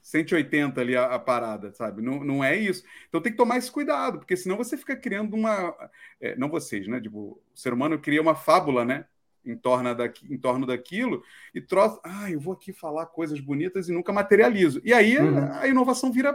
180 0.00 0.80
ali 0.80 0.96
a, 0.96 1.06
a, 1.06 1.18
parada, 1.18 1.72
sabe? 1.72 2.02
Não, 2.02 2.22
não 2.22 2.44
é 2.44 2.54
isso. 2.56 2.84
Então 3.08 3.20
tem 3.20 3.32
que 3.32 3.38
tomar 3.38 3.56
esse 3.56 3.70
cuidado, 3.72 4.18
porque 4.18 4.36
senão 4.36 4.56
você 4.56 4.76
fica 4.76 4.94
criando 4.94 5.34
uma. 5.34 5.74
É, 6.20 6.36
não 6.36 6.48
vocês, 6.48 6.86
né? 6.86 7.00
Tipo, 7.00 7.42
o 7.52 7.58
ser 7.58 7.72
humano 7.72 7.98
cria 7.98 8.22
uma 8.22 8.36
fábula, 8.36 8.84
né? 8.84 9.06
Em 9.44 9.56
torno, 9.56 9.94
daqui, 9.94 10.32
em 10.32 10.38
torno 10.38 10.66
daquilo 10.66 11.22
e 11.54 11.60
troça. 11.60 12.00
Ah, 12.02 12.30
eu 12.30 12.40
vou 12.40 12.54
aqui 12.54 12.72
falar 12.72 13.06
coisas 13.06 13.40
bonitas 13.40 13.88
e 13.88 13.92
nunca 13.92 14.12
materializo. 14.12 14.80
E 14.84 14.92
aí 14.92 15.18
uhum. 15.18 15.52
a, 15.52 15.66
inovação 15.68 16.10
vira, 16.10 16.34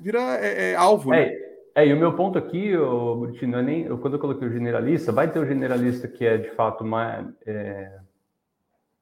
vira 0.00 0.20
é, 0.38 0.70
é, 0.70 0.74
alvo, 0.74 1.12
é. 1.12 1.26
né? 1.26 1.52
É, 1.74 1.86
e 1.86 1.92
o 1.92 1.96
meu 1.96 2.14
ponto 2.14 2.36
aqui, 2.36 2.76
Burtino, 2.76 3.56
é 3.56 3.62
nem, 3.62 3.96
quando 3.98 4.14
eu 4.14 4.20
coloquei 4.20 4.46
o 4.46 4.52
generalista, 4.52 5.10
vai 5.10 5.30
ter 5.30 5.38
o 5.38 5.46
generalista 5.46 6.06
que 6.06 6.24
é 6.24 6.36
de 6.36 6.50
fato 6.50 6.84
mais, 6.84 7.26
é, 7.46 7.98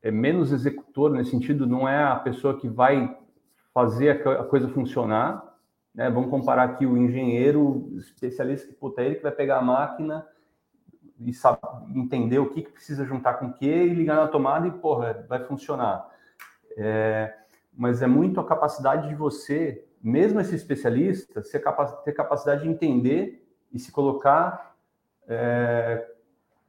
é, 0.02 0.10
menos 0.10 0.52
executor 0.52 1.10
nesse 1.10 1.30
sentido, 1.30 1.66
não 1.66 1.88
é 1.88 2.04
a 2.04 2.14
pessoa 2.14 2.58
que 2.58 2.68
vai 2.68 3.16
fazer 3.74 4.24
a, 4.26 4.44
coisa 4.44 4.68
funcionar. 4.68 5.42
Né? 5.92 6.08
Vamos 6.10 6.30
comparar 6.30 6.62
aqui 6.62 6.86
o 6.86 6.96
engenheiro 6.96 7.92
especialista 7.96 8.68
que 8.68 8.74
puta, 8.74 9.02
é 9.02 9.06
ele 9.06 9.14
que 9.16 9.22
vai 9.22 9.32
pegar 9.32 9.58
a 9.58 9.62
máquina 9.62 10.24
e 11.20 11.32
sabe, 11.32 11.58
entender 11.94 12.38
o 12.38 12.50
que, 12.50 12.62
que 12.62 12.72
precisa 12.72 13.04
juntar 13.04 13.34
com 13.34 13.46
o 13.46 13.52
que 13.52 13.66
e 13.66 13.94
ligar 13.94 14.16
na 14.16 14.28
tomada 14.28 14.66
e 14.66 14.70
porra, 14.70 15.24
vai 15.28 15.44
funcionar. 15.44 16.08
É, 16.76 17.34
mas 17.72 18.02
é 18.02 18.06
muito 18.06 18.40
a 18.40 18.44
capacidade 18.44 19.08
de 19.08 19.14
você 19.14 19.84
mesmo 20.02 20.40
esse 20.40 20.54
especialista, 20.54 21.42
ser 21.42 21.60
capaz, 21.60 21.92
ter 22.02 22.12
capacidade 22.12 22.62
de 22.62 22.68
entender 22.68 23.46
e 23.72 23.78
se 23.78 23.92
colocar 23.92 24.74
é, 25.28 26.06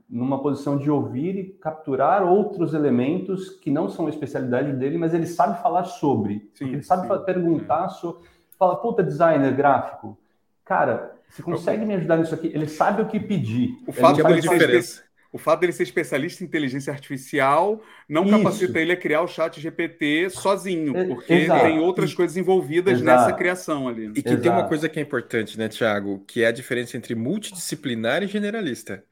numa 0.09 0.41
posição 0.41 0.77
de 0.77 0.91
ouvir 0.91 1.35
e 1.37 1.49
capturar 1.53 2.23
outros 2.23 2.73
elementos 2.73 3.49
que 3.49 3.71
não 3.71 3.87
são 3.87 4.07
a 4.07 4.09
especialidade 4.09 4.73
dele, 4.73 4.97
mas 4.97 5.13
ele 5.13 5.25
sabe 5.25 5.61
falar 5.61 5.85
sobre. 5.85 6.51
Sim, 6.53 6.73
ele 6.73 6.83
sabe 6.83 7.07
sim, 7.07 7.23
perguntar 7.23 7.85
é. 7.85 7.89
sobre. 7.89 8.27
Fala, 8.59 8.75
puta, 8.75 9.01
designer 9.01 9.55
gráfico. 9.55 10.17
Cara, 10.65 11.15
você 11.31 11.41
consegue 11.41 11.85
me 11.85 11.95
ajudar 11.95 12.17
nisso 12.17 12.35
aqui? 12.35 12.47
Ele 12.47 12.67
sabe 12.67 13.01
o 13.01 13.07
que 13.07 13.19
pedir. 13.19 13.77
O 13.87 13.91
fato 13.91 14.23
de 14.23 14.41
diferença 14.41 15.03
o 15.31 15.37
fato 15.37 15.61
dele 15.61 15.71
ser 15.71 15.83
especialista 15.83 16.43
em 16.43 16.47
inteligência 16.47 16.91
artificial 16.91 17.81
não 18.07 18.25
Isso. 18.25 18.37
capacita 18.37 18.79
ele 18.79 18.91
a 18.91 18.97
criar 18.97 19.21
o 19.21 19.27
chat 19.27 19.61
GPT 19.61 20.29
sozinho, 20.29 20.95
é, 20.95 21.05
porque 21.05 21.33
Exato. 21.33 21.63
tem 21.63 21.79
outras 21.79 22.13
coisas 22.13 22.35
envolvidas 22.35 22.99
Exato. 22.99 23.21
nessa 23.21 23.37
criação 23.37 23.87
ali. 23.87 24.07
E 24.07 24.21
que 24.21 24.27
Exato. 24.27 24.41
tem 24.41 24.51
uma 24.51 24.67
coisa 24.67 24.89
que 24.89 24.99
é 24.99 25.01
importante, 25.01 25.57
né, 25.57 25.69
Tiago, 25.69 26.23
que 26.27 26.43
é 26.43 26.47
a 26.47 26.51
diferença 26.51 26.97
entre 26.97 27.15
multidisciplinar 27.15 28.21
e 28.23 28.27
generalista. 28.27 29.03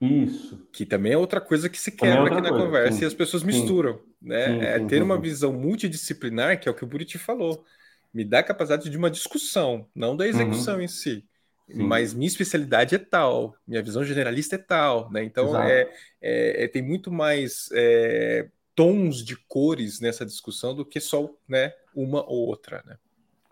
Isso. 0.00 0.64
Que 0.72 0.84
também 0.84 1.12
é 1.12 1.18
outra 1.18 1.40
coisa 1.40 1.68
que 1.68 1.80
se 1.80 1.90
é 1.90 1.92
quebra 1.92 2.26
aqui 2.26 2.40
na 2.40 2.50
coisa, 2.50 2.64
conversa 2.64 2.98
sim. 2.98 3.04
e 3.04 3.06
as 3.06 3.14
pessoas 3.14 3.42
misturam. 3.42 4.00
Né? 4.22 4.46
Sim, 4.46 4.60
é 4.60 4.78
sim, 4.78 4.86
ter 4.86 5.02
uma 5.02 5.18
visão 5.18 5.52
multidisciplinar, 5.52 6.60
que 6.60 6.68
é 6.68 6.72
o 6.72 6.74
que 6.74 6.84
o 6.84 6.86
Buriti 6.86 7.18
falou. 7.18 7.64
Me 8.12 8.24
dá 8.24 8.40
a 8.40 8.44
capacidade 8.44 8.88
de 8.88 8.96
uma 8.96 9.10
discussão, 9.10 9.88
não 9.94 10.16
da 10.16 10.28
execução 10.28 10.76
uhum. 10.76 10.82
em 10.82 10.88
si. 10.88 11.24
Sim. 11.66 11.84
mas 11.84 12.12
minha 12.12 12.28
especialidade 12.28 12.94
é 12.94 12.98
tal, 12.98 13.54
minha 13.66 13.82
visão 13.82 14.04
generalista 14.04 14.56
é 14.56 14.58
tal, 14.58 15.10
né? 15.10 15.24
Então 15.24 15.58
é, 15.60 15.88
é, 16.20 16.64
é, 16.64 16.68
tem 16.68 16.82
muito 16.82 17.10
mais 17.10 17.70
é, 17.72 18.48
tons 18.74 19.24
de 19.24 19.36
cores 19.48 19.98
nessa 19.98 20.26
discussão 20.26 20.74
do 20.74 20.84
que 20.84 21.00
só 21.00 21.30
né, 21.48 21.72
uma 21.94 22.22
ou 22.28 22.48
outra, 22.48 22.82
né? 22.86 22.96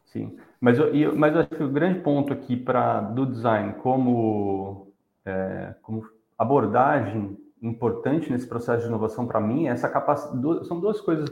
Sim, 0.04 0.36
mas 0.60 0.78
eu, 0.78 1.16
mas 1.16 1.34
eu 1.34 1.40
acho 1.40 1.50
que 1.50 1.62
o 1.62 1.70
grande 1.70 2.00
ponto 2.00 2.34
aqui 2.34 2.54
para 2.54 3.00
do 3.00 3.24
design 3.24 3.72
como, 3.74 4.92
é, 5.24 5.74
como 5.80 6.06
abordagem 6.36 7.38
importante 7.62 8.30
nesse 8.30 8.46
processo 8.46 8.82
de 8.82 8.88
inovação 8.88 9.26
para 9.26 9.40
mim 9.40 9.68
é 9.68 9.70
essa 9.70 9.88
capacidade. 9.88 10.66
São 10.66 10.80
duas 10.80 11.00
coisas 11.00 11.30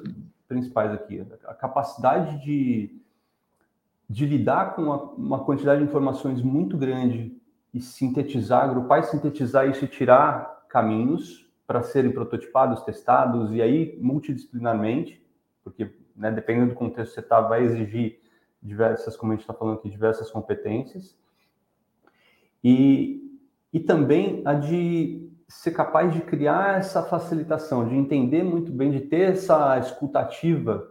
principais 0.49 0.93
aqui: 0.93 1.23
a 1.45 1.55
capacidade 1.55 2.43
de 2.43 3.00
de 4.11 4.27
lidar 4.27 4.75
com 4.75 4.83
uma, 4.83 4.97
uma 5.13 5.45
quantidade 5.45 5.81
de 5.81 5.89
informações 5.89 6.43
muito 6.43 6.77
grande 6.77 7.41
e 7.73 7.81
sintetizar, 7.81 8.65
agrupar 8.65 8.99
e 8.99 9.05
sintetizar 9.05 9.71
isso 9.71 9.85
e 9.85 9.89
tirar 9.89 10.65
caminhos 10.69 11.49
para 11.65 11.81
serem 11.85 12.11
prototipados, 12.11 12.83
testados 12.83 13.53
e 13.53 13.63
aí 13.63 13.97
multidisciplinarmente, 14.03 15.25
porque 15.63 15.95
né, 16.17 16.33
dependendo 16.33 16.71
do 16.71 16.75
contexto 16.75 17.11
que 17.11 17.15
você 17.15 17.21
está, 17.21 17.41
vai 17.41 17.63
exigir 17.63 18.19
diversas, 18.61 19.17
como 19.17 19.31
a 19.31 19.37
gente 19.37 19.43
está 19.43 19.55
falando 19.55 19.79
aqui, 19.79 19.89
diversas 19.89 20.29
competências. 20.29 21.17
E, 22.65 23.39
e 23.73 23.79
também 23.79 24.43
a 24.45 24.55
de 24.55 25.31
ser 25.47 25.71
capaz 25.71 26.13
de 26.13 26.21
criar 26.21 26.81
essa 26.81 27.05
facilitação, 27.05 27.87
de 27.87 27.95
entender 27.95 28.43
muito 28.43 28.73
bem, 28.73 28.91
de 28.91 29.03
ter 29.03 29.31
essa 29.31 29.79
escutativa, 29.79 30.85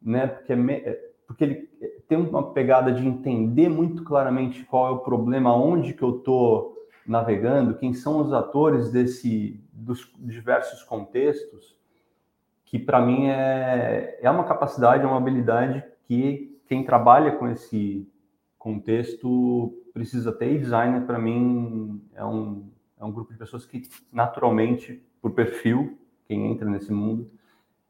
né? 0.00 0.26
Porque 0.26 0.52
é, 0.52 1.09
porque 1.30 1.44
ele 1.44 1.70
tem 2.08 2.18
uma 2.18 2.52
pegada 2.52 2.90
de 2.90 3.06
entender 3.06 3.68
muito 3.68 4.02
claramente 4.02 4.64
qual 4.64 4.88
é 4.88 4.90
o 4.90 4.98
problema, 4.98 5.54
onde 5.54 5.94
que 5.94 6.02
eu 6.02 6.16
estou 6.16 6.76
navegando, 7.06 7.78
quem 7.78 7.94
são 7.94 8.20
os 8.20 8.32
atores 8.32 8.90
desse 8.90 9.62
dos 9.72 10.12
diversos 10.18 10.82
contextos, 10.82 11.78
que 12.64 12.80
para 12.80 13.00
mim 13.00 13.28
é, 13.28 14.18
é 14.20 14.28
uma 14.28 14.42
capacidade, 14.42 15.04
é 15.04 15.06
uma 15.06 15.18
habilidade 15.18 15.84
que 16.02 16.60
quem 16.66 16.84
trabalha 16.84 17.36
com 17.36 17.46
esse 17.46 18.10
contexto 18.58 19.72
precisa 19.94 20.32
ter. 20.32 20.54
E 20.54 20.58
designer, 20.58 21.06
para 21.06 21.18
mim, 21.20 22.02
é 22.12 22.24
um, 22.24 22.68
é 22.98 23.04
um 23.04 23.12
grupo 23.12 23.32
de 23.32 23.38
pessoas 23.38 23.64
que 23.64 23.82
naturalmente, 24.12 25.00
por 25.22 25.30
perfil, 25.30 25.96
quem 26.26 26.50
entra 26.50 26.68
nesse 26.68 26.92
mundo, 26.92 27.30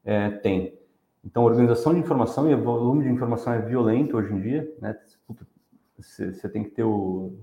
é, 0.05 0.29
tem. 0.29 0.79
Então, 1.23 1.43
a 1.43 1.45
organização 1.45 1.93
de 1.93 1.99
informação 1.99 2.49
e 2.49 2.53
o 2.53 2.63
volume 2.63 3.03
de 3.03 3.09
informação 3.09 3.53
é 3.53 3.59
violento 3.59 4.17
hoje 4.17 4.33
em 4.33 4.41
dia, 4.41 4.75
né? 4.81 4.95
Você, 5.97 6.49
tem 6.49 6.63
que 6.63 6.71
ter 6.71 6.83
o... 6.83 7.37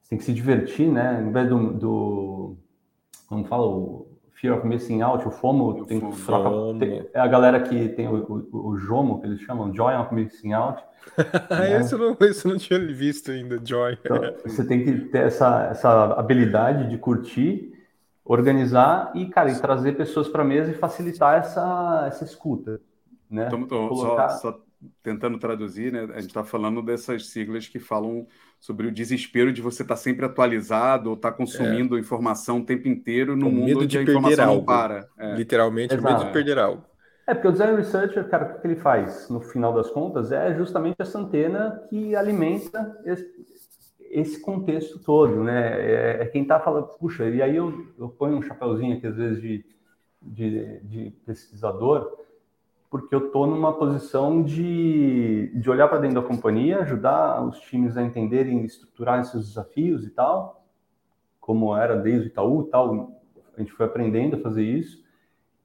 Você 0.00 0.10
tem 0.10 0.18
que 0.18 0.24
se 0.24 0.32
divertir, 0.32 0.90
né? 0.90 1.16
Ao 1.16 1.22
invés 1.22 1.48
do... 1.48 1.72
do 1.74 2.56
como 3.26 3.44
fala? 3.44 3.66
O 3.66 4.08
fear 4.32 4.56
of 4.56 4.66
missing 4.66 5.02
out, 5.02 5.28
o 5.28 5.30
FOMO, 5.30 5.84
tem 5.84 6.00
que 6.00 6.24
trocar... 6.24 6.78
Tem, 6.78 7.06
é 7.12 7.20
a 7.20 7.26
galera 7.26 7.60
que 7.60 7.90
tem 7.90 8.08
o, 8.08 8.48
o, 8.50 8.68
o 8.70 8.78
JOMO, 8.78 9.20
que 9.20 9.26
eles 9.26 9.40
chamam, 9.42 9.74
Joy 9.74 9.94
of 9.96 10.14
Missing 10.14 10.54
Out. 10.54 10.82
né? 11.50 11.78
esse, 11.78 11.92
eu 11.92 11.98
não, 11.98 12.16
esse 12.20 12.46
eu 12.46 12.52
não 12.52 12.58
tinha 12.58 12.78
visto 12.86 13.30
ainda, 13.30 13.60
Joy. 13.62 13.98
Então, 14.02 14.16
você 14.42 14.66
tem 14.66 14.82
que 14.82 14.98
ter 15.10 15.26
essa, 15.26 15.68
essa 15.70 16.14
habilidade 16.14 16.88
de 16.88 16.96
curtir 16.96 17.70
organizar 18.24 19.10
e, 19.14 19.26
cara, 19.26 19.50
e 19.50 19.58
trazer 19.58 19.96
pessoas 19.96 20.28
para 20.28 20.42
a 20.42 20.44
mesa 20.44 20.70
e 20.70 20.74
facilitar 20.74 21.38
essa, 21.38 22.04
essa 22.06 22.24
escuta. 22.24 22.80
Né? 23.30 23.48
Tô, 23.48 23.58
tô 23.66 23.88
Colocar... 23.88 24.28
só, 24.30 24.52
só, 24.52 24.60
tentando 25.02 25.38
traduzir, 25.38 25.92
né? 25.92 26.08
A 26.14 26.20
gente 26.20 26.30
está 26.30 26.42
falando 26.42 26.82
dessas 26.82 27.28
siglas 27.28 27.68
que 27.68 27.78
falam 27.78 28.26
sobre 28.58 28.86
o 28.86 28.92
desespero 28.92 29.52
de 29.52 29.62
você 29.62 29.82
estar 29.82 29.94
tá 29.94 30.00
sempre 30.00 30.24
atualizado 30.24 31.10
ou 31.10 31.16
estar 31.16 31.30
tá 31.30 31.36
consumindo 31.36 31.96
é. 31.96 32.00
informação 32.00 32.58
o 32.58 32.64
tempo 32.64 32.88
inteiro 32.88 33.36
no 33.36 33.48
o 33.48 33.52
mundo 33.52 33.80
onde 33.80 33.98
a 33.98 34.02
informação 34.02 34.44
algo. 34.44 34.56
não 34.56 34.64
para. 34.64 35.08
É. 35.18 35.34
Literalmente, 35.36 35.94
Exato. 35.94 36.14
o 36.14 36.18
medo 36.18 36.26
de 36.26 36.32
perder 36.32 36.58
algo. 36.58 36.84
É, 37.26 37.34
porque 37.34 37.48
o 37.48 37.52
design 37.52 37.76
researcher, 37.76 38.28
cara, 38.28 38.56
o 38.56 38.60
que 38.60 38.66
ele 38.66 38.76
faz, 38.76 39.28
no 39.28 39.40
final 39.40 39.72
das 39.72 39.88
contas, 39.90 40.32
é 40.32 40.52
justamente 40.54 40.96
essa 40.98 41.18
antena 41.18 41.80
que 41.88 42.16
alimenta 42.16 42.98
esse, 43.04 43.30
esse 44.10 44.40
contexto 44.40 44.98
todo, 44.98 45.44
né? 45.44 45.80
É, 45.80 46.22
é 46.22 46.26
quem 46.26 46.42
está 46.42 46.58
falando, 46.58 46.88
puxa, 46.98 47.28
e 47.28 47.40
aí 47.40 47.54
eu, 47.54 47.86
eu 47.96 48.08
ponho 48.08 48.36
um 48.36 48.42
chapéuzinho 48.42 48.96
aqui, 48.96 49.06
às 49.06 49.14
vezes, 49.14 49.40
de, 49.40 49.64
de, 50.20 50.80
de 50.80 51.10
pesquisador, 51.24 52.19
porque 52.90 53.14
eu 53.14 53.26
estou 53.26 53.46
numa 53.46 53.72
posição 53.72 54.42
de, 54.42 55.52
de 55.54 55.70
olhar 55.70 55.86
para 55.86 56.00
dentro 56.00 56.20
da 56.20 56.26
companhia, 56.26 56.80
ajudar 56.80 57.40
os 57.40 57.60
times 57.60 57.96
a 57.96 58.02
entenderem 58.02 58.62
e 58.62 58.66
estruturar 58.66 59.20
esses 59.20 59.46
desafios 59.46 60.04
e 60.04 60.10
tal, 60.10 60.66
como 61.40 61.74
era 61.76 61.94
desde 61.94 62.26
o 62.26 62.30
Itaú 62.30 62.64
tal, 62.64 63.22
a 63.56 63.60
gente 63.60 63.72
foi 63.72 63.86
aprendendo 63.86 64.36
a 64.36 64.40
fazer 64.40 64.64
isso. 64.64 65.04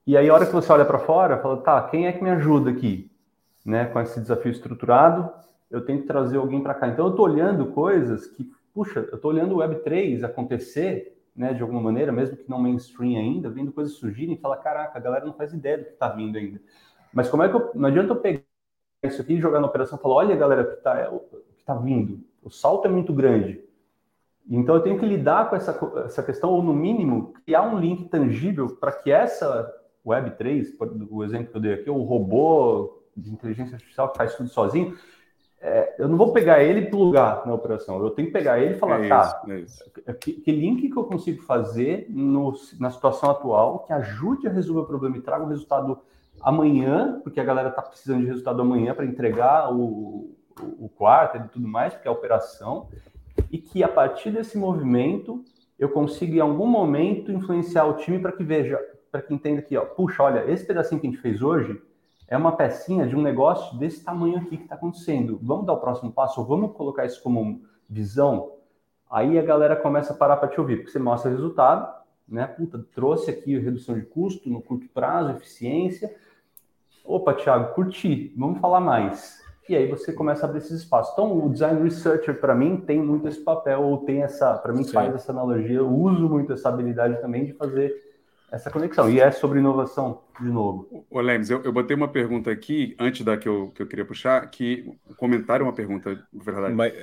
E 0.05 0.15
aí, 0.15 0.29
a 0.29 0.33
hora 0.35 0.45
que 0.45 0.53
você 0.53 0.71
olha 0.71 0.85
para 0.85 0.99
fora, 0.99 1.39
fala, 1.39 1.57
tá, 1.57 1.81
quem 1.89 2.05
é 2.05 2.11
que 2.11 2.23
me 2.23 2.29
ajuda 2.29 2.69
aqui, 2.69 3.11
né, 3.65 3.85
com 3.85 3.99
esse 3.99 4.21
desafio 4.21 4.51
estruturado? 4.51 5.31
Eu 5.71 5.83
tenho 5.83 6.01
que 6.01 6.07
trazer 6.07 6.37
alguém 6.37 6.61
para 6.61 6.75
cá. 6.75 6.87
Então, 6.87 7.07
eu 7.07 7.11
estou 7.11 7.25
olhando 7.25 7.65
coisas 7.71 8.27
que, 8.27 8.47
puxa, 8.71 8.99
eu 8.99 9.15
estou 9.15 9.31
olhando 9.31 9.55
o 9.55 9.57
Web3 9.57 10.23
acontecer, 10.23 11.19
né, 11.35 11.55
de 11.55 11.63
alguma 11.63 11.81
maneira, 11.81 12.11
mesmo 12.11 12.37
que 12.37 12.47
não 12.47 12.61
mainstream 12.61 13.19
ainda, 13.19 13.49
vendo 13.49 13.71
coisas 13.71 13.95
surgirem 13.95 14.35
e 14.35 14.39
falar, 14.39 14.57
caraca, 14.57 14.95
a 14.95 15.01
galera 15.01 15.25
não 15.25 15.33
faz 15.33 15.51
ideia 15.53 15.79
do 15.79 15.85
que 15.85 15.93
está 15.93 16.09
vindo 16.09 16.37
ainda. 16.37 16.61
Mas 17.15 17.29
como 17.29 17.43
é 17.43 17.49
que 17.49 17.55
eu, 17.55 17.71
não 17.73 17.87
adianta 17.87 18.11
eu 18.11 18.17
pegar 18.17 18.41
isso 19.01 19.21
aqui 19.21 19.35
e 19.35 19.39
jogar 19.39 19.61
na 19.61 19.67
operação 19.67 19.97
e 19.97 20.01
falar, 20.01 20.15
olha, 20.15 20.35
galera, 20.35 20.63
o 20.63 20.65
que 20.65 20.73
está 20.73 21.09
tá 21.65 21.75
vindo. 21.75 22.19
O 22.43 22.49
salto 22.49 22.85
é 22.87 22.91
muito 22.91 23.13
grande. 23.13 23.63
Então 24.49 24.75
eu 24.75 24.81
tenho 24.81 24.99
que 24.99 25.05
lidar 25.05 25.49
com 25.49 25.55
essa, 25.55 26.03
essa 26.05 26.21
questão, 26.21 26.51
ou 26.51 26.61
no 26.61 26.73
mínimo, 26.73 27.33
criar 27.45 27.61
um 27.63 27.79
link 27.79 28.09
tangível 28.09 28.75
para 28.75 28.91
que 28.91 29.09
essa 29.09 29.73
Web3, 30.05 30.67
o 31.09 31.23
exemplo 31.23 31.47
que 31.47 31.57
eu 31.57 31.61
dei 31.61 31.73
aqui, 31.73 31.89
o 31.89 32.03
robô 32.03 33.01
de 33.15 33.31
inteligência 33.31 33.75
artificial 33.75 34.11
que 34.11 34.17
faz 34.17 34.35
tudo 34.35 34.49
sozinho, 34.49 34.97
é, 35.61 35.95
eu 35.97 36.09
não 36.09 36.17
vou 36.17 36.33
pegar 36.33 36.61
ele 36.61 36.81
e 36.81 36.89
plugar 36.89 37.47
na 37.47 37.53
operação. 37.53 38.03
Eu 38.03 38.09
tenho 38.11 38.27
que 38.27 38.33
pegar 38.33 38.59
ele 38.59 38.75
e 38.75 38.77
falar, 38.77 39.03
é 39.03 39.07
tá, 39.07 39.41
é 40.05 40.13
que, 40.13 40.33
que, 40.33 40.51
link 40.51 40.89
que 40.89 40.97
eu 40.97 41.05
consigo 41.05 41.41
fazer 41.43 42.07
no, 42.09 42.53
na 42.77 42.91
situação 42.91 43.31
atual 43.31 43.79
que 43.79 43.93
ajude 43.93 44.47
a 44.47 44.51
resolver 44.51 44.81
o 44.81 44.85
problema 44.85 45.17
e 45.17 45.21
traga 45.21 45.45
um 45.45 45.47
resultado 45.47 45.97
amanhã, 46.41 47.19
porque 47.23 47.39
a 47.39 47.43
galera 47.43 47.69
está 47.69 47.81
precisando 47.81 48.21
de 48.21 48.27
resultado 48.27 48.61
amanhã 48.61 48.93
para 48.93 49.05
entregar 49.05 49.73
o, 49.73 50.35
o, 50.61 50.85
o 50.85 50.89
quarto 50.89 51.37
e 51.37 51.47
tudo 51.49 51.67
mais, 51.67 51.93
porque 51.93 52.07
é 52.07 52.11
a 52.11 52.13
operação, 52.13 52.87
e 53.51 53.57
que 53.57 53.83
a 53.83 53.87
partir 53.87 54.31
desse 54.31 54.57
movimento 54.57 55.43
eu 55.77 55.89
consiga 55.89 56.37
em 56.37 56.39
algum 56.39 56.67
momento 56.67 57.31
influenciar 57.31 57.85
o 57.85 57.95
time 57.95 58.19
para 58.19 58.31
que 58.31 58.43
veja, 58.43 58.79
para 59.11 59.21
que 59.21 59.33
entenda 59.33 59.61
que, 59.61 59.75
ó, 59.77 59.85
puxa, 59.85 60.23
olha, 60.23 60.49
esse 60.49 60.65
pedacinho 60.65 60.99
que 60.99 61.07
a 61.07 61.09
gente 61.09 61.21
fez 61.21 61.41
hoje 61.41 61.81
é 62.27 62.37
uma 62.37 62.53
pecinha 62.53 63.05
de 63.05 63.15
um 63.15 63.21
negócio 63.21 63.77
desse 63.77 64.03
tamanho 64.03 64.37
aqui 64.37 64.57
que 64.57 64.63
está 64.63 64.75
acontecendo. 64.75 65.39
Vamos 65.43 65.65
dar 65.65 65.73
o 65.73 65.79
próximo 65.79 66.11
passo, 66.11 66.39
ou 66.41 66.47
vamos 66.47 66.75
colocar 66.75 67.05
isso 67.05 67.21
como 67.21 67.61
visão? 67.89 68.53
Aí 69.09 69.37
a 69.37 69.41
galera 69.41 69.75
começa 69.75 70.13
a 70.13 70.15
parar 70.15 70.37
para 70.37 70.49
te 70.49 70.59
ouvir, 70.59 70.77
porque 70.77 70.91
você 70.91 70.99
mostra 70.99 71.29
resultado, 71.29 72.04
né? 72.27 72.47
Puta, 72.47 72.85
trouxe 72.93 73.31
aqui 73.31 73.57
redução 73.57 73.95
de 73.95 74.05
custo 74.05 74.49
no 74.49 74.61
curto 74.61 74.87
prazo, 74.89 75.31
eficiência. 75.31 76.15
Opa, 77.03 77.33
Thiago, 77.33 77.73
curti, 77.73 78.33
vamos 78.35 78.59
falar 78.59 78.79
mais 78.79 79.45
e 79.67 79.75
aí 79.75 79.87
você 79.87 80.13
começa 80.13 80.45
a 80.45 80.49
abrir 80.49 80.59
esses 80.59 80.81
espaços. 80.81 81.13
Então, 81.13 81.45
o 81.45 81.51
design 81.51 81.81
researcher, 81.81 82.39
para 82.39 82.53
mim, 82.53 82.77
tem 82.77 83.01
muito 83.01 83.27
esse 83.27 83.39
papel, 83.39 83.81
ou 83.81 83.97
tem 84.05 84.21
essa, 84.21 84.55
para 84.57 84.71
mim, 84.71 84.83
Sim. 84.83 84.93
faz 84.93 85.13
essa 85.15 85.31
analogia, 85.31 85.77
eu 85.77 85.89
uso 85.89 86.29
muito 86.29 86.53
essa 86.53 86.69
habilidade 86.69 87.19
também 87.19 87.45
de 87.45 87.53
fazer 87.53 87.95
essa 88.51 88.69
conexão. 88.69 89.09
E 89.09 89.19
é 89.19 89.31
sobre 89.31 89.59
inovação, 89.59 90.21
de 90.39 90.49
novo. 90.49 91.05
Ô, 91.09 91.19
Lemes, 91.19 91.49
eu, 91.49 91.63
eu 91.63 91.73
botei 91.73 91.95
uma 91.95 92.07
pergunta 92.07 92.51
aqui, 92.51 92.95
antes 92.99 93.25
da 93.25 93.37
que 93.37 93.49
eu, 93.49 93.71
que 93.73 93.81
eu 93.81 93.87
queria 93.87 94.05
puxar, 94.05 94.45
que 94.49 94.95
o 95.09 95.15
comentário 95.15 95.63
é 95.63 95.67
uma 95.67 95.73
pergunta, 95.73 96.11
na 96.31 96.43
verdade. 96.43 96.75
Mas, 96.75 96.93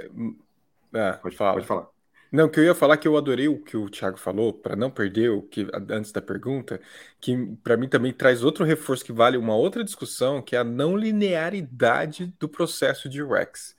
é, 0.94 1.12
pode 1.14 1.36
falar. 1.36 1.54
Pode 1.54 1.66
falar. 1.66 1.88
Não, 2.32 2.48
que 2.48 2.58
eu 2.58 2.64
ia 2.64 2.74
falar 2.74 2.96
que 2.96 3.06
eu 3.06 3.14
adorei 3.14 3.46
o 3.46 3.62
que 3.62 3.76
o 3.76 3.90
Thiago 3.90 4.16
falou, 4.16 4.54
para 4.54 4.74
não 4.74 4.90
perder 4.90 5.30
o 5.30 5.42
que 5.42 5.66
antes 5.90 6.10
da 6.10 6.22
pergunta, 6.22 6.80
que 7.20 7.36
para 7.62 7.76
mim 7.76 7.86
também 7.86 8.10
traz 8.10 8.42
outro 8.42 8.64
reforço 8.64 9.04
que 9.04 9.12
vale 9.12 9.36
uma 9.36 9.54
outra 9.54 9.84
discussão, 9.84 10.40
que 10.40 10.56
é 10.56 10.60
a 10.60 10.64
não 10.64 10.96
linearidade 10.96 12.34
do 12.40 12.48
processo 12.48 13.06
de 13.06 13.22
UX. 13.22 13.76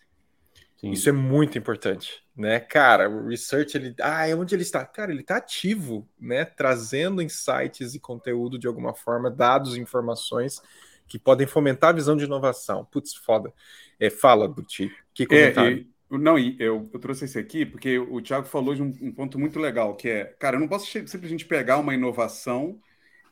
Sim. 0.77 0.91
Isso 0.91 1.09
é 1.09 1.11
muito 1.11 1.57
importante, 1.57 2.21
né? 2.35 2.59
Cara, 2.59 3.09
o 3.09 3.27
research 3.27 3.75
ele, 3.75 3.95
ah, 3.99 4.27
é 4.27 4.35
onde 4.35 4.53
ele 4.53 4.61
está? 4.61 4.85
Cara, 4.85 5.11
ele 5.11 5.21
está 5.21 5.37
ativo, 5.37 6.07
né, 6.19 6.45
trazendo 6.45 7.23
insights 7.23 7.95
e 7.95 7.99
conteúdo 7.99 8.59
de 8.59 8.67
alguma 8.67 8.93
forma, 8.93 9.31
dados, 9.31 9.77
informações 9.77 10.61
que 11.07 11.17
podem 11.17 11.47
fomentar 11.47 11.89
a 11.89 11.93
visão 11.93 12.15
de 12.15 12.25
inovação. 12.25 12.85
Putz, 12.85 13.15
foda. 13.15 13.51
É, 13.99 14.09
fala, 14.09 14.47
Buti. 14.47 14.91
Que 15.13 15.23
é, 15.23 15.25
comentário? 15.25 15.87
É, 15.89 15.92
não, 16.19 16.37
e 16.37 16.55
eu, 16.59 16.89
eu 16.93 16.99
trouxe 16.99 17.25
esse 17.25 17.39
aqui 17.39 17.65
porque 17.65 17.97
o 17.97 18.21
Thiago 18.21 18.45
falou 18.45 18.75
de 18.75 18.81
um, 18.81 18.93
um, 19.01 19.11
ponto 19.11 19.39
muito 19.39 19.59
legal, 19.59 19.95
que 19.95 20.09
é, 20.09 20.25
cara, 20.39 20.57
eu 20.57 20.59
não 20.59 20.67
posso 20.67 20.85
simplesmente 21.07 21.45
pegar 21.45 21.77
uma 21.77 21.93
inovação 21.93 22.79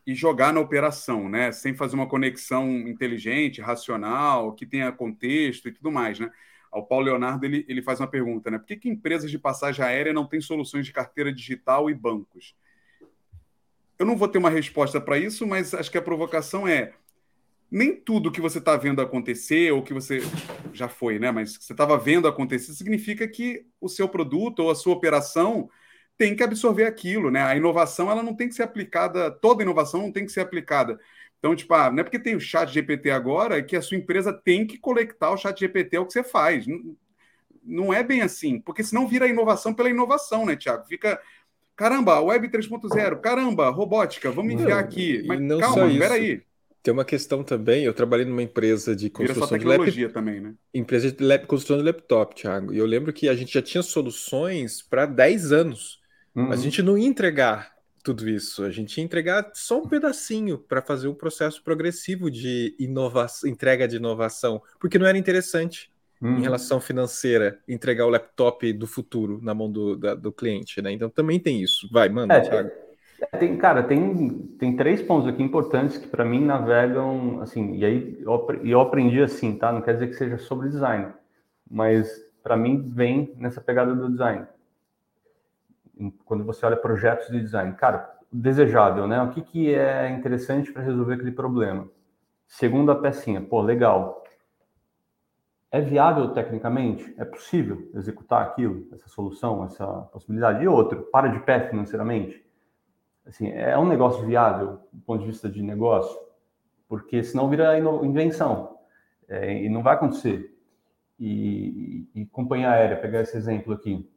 e 0.06 0.16
jogar 0.16 0.54
na 0.54 0.60
operação, 0.60 1.30
né? 1.30 1.52
Sem 1.52 1.76
fazer 1.76 1.96
uma 1.96 2.08
conexão 2.08 2.70
inteligente, 2.88 3.62
racional, 3.62 4.54
que 4.54 4.66
tenha 4.66 4.92
contexto 4.92 5.68
e 5.68 5.72
tudo 5.72 5.92
mais, 5.92 6.20
né? 6.20 6.32
O 6.72 6.82
Paulo 6.82 7.06
Leonardo 7.06 7.46
ele, 7.46 7.66
ele 7.68 7.82
faz 7.82 8.00
uma 8.00 8.08
pergunta, 8.08 8.50
né? 8.50 8.58
Por 8.58 8.66
que, 8.66 8.78
que 8.78 8.90
empresas 8.90 9.30
de 9.30 9.38
passagem 9.38 9.84
aérea 9.84 10.14
não 10.14 10.26
têm 10.26 10.42
soluções 10.42 10.86
de 10.86 10.94
carteira 10.94 11.32
digital 11.32 11.90
e 11.90 11.94
bancos? 11.94 12.56
Eu 14.00 14.06
não 14.06 14.18
vou 14.18 14.28
ter 14.28 14.40
uma 14.40 14.50
resposta 14.50 15.00
para 15.00 15.20
isso, 15.20 15.46
mas 15.46 15.74
acho 15.74 15.92
que 15.92 15.98
a 15.98 16.02
provocação 16.02 16.68
é 16.68 16.94
nem 17.72 17.96
tudo 17.96 18.32
que 18.32 18.42
você 18.42 18.58
está 18.58 18.76
vendo 18.76 19.02
acontecer, 19.02 19.72
ou 19.72 19.82
que 19.82 19.94
você 19.94 20.20
já 20.74 20.90
foi, 20.90 21.18
né? 21.18 21.32
Mas 21.32 21.58
que 21.58 21.64
você 21.64 21.72
estava 21.72 21.98
vendo 21.98 22.28
acontecer, 22.28 22.74
significa 22.74 23.26
que 23.26 23.66
o 23.80 23.88
seu 23.88 24.10
produto 24.10 24.60
ou 24.60 24.72
a 24.72 24.76
sua 24.76 24.94
operação 24.94 25.70
tem 26.18 26.36
que 26.36 26.44
absorver 26.44 26.84
aquilo, 26.84 27.32
né? 27.32 27.42
A 27.42 27.56
inovação 27.56 28.12
ela 28.12 28.22
não 28.22 28.36
tem 28.36 28.50
que 28.50 28.56
ser 28.56 28.64
aplicada, 28.64 29.32
toda 29.32 29.64
inovação 29.64 30.02
não 30.02 30.12
tem 30.12 30.26
que 30.26 30.32
ser 30.34 30.42
aplicada. 30.42 31.00
Então, 31.40 31.56
tipo, 31.56 31.74
ah, 31.74 31.90
não 31.90 32.02
é 32.02 32.04
porque 32.04 32.20
tem 32.20 32.36
o 32.36 32.42
chat 32.42 32.70
GPT 32.70 33.10
agora 33.10 33.64
que 33.64 33.76
a 33.76 33.82
sua 33.82 33.98
empresa 33.98 34.34
tem 34.34 34.68
que 34.68 34.78
conectar 34.78 35.32
o 35.32 35.38
chat 35.38 35.58
GPT 35.58 35.96
ao 35.96 36.06
que 36.06 36.12
você 36.12 36.24
faz. 36.24 36.68
Não, 36.68 36.96
não 37.64 37.94
é 37.94 38.04
bem 38.04 38.22
assim, 38.22 38.60
porque 38.60 38.84
senão 38.84 39.08
vira 39.08 39.28
inovação 39.28 39.74
pela 39.74 39.90
inovação, 39.90 40.46
né, 40.46 40.58
Tiago? 40.58 40.86
Fica, 40.86 41.20
caramba, 41.76 42.20
Web 42.20 42.50
3.0, 42.50 43.22
caramba, 43.22 43.70
robótica, 43.70 44.30
vamos 44.30 44.54
enviar 44.54 44.78
aqui. 44.78 45.24
Mas 45.26 45.40
calma, 45.60 45.88
peraí. 45.98 46.44
Tem 46.84 46.92
uma 46.92 47.06
questão 47.06 47.44
também, 47.44 47.84
eu 47.84 47.94
trabalhei 47.94 48.26
numa 48.26 48.42
empresa 48.42 48.96
de 48.96 49.10
construção 49.10 49.58
de 49.58 49.66
laptop. 49.66 50.10
também, 50.10 50.40
né? 50.40 50.56
Empresa 50.74 51.12
de 51.12 51.24
lap, 51.24 51.46
construção 51.46 51.78
de 51.78 51.84
laptop, 51.84 52.36
Thiago. 52.36 52.74
E 52.74 52.78
eu 52.78 52.86
lembro 52.86 53.14
que 53.14 53.30
a 53.30 53.36
gente 53.36 53.54
já 53.54 53.62
tinha 53.62 53.84
soluções 53.84 54.82
para 54.82 55.06
10 55.06 55.52
anos. 55.52 56.00
Uhum. 56.36 56.48
Mas 56.48 56.60
a 56.60 56.64
gente 56.64 56.82
não 56.82 56.98
ia 56.98 57.08
entregar 57.08 57.72
tudo 58.04 58.28
isso. 58.28 58.64
A 58.64 58.72
gente 58.72 58.98
ia 58.98 59.04
entregar 59.04 59.52
só 59.54 59.80
um 59.80 59.88
pedacinho 59.88 60.58
para 60.58 60.82
fazer 60.82 61.08
um 61.08 61.14
processo 61.14 61.64
progressivo 61.64 62.32
de 62.32 62.76
inovação, 62.80 63.50
entrega 63.50 63.88
de 63.88 63.98
inovação, 63.98 64.62
porque 64.80 64.98
não 64.98 65.06
era 65.06 65.18
interessante 65.18 65.92
uhum. 66.22 66.38
em 66.38 66.42
relação 66.42 66.80
financeira 66.80 67.60
entregar 67.68 68.06
o 68.06 68.10
laptop 68.10 68.72
do 68.74 68.88
futuro 68.88 69.40
na 69.42 69.54
mão 69.54 69.72
do, 69.72 69.96
da, 69.96 70.16
do 70.16 70.32
cliente, 70.32 70.82
né? 70.82 70.92
Então 70.92 71.10
também 71.10 71.40
tem 71.40 71.62
isso. 71.62 71.90
Vai, 71.92 72.10
manda, 72.10 72.36
é, 72.36 72.42
Thiago. 72.42 72.72
Tem, 73.40 73.58
cara, 73.58 73.82
tem, 73.84 74.40
tem 74.60 74.76
três 74.76 75.02
pontos 75.02 75.28
aqui 75.28 75.42
importantes 75.42 75.98
que 75.98 76.08
para 76.08 76.26
mim 76.26 76.44
navegam, 76.44 77.42
assim, 77.42 77.76
e 77.76 77.86
aí 77.86 78.22
eu, 78.22 78.48
eu 78.64 78.82
aprendi 78.82 79.22
assim, 79.22 79.58
tá? 79.58 79.72
Não 79.72 79.82
quer 79.82 79.94
dizer 79.94 80.08
que 80.08 80.16
seja 80.16 80.38
sobre 80.38 80.68
design, 80.68 81.14
mas 81.70 82.10
para 82.44 82.58
mim 82.58 82.90
vem 82.90 83.34
nessa 83.38 83.62
pegada 83.62 83.96
do 83.96 84.10
design. 84.10 84.46
Quando 86.26 86.44
você 86.44 86.66
olha 86.66 86.76
projetos 86.76 87.28
de 87.30 87.40
design, 87.40 87.74
cara, 87.76 88.14
desejável, 88.32 89.08
né? 89.08 89.22
O 89.22 89.30
que, 89.30 89.42
que 89.42 89.74
é 89.74 90.10
interessante 90.10 90.72
para 90.72 90.82
resolver 90.82 91.14
aquele 91.14 91.32
problema? 91.32 91.88
Segunda 92.48 92.94
pecinha, 92.96 93.40
pô, 93.40 93.62
legal. 93.62 94.26
É 95.72 95.80
viável 95.80 96.34
tecnicamente? 96.34 97.14
É 97.18 97.24
possível 97.24 97.90
executar 97.94 98.42
aquilo, 98.42 98.90
essa 98.92 99.08
solução, 99.08 99.64
essa 99.64 99.86
possibilidade? 100.12 100.64
E 100.64 100.68
outro, 100.68 101.04
para 101.04 101.30
de 101.30 101.40
pé 101.40 101.70
financeiramente? 101.70 102.41
Assim, 103.26 103.50
é 103.50 103.78
um 103.78 103.88
negócio 103.88 104.26
viável 104.26 104.80
do 104.92 105.02
ponto 105.02 105.22
de 105.22 105.28
vista 105.28 105.50
de 105.50 105.62
negócio, 105.62 106.18
porque 106.88 107.24
senão 107.24 107.50
vira 107.50 107.78
invenção 107.78 108.78
é, 109.28 109.64
e 109.64 109.70
não 109.70 109.84
vai 109.84 109.96
acontecer. 109.96 110.58
E, 111.20 112.08
e, 112.16 112.22
e, 112.22 112.26
companhia 112.26 112.72
aérea, 112.72 113.00
pegar 113.00 113.22
esse 113.22 113.38
exemplo 113.38 113.74
aqui. 113.74 114.10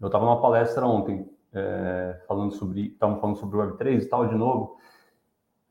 Eu 0.00 0.06
estava 0.06 0.24
numa 0.24 0.40
palestra 0.40 0.86
ontem 0.86 1.28
é, 1.52 2.20
falando 2.28 2.52
sobre, 2.52 2.88
estavam 2.88 3.20
falando 3.20 3.36
sobre 3.36 3.56
o 3.56 3.60
Web3 3.60 4.02
e 4.02 4.06
tal 4.06 4.28
de 4.28 4.34
novo, 4.34 4.76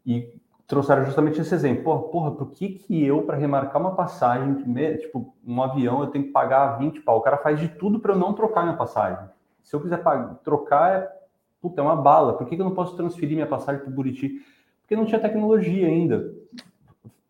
e 0.06 0.40
trouxeram 0.68 1.06
justamente 1.06 1.40
esse 1.40 1.54
exemplo. 1.54 1.84
Porra, 1.84 2.02
porra 2.10 2.32
por 2.32 2.52
que 2.52 2.70
que 2.70 3.06
eu, 3.06 3.24
para 3.24 3.38
remarcar 3.38 3.82
uma 3.82 3.96
passagem, 3.96 4.64
tipo, 4.98 5.36
um 5.46 5.62
avião, 5.62 6.02
eu 6.02 6.08
tenho 6.08 6.26
que 6.26 6.32
pagar 6.32 6.78
20 6.78 7.02
pau? 7.02 7.18
O 7.18 7.22
cara 7.22 7.38
faz 7.38 7.60
de 7.60 7.70
tudo 7.70 8.00
para 8.00 8.14
eu 8.14 8.18
não 8.18 8.34
trocar 8.34 8.64
minha 8.64 8.78
passagem. 8.78 9.28
Se 9.62 9.76
eu 9.76 9.82
quiser 9.82 10.04
pagar, 10.04 10.36
trocar, 10.44 10.92
é 10.92 11.22
puta, 11.64 11.80
é 11.80 11.84
uma 11.84 11.95
bala, 11.95 12.34
por 12.34 12.45
que, 12.45 12.55
eu 12.55 12.66
não 12.66 12.76
posso 12.76 12.93
transferir 12.97 13.36
minha 13.36 13.47
passagem 13.47 13.82
para 13.82 13.89
o 13.89 13.93
Buriti? 13.93 14.41
Porque 14.82 14.97
não 14.97 15.05
tinha 15.05 15.18
tecnologia 15.18 15.88
ainda 15.88 16.30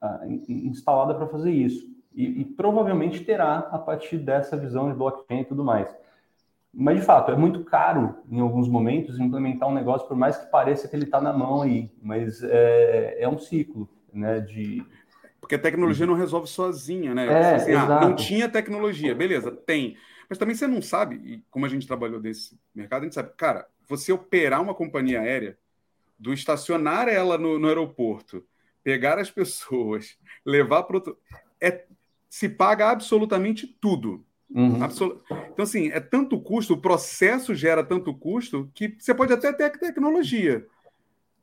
ah, 0.01 0.21
instalada 0.49 1.13
para 1.13 1.27
fazer 1.27 1.51
isso. 1.51 1.88
E, 2.15 2.41
e, 2.41 2.45
provavelmente 2.45 3.23
terá 3.23 3.59
a 3.59 3.77
partir 3.77 4.17
dessa 4.17 4.57
visão 4.57 4.89
de 4.89 4.97
blockchain 4.97 5.41
e 5.41 5.45
tudo 5.45 5.63
mais. 5.63 5.88
Mas, 6.73 6.99
de 6.99 7.05
fato, 7.05 7.31
é 7.31 7.36
muito 7.36 7.63
caro, 7.63 8.15
em 8.27 8.39
alguns 8.39 8.67
momentos, 8.67 9.19
implementar 9.19 9.69
um 9.69 9.73
negócio, 9.73 10.07
por 10.07 10.17
mais 10.17 10.36
que 10.36 10.49
pareça 10.49 10.88
que 10.88 10.95
ele 10.95 11.05
está 11.05 11.21
na 11.21 11.31
mão 11.31 11.61
aí. 11.61 11.91
Mas 12.01 12.41
é, 12.43 13.17
é 13.19 13.29
um 13.29 13.38
ciclo 13.38 13.88
né, 14.11 14.39
de, 14.39 14.84
Porque 15.39 15.53
a 15.53 15.59
tecnologia 15.59 16.07
não 16.07 16.15
resolve 16.15 16.47
sozinha, 16.47 17.13
né? 17.13 17.27
É, 17.27 17.55
assim, 17.55 17.73
ah, 17.73 18.01
não 18.01 18.15
tinha 18.15 18.49
tecnologia, 18.49 19.13
beleza, 19.13 19.51
tem. 19.51 19.95
Mas 20.30 20.38
também 20.38 20.55
você 20.55 20.67
não 20.67 20.82
sabe, 20.82 21.15
e 21.24 21.43
como 21.49 21.65
a 21.65 21.69
gente 21.69 21.88
trabalhou 21.88 22.19
desse 22.19 22.59
mercado, 22.74 23.01
a 23.01 23.05
gente 23.05 23.15
sabe, 23.15 23.32
cara, 23.38 23.67
você 23.88 24.11
operar 24.11 24.61
uma 24.61 24.74
companhia 24.74 25.21
aérea, 25.21 25.57
do 26.17 26.34
estacionar 26.34 27.09
ela 27.09 27.38
no, 27.38 27.59
no 27.59 27.67
aeroporto, 27.67 28.45
pegar 28.84 29.19
as 29.19 29.30
pessoas, 29.30 30.17
levar 30.45 30.84
para 30.84 30.97
outro. 30.97 31.17
É, 31.59 31.86
se 32.30 32.47
paga 32.49 32.89
absolutamente 32.89 33.67
tudo. 33.67 34.26
Uhum. 34.49 34.84
Absolut... 34.84 35.21
Então, 35.51 35.63
assim, 35.63 35.89
é 35.89 35.99
tanto 35.99 36.39
custo, 36.39 36.74
o 36.74 36.82
processo 36.82 37.53
gera 37.53 37.84
tanto 37.84 38.13
custo 38.13 38.71
que 38.74 38.95
você 38.97 39.13
pode 39.13 39.34
até 39.34 39.51
ter 39.51 39.71
tecnologia, 39.71 40.65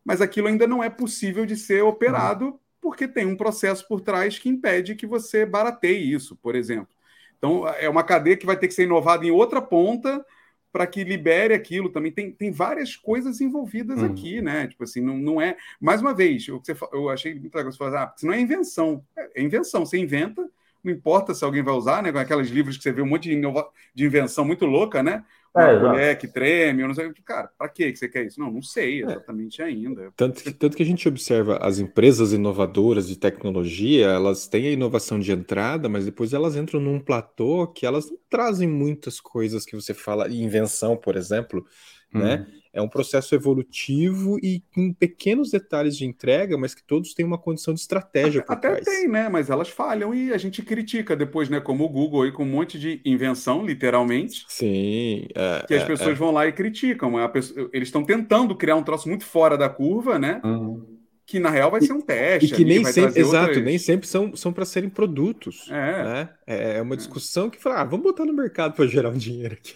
mas 0.05 0.21
aquilo 0.21 0.49
ainda 0.49 0.67
não 0.67 0.83
é 0.83 0.89
possível 0.89 1.45
de 1.45 1.57
ser 1.57 1.83
operado 1.83 2.47
uhum. 2.47 2.59
porque 2.81 3.07
tem 3.07 3.27
um 3.27 3.37
processo 3.37 3.87
por 3.87 4.01
trás 4.01 4.39
que 4.39 4.49
impede 4.49 4.95
que 4.95 5.07
você 5.07 5.45
barateie 5.45 6.13
isso, 6.13 6.37
por 6.37 6.55
exemplo. 6.55 6.95
Então, 7.41 7.67
é 7.67 7.89
uma 7.89 8.05
cadeia 8.05 8.37
que 8.37 8.45
vai 8.45 8.57
ter 8.57 8.69
que 8.69 8.75
ser 8.75 8.83
inovada 8.83 9.25
em 9.25 9.31
outra 9.31 9.63
ponta 9.63 10.23
para 10.71 10.87
que 10.87 11.03
libere 11.03 11.55
aquilo 11.55 11.89
também. 11.89 12.13
Tem, 12.13 12.31
tem 12.31 12.53
várias 12.53 12.95
coisas 12.95 13.41
envolvidas 13.41 14.01
uhum. 14.01 14.07
aqui, 14.07 14.43
né? 14.43 14.67
Tipo 14.67 14.85
assim, 14.85 15.01
não, 15.01 15.17
não 15.17 15.41
é. 15.41 15.57
Mais 15.81 16.03
uma 16.03 16.15
vez, 16.15 16.47
o 16.49 16.61
que 16.61 16.75
você, 16.75 16.87
eu 16.93 17.09
achei 17.09 17.35
muito 17.35 17.55
legal 17.55 17.73
você 17.73 17.79
falar, 17.79 18.03
ah, 18.03 18.15
não 18.23 18.33
é 18.33 18.39
invenção. 18.39 19.03
É, 19.17 19.41
é 19.41 19.43
invenção, 19.43 19.87
você 19.87 19.97
inventa, 19.97 20.47
não 20.85 20.93
importa 20.93 21.35
se 21.35 21.43
alguém 21.43 21.63
vai 21.63 21.75
usar, 21.75 22.03
né? 22.03 22.13
Com 22.13 22.19
aqueles 22.19 22.51
livros 22.51 22.77
que 22.77 22.83
você 22.83 22.93
vê 22.93 23.01
um 23.01 23.07
monte 23.07 23.25
de, 23.25 23.33
inova... 23.33 23.69
de 23.95 24.05
invenção 24.05 24.45
muito 24.45 24.67
louca, 24.67 25.03
né? 25.03 25.25
Uma 25.55 25.65
é, 25.65 25.79
mulher 25.79 26.19
que 26.19 26.29
treme, 26.29 26.83
eu 26.83 26.89
não 26.89 26.95
sei. 26.95 27.13
Cara, 27.25 27.51
para 27.59 27.69
que 27.69 27.95
você 27.95 28.09
quer 28.09 28.25
isso? 28.25 28.39
Não, 28.39 28.53
não 28.53 28.63
sei 28.63 29.03
é. 29.03 29.05
exatamente 29.05 29.61
é. 29.61 29.65
ainda. 29.65 30.13
Tanto 30.17 30.43
que, 30.43 30.53
tanto 30.53 30.77
que 30.77 30.83
a 30.83 30.87
gente 30.87 31.09
observa 31.09 31.57
as 31.57 31.81
empresas 31.81 32.33
inovadoras 32.33 33.09
de 33.09 33.19
tecnologia, 33.19 34.07
elas 34.07 34.47
têm 34.47 34.69
a 34.69 34.73
inovação 34.73 35.19
de 35.19 35.33
entrada, 35.33 35.89
mas 35.89 36.05
depois 36.05 36.33
elas 36.33 36.55
entram 36.55 36.81
num 36.81 37.01
platô 37.01 37.67
que 37.67 37.85
elas 37.85 38.09
não 38.09 38.19
trazem 38.29 38.69
muitas 38.69 39.21
coisas 39.21 39.65
que 39.65 39.75
você 39.75 39.93
fala, 39.93 40.31
invenção, 40.31 40.97
por 40.97 41.17
exemplo, 41.17 41.67
né? 42.13 42.47
Uhum. 42.47 42.61
É 42.73 42.81
um 42.81 42.89
processo 42.89 43.35
evolutivo 43.35 44.39
e 44.41 44.63
com 44.73 44.93
pequenos 44.93 45.51
detalhes 45.51 45.97
de 45.97 46.07
entrega, 46.07 46.57
mas 46.57 46.73
que 46.73 46.83
todos 46.85 47.15
têm 47.15 47.27
uma 47.27 47.39
condição 47.39 47.75
de 47.75 47.81
estratégia 47.81 48.45
Até 48.47 48.71
trás. 48.71 48.85
tem, 48.85 49.09
né? 49.09 49.29
Mas 49.29 49.51
elas 49.51 49.69
falham 49.69 50.15
e 50.15 50.33
a 50.33 50.39
gente 50.39 50.63
critica 50.63 51.17
depois, 51.17 51.49
né? 51.49 51.59
Como 51.59 51.85
o 51.85 51.89
Google 51.89 52.23
aí 52.23 52.33
com 52.33 52.45
um 52.45 52.49
monte 52.49 52.79
de 52.79 53.01
invenção, 53.05 53.67
literalmente. 53.67 54.45
Sim. 54.47 55.27
É, 55.35 55.65
que 55.67 55.75
as 55.75 55.83
é, 55.83 55.87
pessoas 55.87 56.11
é. 56.11 56.15
vão 56.15 56.31
lá 56.31 56.47
e 56.47 56.53
criticam. 56.53 57.13
Pessoa, 57.31 57.69
eles 57.73 57.89
estão 57.89 58.05
tentando 58.05 58.55
criar 58.55 58.77
um 58.77 58.85
troço 58.85 59.09
muito 59.09 59.25
fora 59.25 59.59
da 59.59 59.69
curva, 59.69 60.17
né? 60.17 60.41
Uhum. 60.45 61.01
Que 61.27 61.41
na 61.41 61.51
real 61.51 61.73
vai 61.73 61.81
ser 61.81 61.93
um 61.93 62.01
teste. 62.01 62.53
E 62.53 62.57
que 62.57 62.65
nem 62.65 62.85
sempre, 62.85 63.21
exato, 63.21 63.47
outras... 63.49 63.65
nem 63.65 63.79
sempre 63.79 64.07
são, 64.07 64.37
são 64.37 64.53
para 64.53 64.65
serem 64.65 64.91
produtos. 64.91 65.69
É. 65.71 66.05
Né? 66.05 66.29
É, 66.47 66.77
é 66.79 66.83
uma 66.83 66.95
é. 66.95 66.99
discussão 66.99 67.51
que 67.51 67.61
fala, 67.61 67.81
ah, 67.81 67.85
vamos 67.85 68.05
botar 68.05 68.25
no 68.25 68.33
mercado 68.33 68.75
para 68.75 68.87
gerar 68.87 69.11
um 69.11 69.19
dinheiro 69.19 69.55
aqui. 69.55 69.75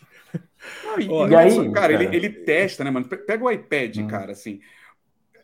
Não, 0.85 0.99
e, 0.99 1.05
e, 1.05 1.31
e 1.31 1.37
aí, 1.37 1.57
cara, 1.57 1.73
cara, 1.73 1.93
Ele, 2.05 2.17
ele 2.17 2.31
testa, 2.31 2.85
né, 2.85 2.91
mano? 2.91 3.07
Pega 3.07 3.45
o 3.45 3.51
iPad, 3.51 3.99
hum. 3.99 4.07
cara, 4.07 4.33
assim. 4.33 4.61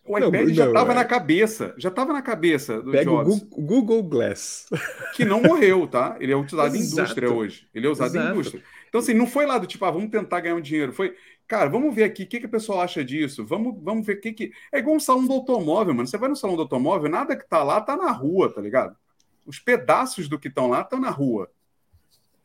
O 0.05 0.18
iPad 0.18 0.49
não, 0.49 0.55
já 0.55 0.66
estava 0.66 0.93
é. 0.93 0.95
na 0.95 1.05
cabeça, 1.05 1.74
já 1.76 1.88
estava 1.88 2.12
na 2.12 2.22
cabeça 2.22 2.82
do 2.82 2.91
Pega 2.91 3.05
Jobs. 3.05 3.47
O 3.53 3.62
Google 3.62 4.03
Glass. 4.03 4.66
Que 5.14 5.24
não 5.24 5.43
morreu, 5.43 5.86
tá? 5.86 6.16
Ele 6.18 6.32
é 6.32 6.36
utilizado 6.36 6.76
em 6.76 6.80
indústria 6.80 7.30
hoje. 7.30 7.68
Ele 7.74 7.86
é 7.86 7.91
usado 7.91 8.16
Exato. 8.16 8.26
em 8.26 8.30
indústria. 8.30 8.62
Então, 8.88 9.01
assim, 9.01 9.14
não 9.14 9.26
foi 9.26 9.47
lá 9.47 9.59
do 9.59 9.66
tipo, 9.66 9.84
ah, 9.84 9.91
vamos 9.91 10.11
tentar 10.11 10.41
ganhar 10.41 10.57
um 10.57 10.61
dinheiro. 10.61 10.93
Foi, 10.93 11.14
cara, 11.47 11.68
vamos 11.68 11.95
ver 11.95 12.05
aqui 12.05 12.24
o 12.24 12.26
que, 12.26 12.41
que 12.41 12.47
o 12.47 12.51
pessoal 12.51 12.80
acha 12.80 13.05
disso. 13.05 13.45
Vamos, 13.45 13.76
vamos 13.82 14.05
ver 14.05 14.14
o 14.14 14.20
que, 14.20 14.32
que. 14.32 14.53
É 14.72 14.78
igual 14.78 14.97
um 14.97 15.01
salão 15.01 15.26
do 15.26 15.32
automóvel, 15.32 15.95
mano. 15.95 16.09
Você 16.09 16.18
vai 16.18 16.28
no 16.28 16.36
salão 16.36 16.57
do 16.57 16.62
automóvel, 16.62 17.11
nada 17.11 17.36
que 17.36 17.49
tá 17.49 17.62
lá 17.62 17.80
tá 17.80 17.97
na 17.97 18.11
rua, 18.11 18.53
tá 18.53 18.61
ligado? 18.61 18.97
Os 19.47 19.59
pedaços 19.59 20.28
do 20.28 20.38
que 20.38 20.49
estão 20.49 20.68
lá 20.68 20.80
estão 20.80 20.99
na 20.99 21.11
rua. 21.11 21.49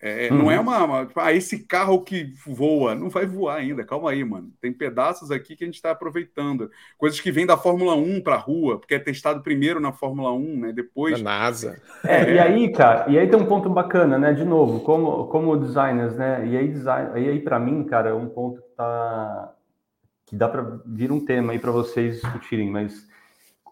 É, 0.07 0.29
uhum. 0.31 0.37
Não 0.37 0.51
é 0.51 0.59
uma, 0.59 0.83
uma 0.83 1.05
tipo, 1.07 1.19
ah, 1.19 1.33
esse 1.33 1.65
carro 1.65 1.99
que 1.99 2.31
voa, 2.45 2.93
não 2.93 3.09
vai 3.09 3.25
voar 3.25 3.55
ainda, 3.55 3.83
calma 3.83 4.11
aí, 4.11 4.23
mano. 4.23 4.51
Tem 4.61 4.71
pedaços 4.71 5.31
aqui 5.31 5.55
que 5.55 5.63
a 5.63 5.67
gente 5.67 5.77
está 5.77 5.89
aproveitando. 5.89 6.69
Coisas 6.95 7.19
que 7.19 7.31
vêm 7.31 7.43
da 7.43 7.57
Fórmula 7.57 7.95
1 7.95 8.21
para 8.21 8.35
a 8.35 8.37
rua, 8.37 8.77
porque 8.77 8.93
é 8.93 8.99
testado 8.99 9.41
primeiro 9.41 9.79
na 9.79 9.91
Fórmula 9.91 10.31
1, 10.31 10.59
né? 10.59 10.71
Depois. 10.71 11.17
Da 11.17 11.23
NASA. 11.23 11.81
É, 12.03 12.35
e 12.35 12.37
aí, 12.37 12.71
cara, 12.71 13.09
e 13.09 13.17
aí 13.17 13.27
tem 13.27 13.39
um 13.39 13.47
ponto 13.47 13.67
bacana, 13.67 14.19
né? 14.19 14.31
De 14.31 14.45
novo, 14.45 14.81
como, 14.81 15.25
como 15.25 15.57
designers, 15.57 16.15
né? 16.15 16.45
E 16.45 16.55
aí, 16.55 16.67
design, 16.67 17.19
e 17.19 17.27
aí 17.27 17.39
para 17.39 17.57
mim, 17.57 17.83
cara, 17.83 18.11
é 18.11 18.13
um 18.13 18.29
ponto 18.29 18.61
que 18.61 18.75
tá. 18.77 19.55
que 20.27 20.35
dá 20.35 20.47
para 20.47 20.81
vir 20.85 21.11
um 21.11 21.25
tema 21.25 21.53
aí 21.53 21.57
para 21.57 21.71
vocês 21.71 22.21
discutirem, 22.21 22.69
mas 22.69 23.07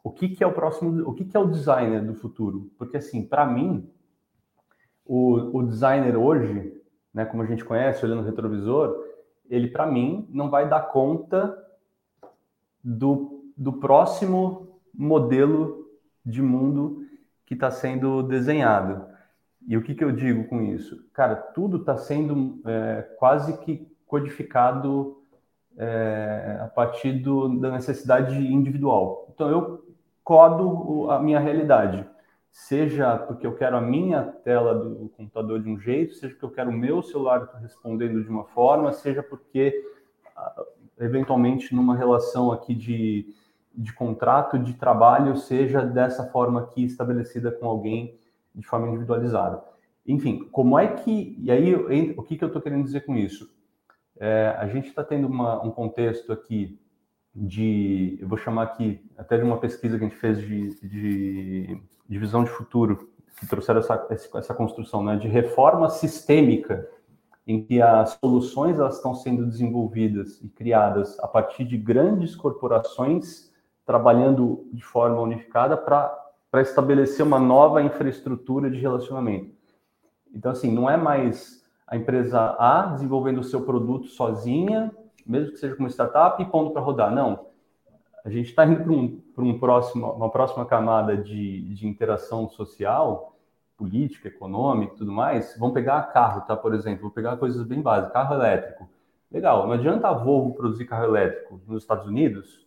o 0.03 0.09
que, 0.09 0.29
que 0.29 0.43
é 0.43 0.47
o 0.47 0.51
próximo, 0.51 1.07
o 1.07 1.13
que, 1.13 1.25
que 1.25 1.37
é 1.37 1.39
o 1.39 1.45
designer 1.45 2.01
do 2.01 2.15
futuro? 2.15 2.71
Porque, 2.75 2.97
assim, 2.97 3.21
para 3.21 3.45
mim 3.45 3.87
o, 5.05 5.57
o 5.57 5.63
designer 5.63 6.15
hoje, 6.15 6.73
né, 7.13 7.25
como 7.25 7.43
a 7.43 7.45
gente 7.45 7.63
conhece, 7.63 8.05
olhando 8.05 8.21
o 8.21 8.25
retrovisor, 8.25 8.95
ele, 9.49 9.67
para 9.67 9.85
mim, 9.85 10.27
não 10.31 10.49
vai 10.49 10.67
dar 10.67 10.81
conta 10.81 11.55
do, 12.83 13.51
do 13.55 13.73
próximo 13.73 14.79
modelo 14.93 15.87
de 16.25 16.41
mundo 16.41 17.05
que 17.45 17.53
está 17.53 17.69
sendo 17.69 18.23
desenhado. 18.23 19.05
E 19.67 19.77
o 19.77 19.81
que, 19.81 19.95
que 19.95 20.03
eu 20.03 20.11
digo 20.11 20.45
com 20.45 20.61
isso? 20.61 21.05
Cara, 21.13 21.35
tudo 21.35 21.77
está 21.77 21.97
sendo 21.97 22.61
é, 22.65 23.01
quase 23.17 23.57
que 23.59 23.87
codificado 24.05 25.21
é, 25.77 26.59
a 26.61 26.67
partir 26.67 27.13
do, 27.13 27.59
da 27.59 27.71
necessidade 27.71 28.35
individual. 28.35 29.29
Então, 29.33 29.49
eu 29.49 29.85
codo 30.23 31.09
a 31.11 31.19
minha 31.19 31.39
realidade 31.39 32.05
seja 32.53 33.17
porque 33.17 33.47
eu 33.47 33.55
quero 33.55 33.75
a 33.75 33.81
minha 33.81 34.21
tela 34.21 34.75
do 34.75 35.09
computador 35.09 35.59
de 35.59 35.67
um 35.67 35.79
jeito, 35.79 36.13
seja 36.13 36.33
porque 36.33 36.45
eu 36.45 36.51
quero 36.51 36.69
o 36.69 36.73
meu 36.73 37.01
celular 37.01 37.49
respondendo 37.59 38.23
de 38.23 38.29
uma 38.29 38.45
forma, 38.45 38.93
seja 38.93 39.23
porque, 39.23 39.83
ah, 40.35 40.63
eventualmente, 40.99 41.73
numa 41.73 41.97
relação 41.97 42.51
aqui 42.51 42.75
de, 42.75 43.33
de 43.73 43.91
contrato 43.91 44.59
de 44.59 44.75
trabalho, 44.75 45.35
seja 45.35 45.81
dessa 45.81 46.27
forma 46.27 46.61
aqui 46.61 46.85
estabelecida 46.85 47.51
com 47.51 47.65
alguém 47.65 48.19
de 48.53 48.67
forma 48.67 48.87
individualizada. 48.87 49.63
Enfim, 50.05 50.47
como 50.51 50.77
é 50.77 50.87
que. 50.87 51.35
E 51.41 51.49
aí, 51.49 51.73
o 52.15 52.21
que, 52.21 52.37
que 52.37 52.43
eu 52.43 52.49
estou 52.49 52.61
querendo 52.61 52.83
dizer 52.83 53.01
com 53.01 53.15
isso? 53.15 53.51
É, 54.19 54.55
a 54.59 54.67
gente 54.67 54.89
está 54.89 55.03
tendo 55.03 55.25
uma, 55.25 55.59
um 55.63 55.71
contexto 55.71 56.31
aqui 56.31 56.79
de. 57.33 58.15
Eu 58.21 58.27
vou 58.27 58.37
chamar 58.37 58.63
aqui 58.63 59.03
até 59.17 59.37
de 59.37 59.43
uma 59.43 59.57
pesquisa 59.57 59.97
que 59.97 60.05
a 60.05 60.07
gente 60.07 60.19
fez 60.19 60.39
de, 60.39 60.69
de 60.87 61.81
de 62.07 62.19
visão 62.19 62.43
de 62.43 62.49
futuro, 62.49 63.09
que 63.39 63.47
trouxeram 63.47 63.79
essa, 63.79 64.07
essa 64.09 64.53
construção 64.53 65.03
né, 65.03 65.15
de 65.15 65.27
reforma 65.27 65.89
sistêmica, 65.89 66.87
em 67.45 67.63
que 67.63 67.81
as 67.81 68.17
soluções 68.23 68.79
elas 68.79 68.95
estão 68.95 69.13
sendo 69.13 69.45
desenvolvidas 69.45 70.39
e 70.41 70.47
criadas 70.47 71.19
a 71.19 71.27
partir 71.27 71.65
de 71.65 71.77
grandes 71.77 72.35
corporações 72.35 73.51
trabalhando 73.85 74.65
de 74.71 74.81
forma 74.81 75.19
unificada 75.19 75.75
para 75.75 76.61
estabelecer 76.61 77.25
uma 77.25 77.39
nova 77.39 77.81
infraestrutura 77.81 78.69
de 78.69 78.79
relacionamento. 78.79 79.53
Então, 80.33 80.51
assim, 80.51 80.71
não 80.71 80.89
é 80.89 80.95
mais 80.95 81.65
a 81.85 81.97
empresa 81.97 82.55
A 82.57 82.93
desenvolvendo 82.93 83.39
o 83.39 83.43
seu 83.43 83.61
produto 83.63 84.07
sozinha, 84.07 84.89
mesmo 85.25 85.51
que 85.51 85.57
seja 85.57 85.75
como 85.75 85.89
startup, 85.89 86.41
e 86.41 86.45
pondo 86.45 86.71
para 86.71 86.81
rodar. 86.81 87.13
Não 87.13 87.52
a 88.23 88.29
gente 88.29 88.49
está 88.49 88.65
indo 88.65 88.83
para 88.83 88.91
um, 88.93 89.21
um 89.37 90.13
uma 90.15 90.29
próxima 90.29 90.65
camada 90.65 91.17
de, 91.17 91.73
de 91.73 91.87
interação 91.87 92.49
social, 92.49 93.35
política, 93.77 94.27
econômica 94.27 94.93
e 94.93 94.97
tudo 94.97 95.11
mais. 95.11 95.55
Vamos 95.57 95.73
pegar 95.73 96.01
carro, 96.13 96.41
tá? 96.41 96.55
Por 96.55 96.73
exemplo, 96.73 97.03
vou 97.03 97.11
pegar 97.11 97.37
coisas 97.37 97.65
bem 97.65 97.81
básicas. 97.81 98.13
Carro 98.13 98.35
elétrico. 98.35 98.89
Legal, 99.31 99.65
não 99.65 99.73
adianta 99.73 100.07
a 100.07 100.13
Volvo 100.13 100.53
produzir 100.53 100.85
carro 100.85 101.05
elétrico 101.05 101.59
nos 101.67 101.83
Estados 101.83 102.05
Unidos 102.05 102.63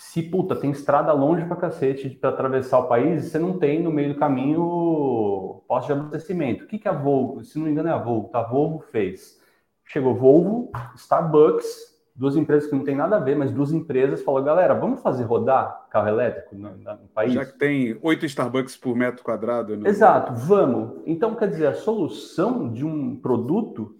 se, 0.00 0.22
puta, 0.22 0.56
tem 0.56 0.70
estrada 0.70 1.12
longe 1.12 1.44
pra 1.44 1.56
cacete 1.56 2.08
para 2.08 2.30
atravessar 2.30 2.78
o 2.78 2.88
país 2.88 3.26
você 3.26 3.38
não 3.38 3.58
tem 3.58 3.82
no 3.82 3.92
meio 3.92 4.14
do 4.14 4.18
caminho 4.18 5.62
posto 5.68 5.88
de 5.88 5.92
abastecimento. 5.92 6.64
O 6.64 6.66
que, 6.66 6.78
que 6.78 6.88
a 6.88 6.92
Volvo, 6.92 7.44
se 7.44 7.58
não 7.58 7.66
me 7.66 7.70
engano 7.70 7.90
é 7.90 7.92
a 7.92 7.98
Volvo, 7.98 8.28
tá? 8.28 8.40
A 8.40 8.44
Volvo 8.44 8.78
fez. 8.78 9.38
Chegou 9.84 10.14
Volvo, 10.14 10.70
Starbucks, 10.96 11.99
duas 12.14 12.36
empresas 12.36 12.68
que 12.68 12.76
não 12.76 12.84
tem 12.84 12.94
nada 12.94 13.16
a 13.16 13.20
ver, 13.20 13.36
mas 13.36 13.50
duas 13.50 13.72
empresas 13.72 14.22
falaram, 14.22 14.46
galera, 14.46 14.74
vamos 14.74 15.00
fazer 15.00 15.24
rodar 15.24 15.86
carro 15.90 16.08
elétrico 16.08 16.54
no, 16.54 16.70
no 16.76 17.08
país? 17.14 17.32
Já 17.32 17.44
que 17.44 17.58
tem 17.58 17.98
oito 18.02 18.26
Starbucks 18.26 18.76
por 18.76 18.94
metro 18.94 19.24
quadrado. 19.24 19.76
Né? 19.76 19.88
Exato, 19.88 20.34
vamos. 20.34 21.00
Então, 21.06 21.34
quer 21.34 21.48
dizer, 21.48 21.66
a 21.66 21.74
solução 21.74 22.70
de 22.72 22.84
um 22.84 23.16
produto 23.16 23.96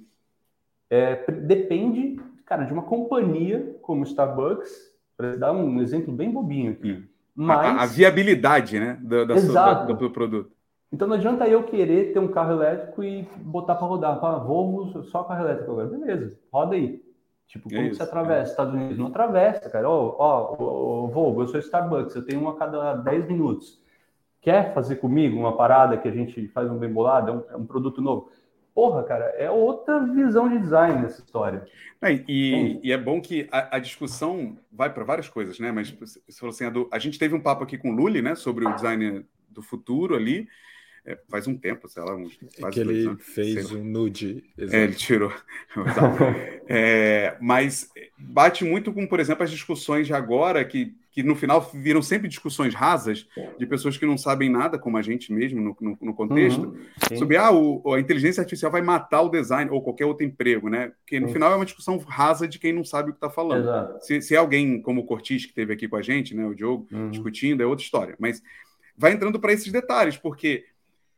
é, 0.88 1.24
depende, 1.30 2.20
cara, 2.44 2.64
de 2.64 2.72
uma 2.72 2.82
companhia 2.82 3.76
como 3.80 4.04
Starbucks, 4.04 4.90
para 5.16 5.36
dar 5.36 5.52
um 5.52 5.80
exemplo 5.80 6.12
bem 6.12 6.30
bobinho 6.30 6.72
aqui. 6.72 7.04
Mas... 7.34 7.58
A, 7.58 7.82
a 7.82 7.86
viabilidade, 7.86 8.78
né, 8.78 8.98
da, 9.02 9.24
da 9.24 9.34
Exato. 9.34 9.94
do, 9.94 9.98
do 9.98 10.10
produto. 10.10 10.50
Então 10.92 11.06
não 11.06 11.14
adianta 11.14 11.46
eu 11.46 11.62
querer 11.62 12.12
ter 12.12 12.18
um 12.18 12.28
carro 12.28 12.52
elétrico 12.52 13.04
e 13.04 13.22
botar 13.36 13.76
para 13.76 13.86
rodar. 13.86 14.20
Vamos 14.20 15.08
só 15.10 15.22
carro 15.22 15.44
elétrico 15.44 15.70
agora. 15.70 15.86
Beleza, 15.86 16.36
roda 16.52 16.74
aí. 16.74 17.00
Tipo, 17.50 17.68
como 17.68 17.82
é 17.82 17.88
você 17.88 18.02
atravessa? 18.04 18.52
Estados 18.52 18.72
Unidos 18.72 18.96
não 18.96 19.08
atravessa, 19.08 19.68
cara. 19.68 19.90
Ó, 19.90 20.14
ó, 20.16 20.56
ó, 20.56 21.06
Volvo, 21.08 21.42
eu 21.42 21.48
sou 21.48 21.58
Starbucks, 21.58 22.14
eu 22.14 22.24
tenho 22.24 22.40
uma 22.40 22.52
a 22.52 22.56
cada 22.56 22.94
10 22.94 23.26
minutos. 23.26 23.82
quer 24.40 24.72
fazer 24.72 24.96
comigo 24.96 25.36
uma 25.36 25.56
parada 25.56 25.98
que 25.98 26.06
a 26.06 26.12
gente 26.12 26.46
faz 26.48 26.70
um 26.70 26.78
bem 26.78 26.92
bolado, 26.92 27.28
é 27.28 27.34
um, 27.34 27.44
é 27.54 27.56
um 27.56 27.66
produto 27.66 28.00
novo? 28.00 28.30
Porra, 28.72 29.02
cara, 29.02 29.24
é 29.36 29.50
outra 29.50 29.98
visão 29.98 30.48
de 30.48 30.60
design 30.60 31.02
nessa 31.02 31.20
história. 31.20 31.66
É, 32.00 32.12
e, 32.28 32.78
e, 32.84 32.92
é 32.92 32.96
bom 32.96 33.20
que 33.20 33.48
a, 33.50 33.76
a 33.76 33.78
discussão 33.80 34.56
vai 34.70 34.94
para 34.94 35.02
várias 35.02 35.28
coisas, 35.28 35.58
né? 35.58 35.72
Mas 35.72 35.90
você 35.90 36.20
falou 36.38 36.54
assim, 36.54 36.66
a, 36.66 36.70
do, 36.70 36.88
a, 36.92 37.00
gente 37.00 37.18
teve 37.18 37.34
um 37.34 37.42
papo 37.42 37.64
aqui 37.64 37.76
com 37.76 37.90
o 37.90 37.92
Lully, 37.92 38.22
né, 38.22 38.36
sobre 38.36 38.64
o 38.64 38.72
design 38.72 39.26
do 39.48 39.60
futuro 39.60 40.14
ali. 40.14 40.46
É, 41.04 41.18
faz 41.28 41.46
um 41.46 41.56
tempo, 41.56 41.88
sei 41.88 42.02
lá, 42.02 42.14
uns 42.14 42.38
é 42.58 42.70
que 42.70 42.80
ele 42.80 43.06
anos, 43.06 43.22
fez 43.22 43.72
um 43.72 43.82
nude. 43.82 44.44
É, 44.58 44.84
ele 44.84 44.94
tirou. 44.94 45.32
é, 46.68 47.36
mas 47.40 47.90
bate 48.18 48.64
muito 48.64 48.92
com, 48.92 49.06
por 49.06 49.18
exemplo, 49.18 49.42
as 49.42 49.50
discussões 49.50 50.06
de 50.06 50.14
agora 50.14 50.64
que 50.64 50.94
que 51.12 51.22
no 51.24 51.34
final 51.34 51.60
viram 51.74 52.00
sempre 52.00 52.28
discussões 52.28 52.72
rasas 52.72 53.26
de 53.58 53.66
pessoas 53.66 53.98
que 53.98 54.06
não 54.06 54.16
sabem 54.16 54.48
nada, 54.48 54.78
como 54.78 54.96
a 54.96 55.02
gente 55.02 55.32
mesmo 55.32 55.60
no, 55.60 55.76
no, 55.80 55.98
no 56.00 56.14
contexto, 56.14 56.68
uhum, 57.10 57.18
sobre 57.18 57.36
ah, 57.36 57.50
o, 57.50 57.94
a 57.94 58.00
inteligência 58.00 58.40
artificial 58.40 58.70
vai 58.70 58.80
matar 58.80 59.22
o 59.22 59.28
design 59.28 59.70
ou 59.70 59.82
qualquer 59.82 60.04
outro 60.04 60.24
emprego, 60.24 60.68
né? 60.68 60.92
Porque 61.00 61.18
no 61.18 61.28
final 61.28 61.52
é 61.52 61.56
uma 61.56 61.64
discussão 61.64 61.98
rasa 61.98 62.46
de 62.46 62.58
quem 62.58 62.72
não 62.72 62.84
sabe 62.84 63.10
o 63.10 63.12
que 63.12 63.16
está 63.16 63.28
falando. 63.28 64.00
Se, 64.00 64.22
se 64.22 64.34
é 64.34 64.38
alguém 64.38 64.80
como 64.80 65.00
o 65.00 65.04
Cortis, 65.04 65.42
que 65.42 65.50
esteve 65.50 65.72
aqui 65.72 65.88
com 65.88 65.96
a 65.96 66.02
gente, 66.02 66.34
né, 66.34 66.46
o 66.46 66.54
Diogo, 66.54 66.86
uhum. 66.92 67.10
discutindo, 67.10 67.60
é 67.60 67.66
outra 67.66 67.84
história. 67.84 68.14
Mas 68.18 68.40
vai 68.96 69.12
entrando 69.12 69.40
para 69.40 69.52
esses 69.52 69.72
detalhes, 69.72 70.16
porque 70.16 70.64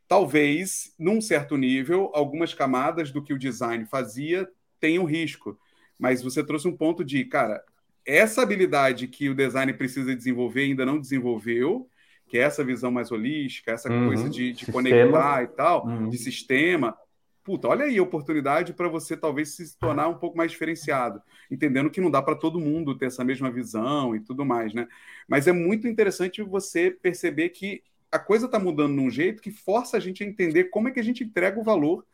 talvez, 0.07 0.93
num 0.97 1.21
certo 1.21 1.57
nível, 1.57 2.11
algumas 2.13 2.53
camadas 2.53 3.11
do 3.11 3.21
que 3.23 3.33
o 3.33 3.39
design 3.39 3.85
fazia 3.85 4.47
tenham 4.79 5.05
risco. 5.05 5.57
Mas 5.97 6.21
você 6.21 6.43
trouxe 6.43 6.67
um 6.67 6.75
ponto 6.75 7.03
de, 7.03 7.23
cara, 7.25 7.63
essa 8.05 8.41
habilidade 8.41 9.07
que 9.07 9.29
o 9.29 9.35
design 9.35 9.73
precisa 9.73 10.15
desenvolver 10.15 10.63
ainda 10.63 10.85
não 10.85 10.99
desenvolveu, 10.99 11.87
que 12.27 12.37
é 12.37 12.41
essa 12.41 12.63
visão 12.63 12.91
mais 12.91 13.11
holística, 13.11 13.71
essa 13.71 13.91
uhum. 13.91 14.07
coisa 14.07 14.29
de, 14.29 14.53
de 14.53 14.71
conectar 14.71 15.43
e 15.43 15.47
tal, 15.47 15.85
uhum. 15.85 16.09
de 16.09 16.17
sistema. 16.17 16.97
Puta, 17.43 17.67
olha 17.67 17.85
aí 17.85 17.97
a 17.97 18.03
oportunidade 18.03 18.73
para 18.73 18.87
você 18.87 19.17
talvez 19.17 19.55
se 19.55 19.77
tornar 19.77 20.07
um 20.07 20.17
pouco 20.17 20.37
mais 20.37 20.51
diferenciado, 20.51 21.21
entendendo 21.51 21.89
que 21.89 21.99
não 21.99 22.09
dá 22.09 22.21
para 22.21 22.35
todo 22.35 22.59
mundo 22.59 22.97
ter 22.97 23.07
essa 23.07 23.23
mesma 23.23 23.51
visão 23.51 24.15
e 24.15 24.21
tudo 24.21 24.45
mais, 24.45 24.73
né? 24.73 24.87
Mas 25.27 25.45
é 25.45 25.51
muito 25.51 25.87
interessante 25.87 26.41
você 26.41 26.89
perceber 26.89 27.49
que 27.49 27.83
a 28.13 28.19
coisa 28.19 28.45
está 28.45 28.59
mudando 28.59 28.93
num 28.93 29.09
jeito 29.09 29.41
que 29.41 29.49
força 29.49 29.97
a 29.97 29.99
gente 29.99 30.23
a 30.23 30.27
entender 30.27 30.65
como 30.65 30.87
é 30.87 30.91
que 30.91 30.99
a 30.99 31.03
gente 31.03 31.23
entrega 31.23 31.59
o 31.59 31.63
valor 31.63 32.05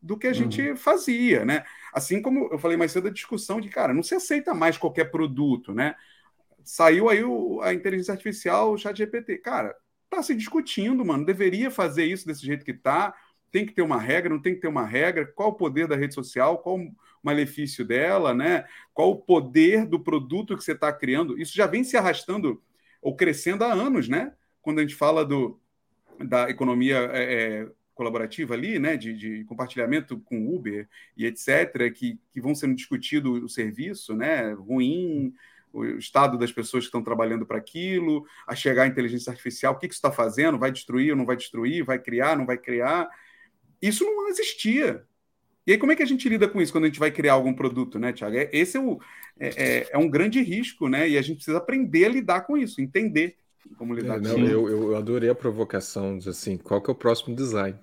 do 0.00 0.16
que 0.16 0.26
a 0.26 0.32
gente 0.32 0.62
uhum. 0.62 0.76
fazia, 0.76 1.44
né? 1.44 1.62
Assim 1.92 2.22
como 2.22 2.48
eu 2.50 2.58
falei 2.58 2.76
mais 2.76 2.90
cedo, 2.90 3.08
a 3.08 3.12
discussão 3.12 3.60
de, 3.60 3.68
cara, 3.68 3.92
não 3.92 4.02
se 4.02 4.14
aceita 4.14 4.54
mais 4.54 4.78
qualquer 4.78 5.10
produto, 5.10 5.74
né? 5.74 5.94
Saiu 6.64 7.10
aí 7.10 7.22
o, 7.22 7.60
a 7.60 7.74
inteligência 7.74 8.12
artificial, 8.12 8.72
o 8.72 8.78
chat 8.78 8.96
GPT. 8.96 9.38
Cara, 9.38 9.76
tá 10.08 10.22
se 10.22 10.34
discutindo, 10.34 11.04
mano. 11.04 11.26
Deveria 11.26 11.70
fazer 11.70 12.06
isso 12.06 12.26
desse 12.26 12.46
jeito 12.46 12.64
que 12.64 12.72
tá. 12.72 13.14
Tem 13.50 13.66
que 13.66 13.74
ter 13.74 13.82
uma 13.82 13.98
regra, 13.98 14.32
não 14.32 14.40
tem 14.40 14.54
que 14.54 14.60
ter 14.62 14.68
uma 14.68 14.86
regra. 14.86 15.26
Qual 15.26 15.50
o 15.50 15.54
poder 15.54 15.86
da 15.86 15.96
rede 15.96 16.14
social? 16.14 16.58
Qual 16.58 16.78
o 16.78 16.92
malefício 17.22 17.84
dela, 17.84 18.32
né? 18.32 18.64
Qual 18.94 19.10
o 19.10 19.16
poder 19.16 19.86
do 19.86 20.00
produto 20.00 20.56
que 20.56 20.64
você 20.64 20.72
está 20.72 20.90
criando? 20.90 21.38
Isso 21.38 21.54
já 21.54 21.66
vem 21.66 21.84
se 21.84 21.96
arrastando 21.96 22.60
ou 23.02 23.14
crescendo 23.14 23.62
há 23.64 23.72
anos, 23.72 24.08
né? 24.08 24.32
Quando 24.62 24.78
a 24.78 24.82
gente 24.82 24.94
fala 24.94 25.24
do, 25.24 25.60
da 26.18 26.48
economia 26.48 26.98
é, 27.12 27.68
colaborativa 27.94 28.54
ali, 28.54 28.78
né, 28.78 28.96
de, 28.96 29.12
de, 29.12 29.44
compartilhamento 29.44 30.18
com 30.20 30.54
Uber 30.54 30.88
e 31.16 31.26
etc., 31.26 31.92
que, 31.94 32.18
que 32.30 32.40
vão 32.40 32.54
sendo 32.54 32.74
discutido 32.74 33.32
o 33.32 33.48
serviço, 33.48 34.14
né, 34.14 34.52
ruim, 34.52 35.34
o 35.72 35.84
estado 35.84 36.38
das 36.38 36.52
pessoas 36.52 36.84
que 36.84 36.88
estão 36.88 37.02
trabalhando 37.02 37.46
para 37.46 37.58
aquilo, 37.58 38.26
a 38.46 38.54
chegar 38.54 38.84
a 38.84 38.86
inteligência 38.86 39.30
artificial, 39.30 39.72
o 39.72 39.78
que, 39.78 39.88
que 39.88 39.94
isso 39.94 40.06
está 40.06 40.12
fazendo, 40.12 40.58
vai 40.58 40.70
destruir 40.70 41.12
ou 41.12 41.16
não 41.16 41.26
vai 41.26 41.36
destruir, 41.36 41.84
vai 41.84 41.98
criar, 41.98 42.36
não 42.36 42.44
vai 42.44 42.58
criar. 42.58 43.08
Isso 43.80 44.04
não 44.04 44.28
existia. 44.28 45.04
E 45.66 45.72
aí, 45.72 45.78
como 45.78 45.92
é 45.92 45.96
que 45.96 46.02
a 46.02 46.06
gente 46.06 46.28
lida 46.28 46.48
com 46.48 46.60
isso 46.60 46.72
quando 46.72 46.84
a 46.84 46.88
gente 46.88 46.98
vai 46.98 47.10
criar 47.10 47.34
algum 47.34 47.54
produto, 47.54 47.98
né, 47.98 48.12
Tiago? 48.12 48.36
É, 48.36 48.50
esse 48.52 48.76
é, 48.76 48.80
o, 48.80 49.00
é, 49.38 49.48
é, 49.48 49.88
é 49.92 49.98
um 49.98 50.10
grande 50.10 50.42
risco, 50.42 50.88
né? 50.88 51.08
E 51.08 51.16
a 51.16 51.22
gente 51.22 51.36
precisa 51.36 51.58
aprender 51.58 52.04
a 52.04 52.08
lidar 52.08 52.42
com 52.42 52.58
isso, 52.58 52.80
entender 52.80 53.36
como 53.76 53.94
lidar 53.94 54.16
é, 54.16 54.20
não, 54.20 54.38
eu, 54.38 54.68
eu 54.68 54.96
adorei 54.96 55.30
a 55.30 55.34
provocação 55.34 56.18
de 56.18 56.28
assim, 56.28 56.56
qual 56.56 56.80
que 56.82 56.90
é 56.90 56.92
o 56.92 56.96
próximo 56.96 57.34
design? 57.34 57.78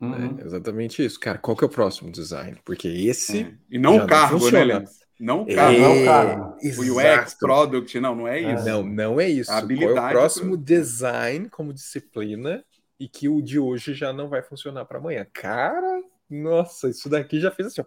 É, 0.00 0.04
uhum. 0.04 0.36
É 0.38 0.44
exatamente 0.44 1.04
isso, 1.04 1.20
cara. 1.20 1.38
Qual 1.38 1.56
que 1.56 1.62
é 1.64 1.66
o 1.66 1.70
próximo 1.70 2.10
design? 2.10 2.58
Porque 2.64 2.88
esse. 2.88 3.42
É. 3.42 3.54
E 3.70 3.78
não 3.78 3.98
o 3.98 4.06
cargo, 4.06 4.50
né, 4.50 4.64
Leandro? 4.64 4.90
Não 5.18 5.42
o 5.42 5.54
cargo, 5.54 5.76
é, 5.76 5.80
não 5.80 6.02
o 6.02 6.04
cargo. 6.06 6.56
O 6.62 7.22
UX, 7.22 7.34
product, 7.34 8.00
não, 8.00 8.14
não 8.14 8.26
é 8.26 8.40
isso. 8.40 8.64
Não, 8.64 8.82
não 8.82 9.20
é 9.20 9.28
isso. 9.28 9.52
A 9.52 9.58
habilidade 9.58 9.94
Qual 9.94 10.06
é 10.06 10.08
o 10.08 10.12
próximo 10.12 10.56
design 10.56 11.50
como 11.50 11.74
disciplina 11.74 12.64
e 12.98 13.06
que 13.06 13.28
o 13.28 13.42
de 13.42 13.58
hoje 13.58 13.92
já 13.92 14.14
não 14.14 14.30
vai 14.30 14.42
funcionar 14.42 14.86
para 14.86 14.98
amanhã? 14.98 15.26
Cara, 15.30 16.02
nossa, 16.28 16.88
isso 16.88 17.08
daqui 17.10 17.38
já 17.38 17.50
fez 17.50 17.68
assim, 17.68 17.82
ó. 17.82 17.84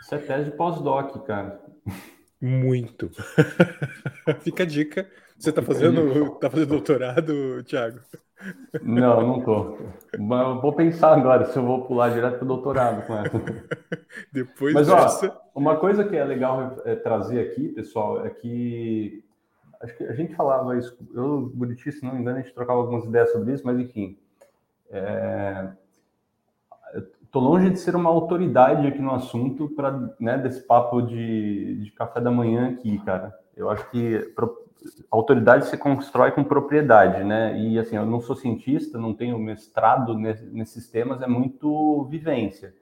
Isso 0.00 0.14
é 0.16 0.18
tese 0.18 0.50
de 0.50 0.56
pós-doc, 0.56 1.24
cara. 1.24 1.60
Muito. 2.40 3.10
Fica 4.42 4.64
a 4.64 4.66
dica. 4.66 5.08
Você 5.44 5.50
está 5.50 5.60
fazendo, 5.60 6.30
tá 6.36 6.48
fazendo 6.48 6.68
doutorado, 6.70 7.62
Thiago? 7.64 8.00
Não, 8.82 9.26
não 9.26 9.40
tô. 9.42 9.76
Mas 10.18 10.62
vou 10.62 10.72
pensar 10.72 11.12
agora 11.12 11.44
se 11.44 11.58
eu 11.58 11.62
vou 11.62 11.84
pular 11.84 12.08
direto 12.14 12.36
para 12.36 12.44
o 12.46 12.48
doutorado 12.48 13.06
com 13.06 13.14
essa. 13.14 13.42
Depois 14.32 14.72
Mas, 14.72 14.86
dessa... 14.86 15.26
ó, 15.54 15.60
uma 15.60 15.76
coisa 15.76 16.02
que 16.02 16.16
é 16.16 16.24
legal 16.24 16.78
é, 16.86 16.94
trazer 16.96 17.40
aqui, 17.40 17.68
pessoal, 17.68 18.24
é 18.24 18.30
que 18.30 19.22
acho 19.82 19.94
que 19.98 20.04
a 20.04 20.14
gente 20.14 20.34
falava 20.34 20.78
isso, 20.78 20.96
eu, 21.12 21.52
Buriti, 21.54 21.92
se 21.92 22.02
não 22.02 22.14
me 22.14 22.22
engano, 22.22 22.38
a 22.38 22.40
gente 22.40 22.54
trocava 22.54 22.80
algumas 22.80 23.04
ideias 23.04 23.30
sobre 23.30 23.52
isso, 23.52 23.66
mas 23.66 23.78
enfim. 23.78 24.16
É... 24.90 25.68
Estou 27.22 27.42
longe 27.42 27.68
de 27.68 27.78
ser 27.78 27.94
uma 27.94 28.08
autoridade 28.08 28.86
aqui 28.86 29.02
no 29.02 29.12
assunto 29.12 29.68
para 29.68 30.10
né, 30.18 30.38
desse 30.38 30.62
papo 30.62 31.02
de, 31.02 31.82
de 31.82 31.90
café 31.90 32.18
da 32.18 32.30
manhã 32.30 32.70
aqui, 32.70 32.98
cara. 33.04 33.38
Eu 33.54 33.68
acho 33.68 33.90
que 33.90 34.32
autoridade 35.10 35.66
se 35.66 35.76
constrói 35.76 36.30
com 36.32 36.44
propriedade, 36.44 37.24
né? 37.24 37.58
E 37.58 37.78
assim, 37.78 37.96
eu 37.96 38.06
não 38.06 38.20
sou 38.20 38.36
cientista, 38.36 38.98
não 38.98 39.14
tenho 39.14 39.38
mestrado 39.38 40.16
nesses 40.16 40.90
temas, 40.90 41.22
é 41.22 41.26
muito 41.26 42.04
vivência. 42.04 42.74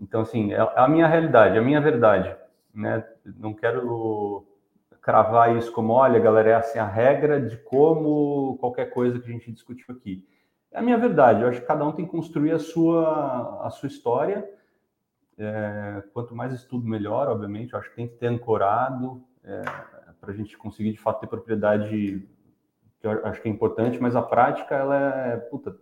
Então, 0.00 0.22
assim, 0.22 0.52
é 0.52 0.60
a 0.76 0.88
minha 0.88 1.06
realidade, 1.06 1.56
é 1.56 1.60
a 1.60 1.64
minha 1.64 1.80
verdade, 1.80 2.34
né? 2.74 3.04
Não 3.38 3.54
quero 3.54 4.46
cravar 5.00 5.56
isso 5.56 5.72
como, 5.72 5.92
olha, 5.92 6.18
galera, 6.20 6.50
é 6.50 6.54
assim 6.54 6.78
a 6.78 6.86
regra 6.86 7.40
de 7.40 7.56
como 7.56 8.56
qualquer 8.58 8.86
coisa 8.86 9.18
que 9.18 9.28
a 9.28 9.32
gente 9.32 9.52
discutiu 9.52 9.94
aqui. 9.94 10.26
É 10.70 10.78
a 10.78 10.82
minha 10.82 10.96
verdade, 10.96 11.42
eu 11.42 11.48
acho 11.48 11.60
que 11.60 11.66
cada 11.66 11.84
um 11.84 11.92
tem 11.92 12.04
que 12.04 12.10
construir 12.10 12.52
a 12.52 12.58
sua, 12.58 13.66
a 13.66 13.70
sua 13.70 13.88
história. 13.88 14.48
É, 15.38 16.02
quanto 16.12 16.34
mais 16.34 16.52
estudo, 16.52 16.86
melhor, 16.86 17.28
obviamente. 17.28 17.72
Eu 17.72 17.78
acho 17.78 17.90
que 17.90 17.96
tem 17.96 18.06
que 18.06 18.16
ter 18.16 18.26
ancorado. 18.26 19.22
É, 19.44 19.62
para 20.22 20.32
a 20.32 20.36
gente 20.36 20.56
conseguir 20.56 20.92
de 20.92 20.98
fato 20.98 21.20
ter 21.20 21.26
propriedade 21.26 22.24
que 23.00 23.06
eu 23.06 23.26
acho 23.26 23.42
que 23.42 23.48
é 23.48 23.50
importante, 23.50 24.00
mas 24.00 24.14
a 24.14 24.22
prática 24.22 24.76
ela 24.76 24.96
é 25.26 25.36
puta, 25.36 25.76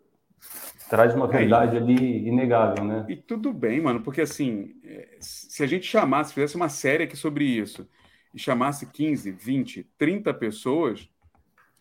traz 0.88 1.14
uma 1.14 1.26
verdade 1.26 1.76
é, 1.76 1.78
ali 1.78 2.26
inegável, 2.26 2.82
né? 2.82 3.05
E 3.07 3.16
tudo 3.16 3.53
bem, 3.53 3.82
mano, 3.82 4.01
porque 4.01 4.22
assim, 4.22 4.74
é, 4.82 5.18
se 5.20 5.62
a 5.62 5.66
gente 5.66 5.86
chamasse, 5.86 6.32
fizesse 6.32 6.57
uma 6.57 6.70
série 6.70 7.05
aqui 7.05 7.16
sobre 7.16 7.45
isso 7.45 7.86
e 8.34 8.38
chamasse 8.38 8.86
15, 8.86 9.30
20, 9.30 9.84
30 9.99 10.32
pessoas, 10.32 11.11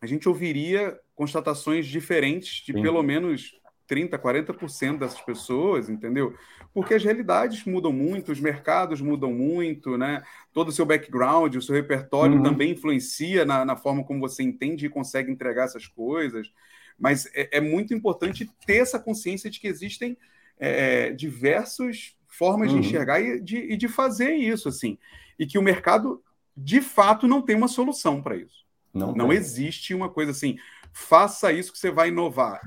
a 0.01 0.05
gente 0.05 0.27
ouviria 0.27 0.99
constatações 1.15 1.87
diferentes 1.87 2.65
de 2.65 2.73
Sim. 2.73 2.81
pelo 2.81 3.01
menos 3.01 3.57
30%, 3.89 4.19
40% 4.19 4.99
dessas 4.99 5.19
pessoas, 5.21 5.89
entendeu? 5.89 6.35
Porque 6.71 6.93
as 6.93 7.03
realidades 7.03 7.65
mudam 7.65 7.91
muito, 7.91 8.31
os 8.31 8.39
mercados 8.39 9.01
mudam 9.01 9.33
muito, 9.33 9.97
né? 9.97 10.21
Todo 10.53 10.69
o 10.69 10.71
seu 10.71 10.85
background, 10.85 11.55
o 11.55 11.61
seu 11.61 11.73
repertório 11.73 12.37
uhum. 12.37 12.43
também 12.43 12.71
influencia 12.71 13.43
na, 13.43 13.65
na, 13.65 13.75
forma 13.75 14.03
como 14.03 14.19
você 14.19 14.43
entende 14.43 14.85
e 14.85 14.89
consegue 14.89 15.31
entregar 15.31 15.65
essas 15.65 15.87
coisas. 15.87 16.51
Mas 16.97 17.25
é, 17.33 17.57
é 17.57 17.61
muito 17.61 17.93
importante 17.93 18.49
ter 18.65 18.77
essa 18.77 18.99
consciência 18.99 19.49
de 19.49 19.59
que 19.59 19.67
existem 19.67 20.15
é, 20.59 21.11
diversas 21.11 22.15
formas 22.27 22.71
uhum. 22.71 22.79
de 22.79 22.87
enxergar 22.87 23.19
e 23.19 23.39
de, 23.39 23.57
e 23.57 23.75
de 23.75 23.87
fazer 23.87 24.35
isso, 24.35 24.69
assim. 24.69 24.97
E 25.39 25.47
que 25.47 25.57
o 25.57 25.63
mercado, 25.63 26.21
de 26.55 26.79
fato, 26.81 27.27
não 27.27 27.41
tem 27.41 27.55
uma 27.55 27.67
solução 27.67 28.21
para 28.21 28.35
isso. 28.35 28.59
Não, 28.93 29.13
não 29.13 29.33
existe 29.33 29.93
uma 29.93 30.09
coisa 30.09 30.31
assim, 30.31 30.57
faça 30.91 31.51
isso 31.51 31.71
que 31.71 31.77
você 31.77 31.91
vai 31.91 32.09
inovar 32.09 32.59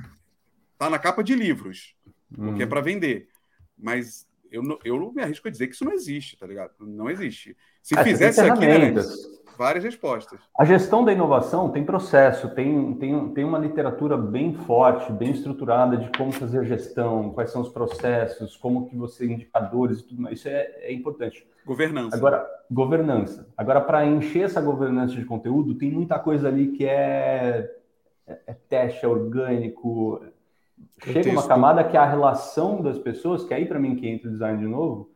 Tá 0.82 0.90
na 0.90 0.98
capa 0.98 1.22
de 1.22 1.36
livros, 1.36 1.94
porque 2.34 2.62
é 2.62 2.64
uhum. 2.64 2.68
para 2.68 2.80
vender. 2.80 3.28
Mas 3.78 4.26
eu, 4.50 4.64
eu 4.84 5.12
me 5.12 5.22
arrisco 5.22 5.46
a 5.46 5.50
dizer 5.50 5.68
que 5.68 5.74
isso 5.76 5.84
não 5.84 5.92
existe, 5.92 6.36
tá 6.36 6.44
ligado? 6.44 6.72
Não 6.80 7.08
existe. 7.08 7.56
Se 7.80 7.96
é, 7.96 8.02
fizesse 8.02 8.40
aqui, 8.40 8.66
né, 8.66 8.92
várias 9.56 9.84
respostas. 9.84 10.40
A 10.58 10.64
gestão 10.64 11.04
da 11.04 11.12
inovação 11.12 11.70
tem 11.70 11.84
processo, 11.84 12.52
tem, 12.52 12.94
tem, 12.94 13.28
tem 13.28 13.44
uma 13.44 13.60
literatura 13.60 14.16
bem 14.16 14.54
forte, 14.54 15.12
bem 15.12 15.30
estruturada 15.30 15.96
de 15.96 16.10
como 16.18 16.32
fazer 16.32 16.64
gestão, 16.64 17.30
quais 17.30 17.52
são 17.52 17.62
os 17.62 17.68
processos, 17.68 18.56
como 18.56 18.88
que 18.88 18.96
você 18.96 19.24
indicadores 19.24 20.00
e 20.00 20.02
tudo 20.02 20.20
mais. 20.20 20.40
Isso 20.40 20.48
é, 20.48 20.62
é 20.80 20.92
importante. 20.92 21.46
Governança. 21.64 22.16
Agora, 22.16 22.44
governança. 22.68 23.46
Agora, 23.56 23.80
para 23.80 24.04
encher 24.04 24.46
essa 24.46 24.60
governança 24.60 25.14
de 25.14 25.24
conteúdo, 25.24 25.76
tem 25.76 25.92
muita 25.92 26.18
coisa 26.18 26.48
ali 26.48 26.72
que 26.72 26.84
é 26.84 27.70
é, 28.26 28.38
é 28.48 28.54
teste, 28.68 29.04
é 29.04 29.08
orgânico. 29.08 30.24
Chega 31.04 31.30
uma 31.30 31.46
camada 31.46 31.82
que 31.82 31.96
é 31.96 32.00
a 32.00 32.06
relação 32.06 32.80
das 32.80 32.98
pessoas, 32.98 33.44
que 33.44 33.52
é 33.52 33.56
aí 33.56 33.66
para 33.66 33.78
mim 33.78 33.96
que 33.96 34.08
entra 34.08 34.28
o 34.28 34.32
design 34.32 34.58
de 34.58 34.66
novo, 34.66 35.10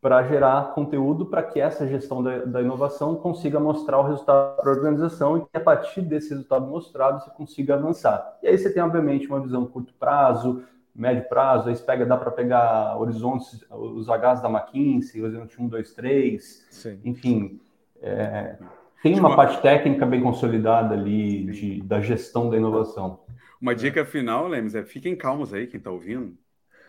para 0.00 0.22
gerar 0.24 0.74
conteúdo 0.74 1.26
para 1.26 1.42
que 1.42 1.58
essa 1.58 1.86
gestão 1.86 2.22
da, 2.22 2.44
da, 2.44 2.62
inovação 2.62 3.16
consiga 3.16 3.58
mostrar 3.58 3.98
o 3.98 4.02
resultado 4.02 4.56
para 4.56 4.70
a 4.70 4.74
organização 4.74 5.38
e 5.38 5.40
que 5.40 5.56
a 5.56 5.60
partir 5.60 6.02
desse 6.02 6.30
resultado 6.30 6.66
mostrado 6.66 7.24
você 7.24 7.30
consiga 7.30 7.74
avançar. 7.74 8.38
E 8.42 8.46
aí 8.46 8.56
você 8.56 8.72
tem, 8.72 8.82
obviamente, 8.82 9.26
uma 9.26 9.40
visão 9.40 9.66
curto 9.66 9.92
prazo, 9.98 10.62
médio 10.94 11.28
prazo, 11.28 11.68
aí 11.68 11.76
pega, 11.76 12.06
dá 12.06 12.16
para 12.16 12.30
pegar 12.30 12.96
horizontes, 12.98 13.64
os 13.70 14.06
Hs 14.08 14.40
da 14.40 14.48
McKinsey, 14.48 15.22
horizonte 15.22 15.60
1, 15.60 15.66
2, 15.66 15.92
3, 15.92 16.66
Sim. 16.70 17.00
enfim. 17.04 17.60
É, 18.00 18.56
tem 19.02 19.18
uma, 19.18 19.30
uma 19.30 19.36
parte 19.36 19.60
técnica 19.60 20.06
bem 20.06 20.22
consolidada 20.22 20.94
ali 20.94 21.46
de, 21.46 21.82
da 21.82 22.00
gestão 22.00 22.48
da 22.48 22.56
inovação. 22.56 23.20
Uma 23.60 23.74
dica 23.74 24.04
final, 24.04 24.48
Lemes, 24.48 24.74
é 24.74 24.84
fiquem 24.84 25.16
calmos 25.16 25.52
aí, 25.54 25.66
quem 25.66 25.78
está 25.78 25.90
ouvindo 25.90 26.36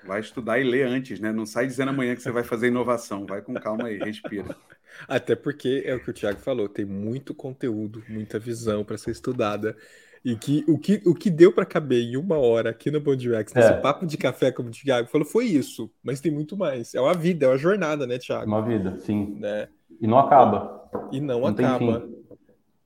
Vai 0.07 0.21
estudar 0.21 0.57
e 0.57 0.63
ler 0.63 0.87
antes, 0.87 1.19
né? 1.19 1.33
Não 1.33 1.45
sai 1.45 1.67
dizendo 1.67 1.89
amanhã 1.89 2.15
que 2.15 2.21
você 2.21 2.31
vai 2.31 2.43
fazer 2.43 2.67
inovação. 2.67 3.25
Vai 3.25 3.41
com 3.41 3.53
calma 3.55 3.87
aí, 3.87 3.97
respira. 3.97 4.55
Até 5.07 5.35
porque 5.35 5.83
é 5.85 5.93
o 5.93 5.99
que 5.99 6.09
o 6.09 6.13
Thiago 6.13 6.39
falou, 6.39 6.69
tem 6.69 6.85
muito 6.85 7.35
conteúdo, 7.35 8.01
muita 8.07 8.39
visão 8.39 8.85
para 8.85 8.97
ser 8.97 9.11
estudada. 9.11 9.75
E 10.23 10.35
que 10.35 10.63
o 10.67 10.79
que, 10.79 11.01
o 11.05 11.13
que 11.13 11.29
deu 11.29 11.51
para 11.51 11.65
caber 11.65 12.01
em 12.01 12.17
uma 12.17 12.37
hora 12.37 12.69
aqui 12.69 12.89
no 12.89 13.01
Bond 13.01 13.29
UX, 13.29 13.53
nesse 13.53 13.73
é. 13.73 13.77
papo 13.77 14.05
de 14.05 14.17
café, 14.17 14.51
como 14.51 14.69
o 14.69 14.71
Thiago 14.71 15.09
falou, 15.09 15.27
foi 15.27 15.45
isso. 15.45 15.91
Mas 16.01 16.21
tem 16.21 16.31
muito 16.31 16.57
mais. 16.57 16.95
É 16.95 17.01
uma 17.01 17.13
vida, 17.13 17.45
é 17.45 17.49
uma 17.49 17.57
jornada, 17.57 18.07
né, 18.07 18.17
Thiago? 18.17 18.47
Uma 18.47 18.61
vida, 18.61 18.97
sim. 18.99 19.37
Né? 19.39 19.67
E 19.99 20.07
não 20.07 20.19
acaba. 20.19 20.89
E 21.11 21.19
não, 21.19 21.41
não 21.41 21.47
acaba. 21.47 22.07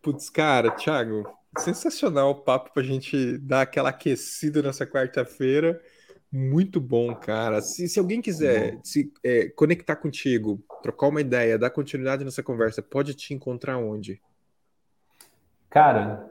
Putz, 0.01 0.29
cara, 0.29 0.71
Thiago, 0.71 1.23
sensacional 1.57 2.31
o 2.31 2.35
papo 2.35 2.73
para 2.73 2.83
a 2.83 2.85
gente 2.85 3.37
dar 3.39 3.61
aquela 3.61 3.89
aquecida 3.89 4.61
nessa 4.61 4.85
quarta-feira. 4.85 5.81
Muito 6.31 6.79
bom, 6.79 7.13
cara. 7.13 7.61
Se, 7.61 7.89
se 7.89 7.99
alguém 7.99 8.21
quiser 8.21 8.79
se 8.83 9.11
é, 9.23 9.49
conectar 9.49 9.97
contigo, 9.97 10.63
trocar 10.81 11.07
uma 11.07 11.19
ideia, 11.19 11.59
dar 11.59 11.69
continuidade 11.69 12.23
nessa 12.23 12.41
conversa, 12.41 12.81
pode 12.81 13.13
te 13.13 13.33
encontrar 13.33 13.77
onde? 13.77 14.21
Cara, 15.69 16.29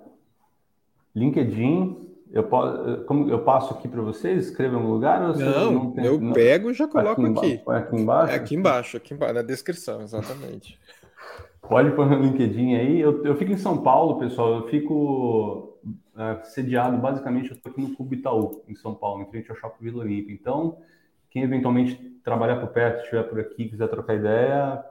LinkedIn, 1.15 2.11
eu, 2.33 2.45
posso, 2.45 3.05
como 3.05 3.29
eu 3.29 3.43
passo 3.43 3.75
aqui 3.75 3.89
para 3.89 4.01
vocês, 4.01 4.47
escreva 4.47 4.77
em 4.77 4.81
um 4.81 4.91
lugar? 4.91 5.21
Ou 5.23 5.37
não, 5.37 5.73
não 5.73 5.91
tem, 5.91 6.05
eu 6.05 6.19
não... 6.19 6.33
pego 6.33 6.71
e 6.71 6.75
já 6.75 6.89
coloco 6.89 7.21
aqui. 7.27 7.61
Aqui, 7.67 7.71
aqui 7.71 7.97
embaixo? 7.97 8.33
É 8.33 8.37
aqui 8.37 8.55
embaixo, 8.55 8.97
aqui 8.97 9.15
embaixo, 9.15 9.35
na 9.35 9.43
descrição, 9.43 10.01
exatamente. 10.03 10.79
Pode 11.71 11.93
pôr 11.93 12.05
no 12.05 12.21
LinkedIn 12.21 12.75
aí. 12.75 13.01
Eu, 13.01 13.25
eu 13.25 13.37
fico 13.37 13.53
em 13.53 13.57
São 13.57 13.81
Paulo, 13.81 14.19
pessoal. 14.19 14.57
Eu 14.57 14.69
fico 14.69 15.79
é, 16.19 16.43
sediado, 16.43 16.99
basicamente, 16.99 17.51
eu 17.51 17.57
estou 17.57 17.71
aqui 17.71 17.81
no 17.81 17.95
Clube 17.95 18.17
Itaú, 18.17 18.65
em 18.67 18.75
São 18.75 18.93
Paulo, 18.93 19.23
em 19.23 19.31
frente 19.31 19.49
ao 19.53 19.57
Shopping 19.57 19.85
Vila 19.85 20.03
Olímpia. 20.03 20.35
Então, 20.35 20.79
quem 21.31 21.45
eventualmente 21.45 21.95
trabalhar 22.25 22.57
por 22.57 22.71
perto, 22.71 23.05
estiver 23.05 23.23
por 23.23 23.39
aqui, 23.39 23.69
quiser 23.69 23.87
trocar 23.87 24.17
ideia, 24.17 24.85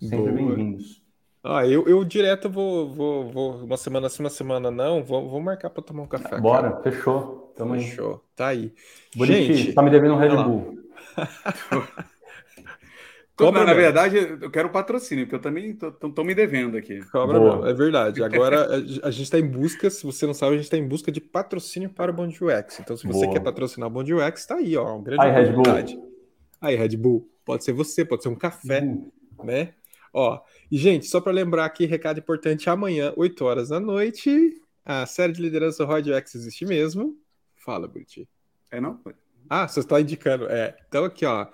sempre 0.00 0.32
bem-vindos. 0.32 1.00
Ah, 1.44 1.64
eu, 1.64 1.86
eu 1.86 2.04
direto 2.04 2.50
vou, 2.50 2.88
vou, 2.90 3.28
vou 3.28 3.64
uma 3.64 3.76
semana 3.76 4.08
sim, 4.08 4.24
uma 4.24 4.30
semana 4.30 4.68
não, 4.68 5.04
vou, 5.04 5.28
vou 5.28 5.40
marcar 5.40 5.70
para 5.70 5.82
tomar 5.84 6.02
um 6.02 6.08
café. 6.08 6.40
Bora, 6.40 6.72
cara. 6.72 6.82
fechou. 6.82 7.54
Tamo 7.56 7.74
fechou, 7.74 8.14
aí. 8.14 8.20
tá 8.34 8.46
aí. 8.48 8.74
Bonitinho, 9.14 9.54
Gente, 9.54 9.72
tá 9.74 9.82
me 9.82 9.90
devendo 9.90 10.14
um 10.14 10.18
Red 10.18 10.42
Bull. 10.42 10.76
Cobra 13.40 13.64
na, 13.64 13.74
verdade, 13.74 14.16
eu 14.40 14.50
quero 14.50 14.70
patrocínio, 14.70 15.24
porque 15.24 15.36
eu 15.36 15.40
também 15.40 15.70
estou 15.70 16.24
me 16.24 16.34
devendo 16.34 16.76
aqui. 16.76 17.00
Cobra 17.10 17.38
não, 17.38 17.66
é 17.66 17.72
verdade. 17.74 18.22
Agora 18.22 18.76
a 19.02 19.10
gente 19.10 19.24
está 19.24 19.38
em 19.38 19.46
busca, 19.46 19.88
se 19.90 20.04
você 20.04 20.26
não 20.26 20.34
sabe, 20.34 20.52
a 20.52 20.56
gente 20.56 20.64
está 20.64 20.76
em 20.76 20.86
busca 20.86 21.10
de 21.10 21.20
patrocínio 21.20 21.90
para 21.90 22.10
o 22.10 22.14
Bond 22.14 22.38
UX. 22.42 22.80
Então, 22.80 22.96
se 22.96 23.06
você 23.06 23.26
Boa. 23.26 23.32
quer 23.32 23.40
patrocinar 23.40 23.88
o 23.88 23.90
Bond 23.90 24.12
UX, 24.12 24.40
está 24.40 24.56
aí, 24.56 24.76
ó. 24.76 24.96
Um 24.96 25.02
grande 25.02 25.22
aí. 25.22 25.32
Red 25.32 25.52
Bull. 25.52 25.64
Aí, 26.60 26.76
Red 26.76 26.96
Bull. 26.96 27.30
Pode 27.44 27.64
ser 27.64 27.72
você, 27.72 28.04
pode 28.04 28.22
ser 28.22 28.28
um 28.28 28.34
café, 28.34 28.80
uhum. 28.80 29.10
né? 29.42 29.74
Ó, 30.12 30.40
e 30.70 30.76
gente, 30.76 31.06
só 31.06 31.20
para 31.20 31.32
lembrar 31.32 31.64
aqui, 31.64 31.86
recado 31.86 32.18
importante: 32.18 32.68
amanhã, 32.68 33.12
8 33.16 33.44
horas 33.44 33.68
da 33.68 33.80
noite, 33.80 34.60
a 34.84 35.06
série 35.06 35.32
de 35.32 35.40
liderança 35.40 35.84
Rod 35.84 36.06
UX 36.06 36.34
existe 36.34 36.64
mesmo. 36.64 37.16
Fala, 37.64 37.86
Buriti. 37.86 38.28
É 38.70 38.80
não? 38.80 39.00
Ah, 39.48 39.66
você 39.66 39.80
está 39.80 40.00
indicando. 40.00 40.46
É. 40.48 40.76
Então, 40.88 41.04
aqui, 41.04 41.26
ó. 41.26 41.46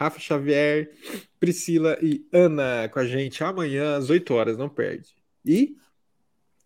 Rafa 0.00 0.18
Xavier, 0.18 0.90
Priscila 1.38 1.98
e 2.00 2.26
Ana 2.32 2.88
com 2.88 2.98
a 2.98 3.04
gente 3.04 3.44
amanhã 3.44 3.96
às 3.96 4.08
8 4.08 4.32
horas, 4.32 4.56
não 4.56 4.66
perde. 4.66 5.10
E 5.44 5.76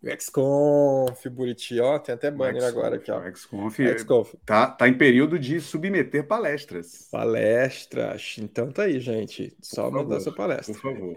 XConf, 0.04 1.28
Buriti, 1.30 1.80
ó, 1.80 1.98
tem 1.98 2.14
até 2.14 2.30
banner 2.30 2.62
agora 2.62 2.94
aqui, 2.94 3.10
ó. 3.10 3.20
XConf, 3.24 3.76
XConf. 3.80 4.34
Tá, 4.46 4.68
tá 4.68 4.86
em 4.86 4.96
período 4.96 5.36
de 5.36 5.60
submeter 5.60 6.28
palestras. 6.28 7.08
Palestras, 7.10 8.36
então 8.38 8.70
tá 8.70 8.84
aí, 8.84 9.00
gente. 9.00 9.52
Só 9.60 9.90
por 9.90 9.94
mandar 9.94 10.08
favor, 10.10 10.20
sua 10.20 10.34
palestra. 10.34 10.74
Por 10.74 10.80
favor. 10.80 11.16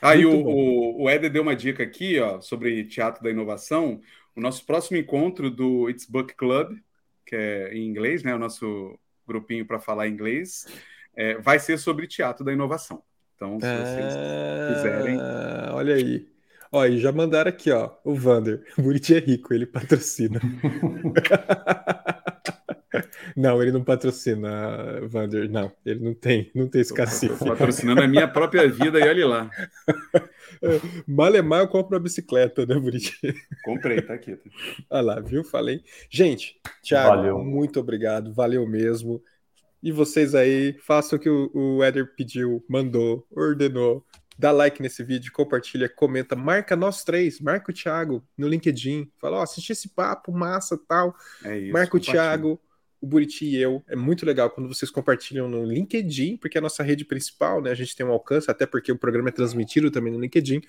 Aí 0.00 0.24
o, 0.24 0.46
o, 0.46 1.02
o 1.02 1.10
Éder 1.10 1.32
deu 1.32 1.42
uma 1.42 1.56
dica 1.56 1.82
aqui, 1.82 2.20
ó, 2.20 2.40
sobre 2.40 2.84
teatro 2.84 3.24
da 3.24 3.30
inovação. 3.30 4.00
O 4.36 4.40
nosso 4.40 4.64
próximo 4.64 4.98
encontro 4.98 5.50
do 5.50 5.90
It's 5.90 6.06
Book 6.06 6.32
Club, 6.36 6.78
que 7.24 7.34
é 7.34 7.74
em 7.74 7.88
inglês, 7.88 8.22
né? 8.22 8.32
O 8.32 8.38
nosso 8.38 8.96
grupinho 9.26 9.66
para 9.66 9.80
falar 9.80 10.06
inglês 10.06 10.64
é, 11.16 11.38
vai 11.38 11.58
ser 11.58 11.78
sobre 11.78 12.06
teatro 12.06 12.44
da 12.44 12.52
inovação. 12.52 13.02
Então, 13.34 13.58
se 13.60 13.66
vocês 13.66 14.14
ah, 14.16 14.74
quiserem. 14.74 15.18
Olha 15.72 15.94
aí. 15.94 16.28
Ó, 16.72 16.84
e 16.84 16.98
já 16.98 17.12
mandaram 17.12 17.48
aqui, 17.48 17.70
ó, 17.70 17.90
o 18.04 18.14
Vander. 18.14 18.62
O 18.76 18.82
Buriti 18.82 19.14
é 19.14 19.18
rico, 19.18 19.54
ele 19.54 19.66
patrocina. 19.66 20.40
não, 23.36 23.62
ele 23.62 23.72
não 23.72 23.84
patrocina, 23.84 25.00
Vander. 25.06 25.50
Não, 25.50 25.72
ele 25.84 26.02
não 26.02 26.14
tem, 26.14 26.50
não 26.54 26.68
tem 26.68 26.80
esse 26.80 26.92
cacife. 26.92 27.44
Patrocinando 27.44 28.02
a 28.02 28.08
minha 28.08 28.26
própria 28.26 28.68
vida 28.68 28.98
e 28.98 29.08
olhe 29.08 29.24
lá. 29.24 29.50
Malemar 31.06 31.60
eu 31.60 31.68
compro 31.68 31.96
a 31.96 32.00
bicicleta, 32.00 32.66
né, 32.66 32.78
Buriti? 32.78 33.34
Comprei, 33.64 34.00
tá 34.00 34.14
aqui. 34.14 34.36
Tá. 34.36 34.50
Olha 34.90 35.02
lá, 35.02 35.20
viu? 35.20 35.44
Falei. 35.44 35.82
Gente, 36.10 36.60
Thiago, 36.82 37.08
valeu. 37.08 37.38
muito 37.38 37.78
obrigado, 37.78 38.32
valeu 38.32 38.66
mesmo. 38.66 39.22
E 39.86 39.92
vocês 39.92 40.34
aí, 40.34 40.76
façam 40.80 41.16
o 41.16 41.22
que 41.22 41.30
o, 41.30 41.48
o 41.54 41.84
Eder 41.84 42.12
pediu, 42.16 42.60
mandou, 42.68 43.24
ordenou. 43.30 44.04
Dá 44.36 44.50
like 44.50 44.82
nesse 44.82 45.04
vídeo, 45.04 45.30
compartilha, 45.32 45.88
comenta, 45.88 46.34
marca 46.34 46.74
nós 46.74 47.04
três, 47.04 47.38
marca 47.38 47.70
o 47.70 47.72
Thiago 47.72 48.20
no 48.36 48.48
LinkedIn. 48.48 49.08
Fala, 49.20 49.36
ó, 49.36 49.38
oh, 49.38 49.42
assisti 49.44 49.70
esse 49.70 49.90
papo, 49.90 50.32
massa 50.32 50.76
tal. 50.88 51.14
É 51.44 51.56
isso, 51.56 51.72
marca 51.72 51.96
o 51.96 52.00
Thiago, 52.00 52.60
o 53.00 53.06
Buriti 53.06 53.44
e 53.44 53.62
eu. 53.62 53.80
É 53.86 53.94
muito 53.94 54.26
legal 54.26 54.50
quando 54.50 54.66
vocês 54.66 54.90
compartilham 54.90 55.48
no 55.48 55.64
LinkedIn, 55.64 56.36
porque 56.38 56.58
é 56.58 56.60
a 56.60 56.62
nossa 56.62 56.82
rede 56.82 57.04
principal, 57.04 57.62
né? 57.62 57.70
A 57.70 57.74
gente 57.76 57.94
tem 57.94 58.04
um 58.04 58.10
alcance, 58.10 58.50
até 58.50 58.66
porque 58.66 58.90
o 58.90 58.98
programa 58.98 59.28
é 59.28 59.32
transmitido 59.32 59.88
também 59.88 60.12
no 60.12 60.18
LinkedIn. 60.18 60.62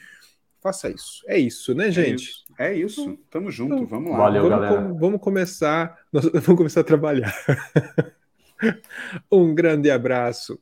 Faça 0.61 0.91
isso. 0.91 1.24
É 1.26 1.39
isso, 1.39 1.74
né, 1.74 1.89
gente? 1.89 2.09
É 2.09 2.13
isso. 2.13 2.45
É 2.59 2.76
isso. 2.76 3.20
Tamo 3.32 3.49
junto, 3.49 3.74
então, 3.74 3.88
vamos 3.88 4.11
lá. 4.11 4.18
Valeu, 4.18 4.43
vamos, 4.43 4.59
galera. 4.59 4.89
Com, 4.89 4.99
vamos 4.99 5.22
começar. 5.22 6.05
Nós, 6.13 6.24
vamos 6.26 6.55
começar 6.55 6.82
a 6.82 6.84
trabalhar. 6.84 7.34
Um 9.32 9.53
grande 9.53 9.89
abraço. 9.89 10.60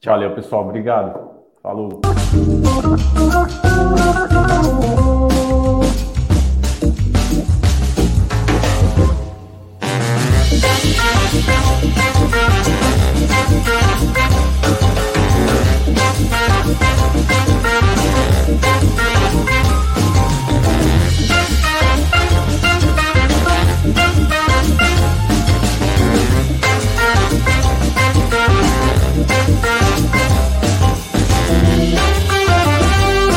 Tchau. 0.00 0.14
Valeu, 0.14 0.34
pessoal. 0.34 0.66
Obrigado. 0.68 1.36
Falou. 1.62 2.00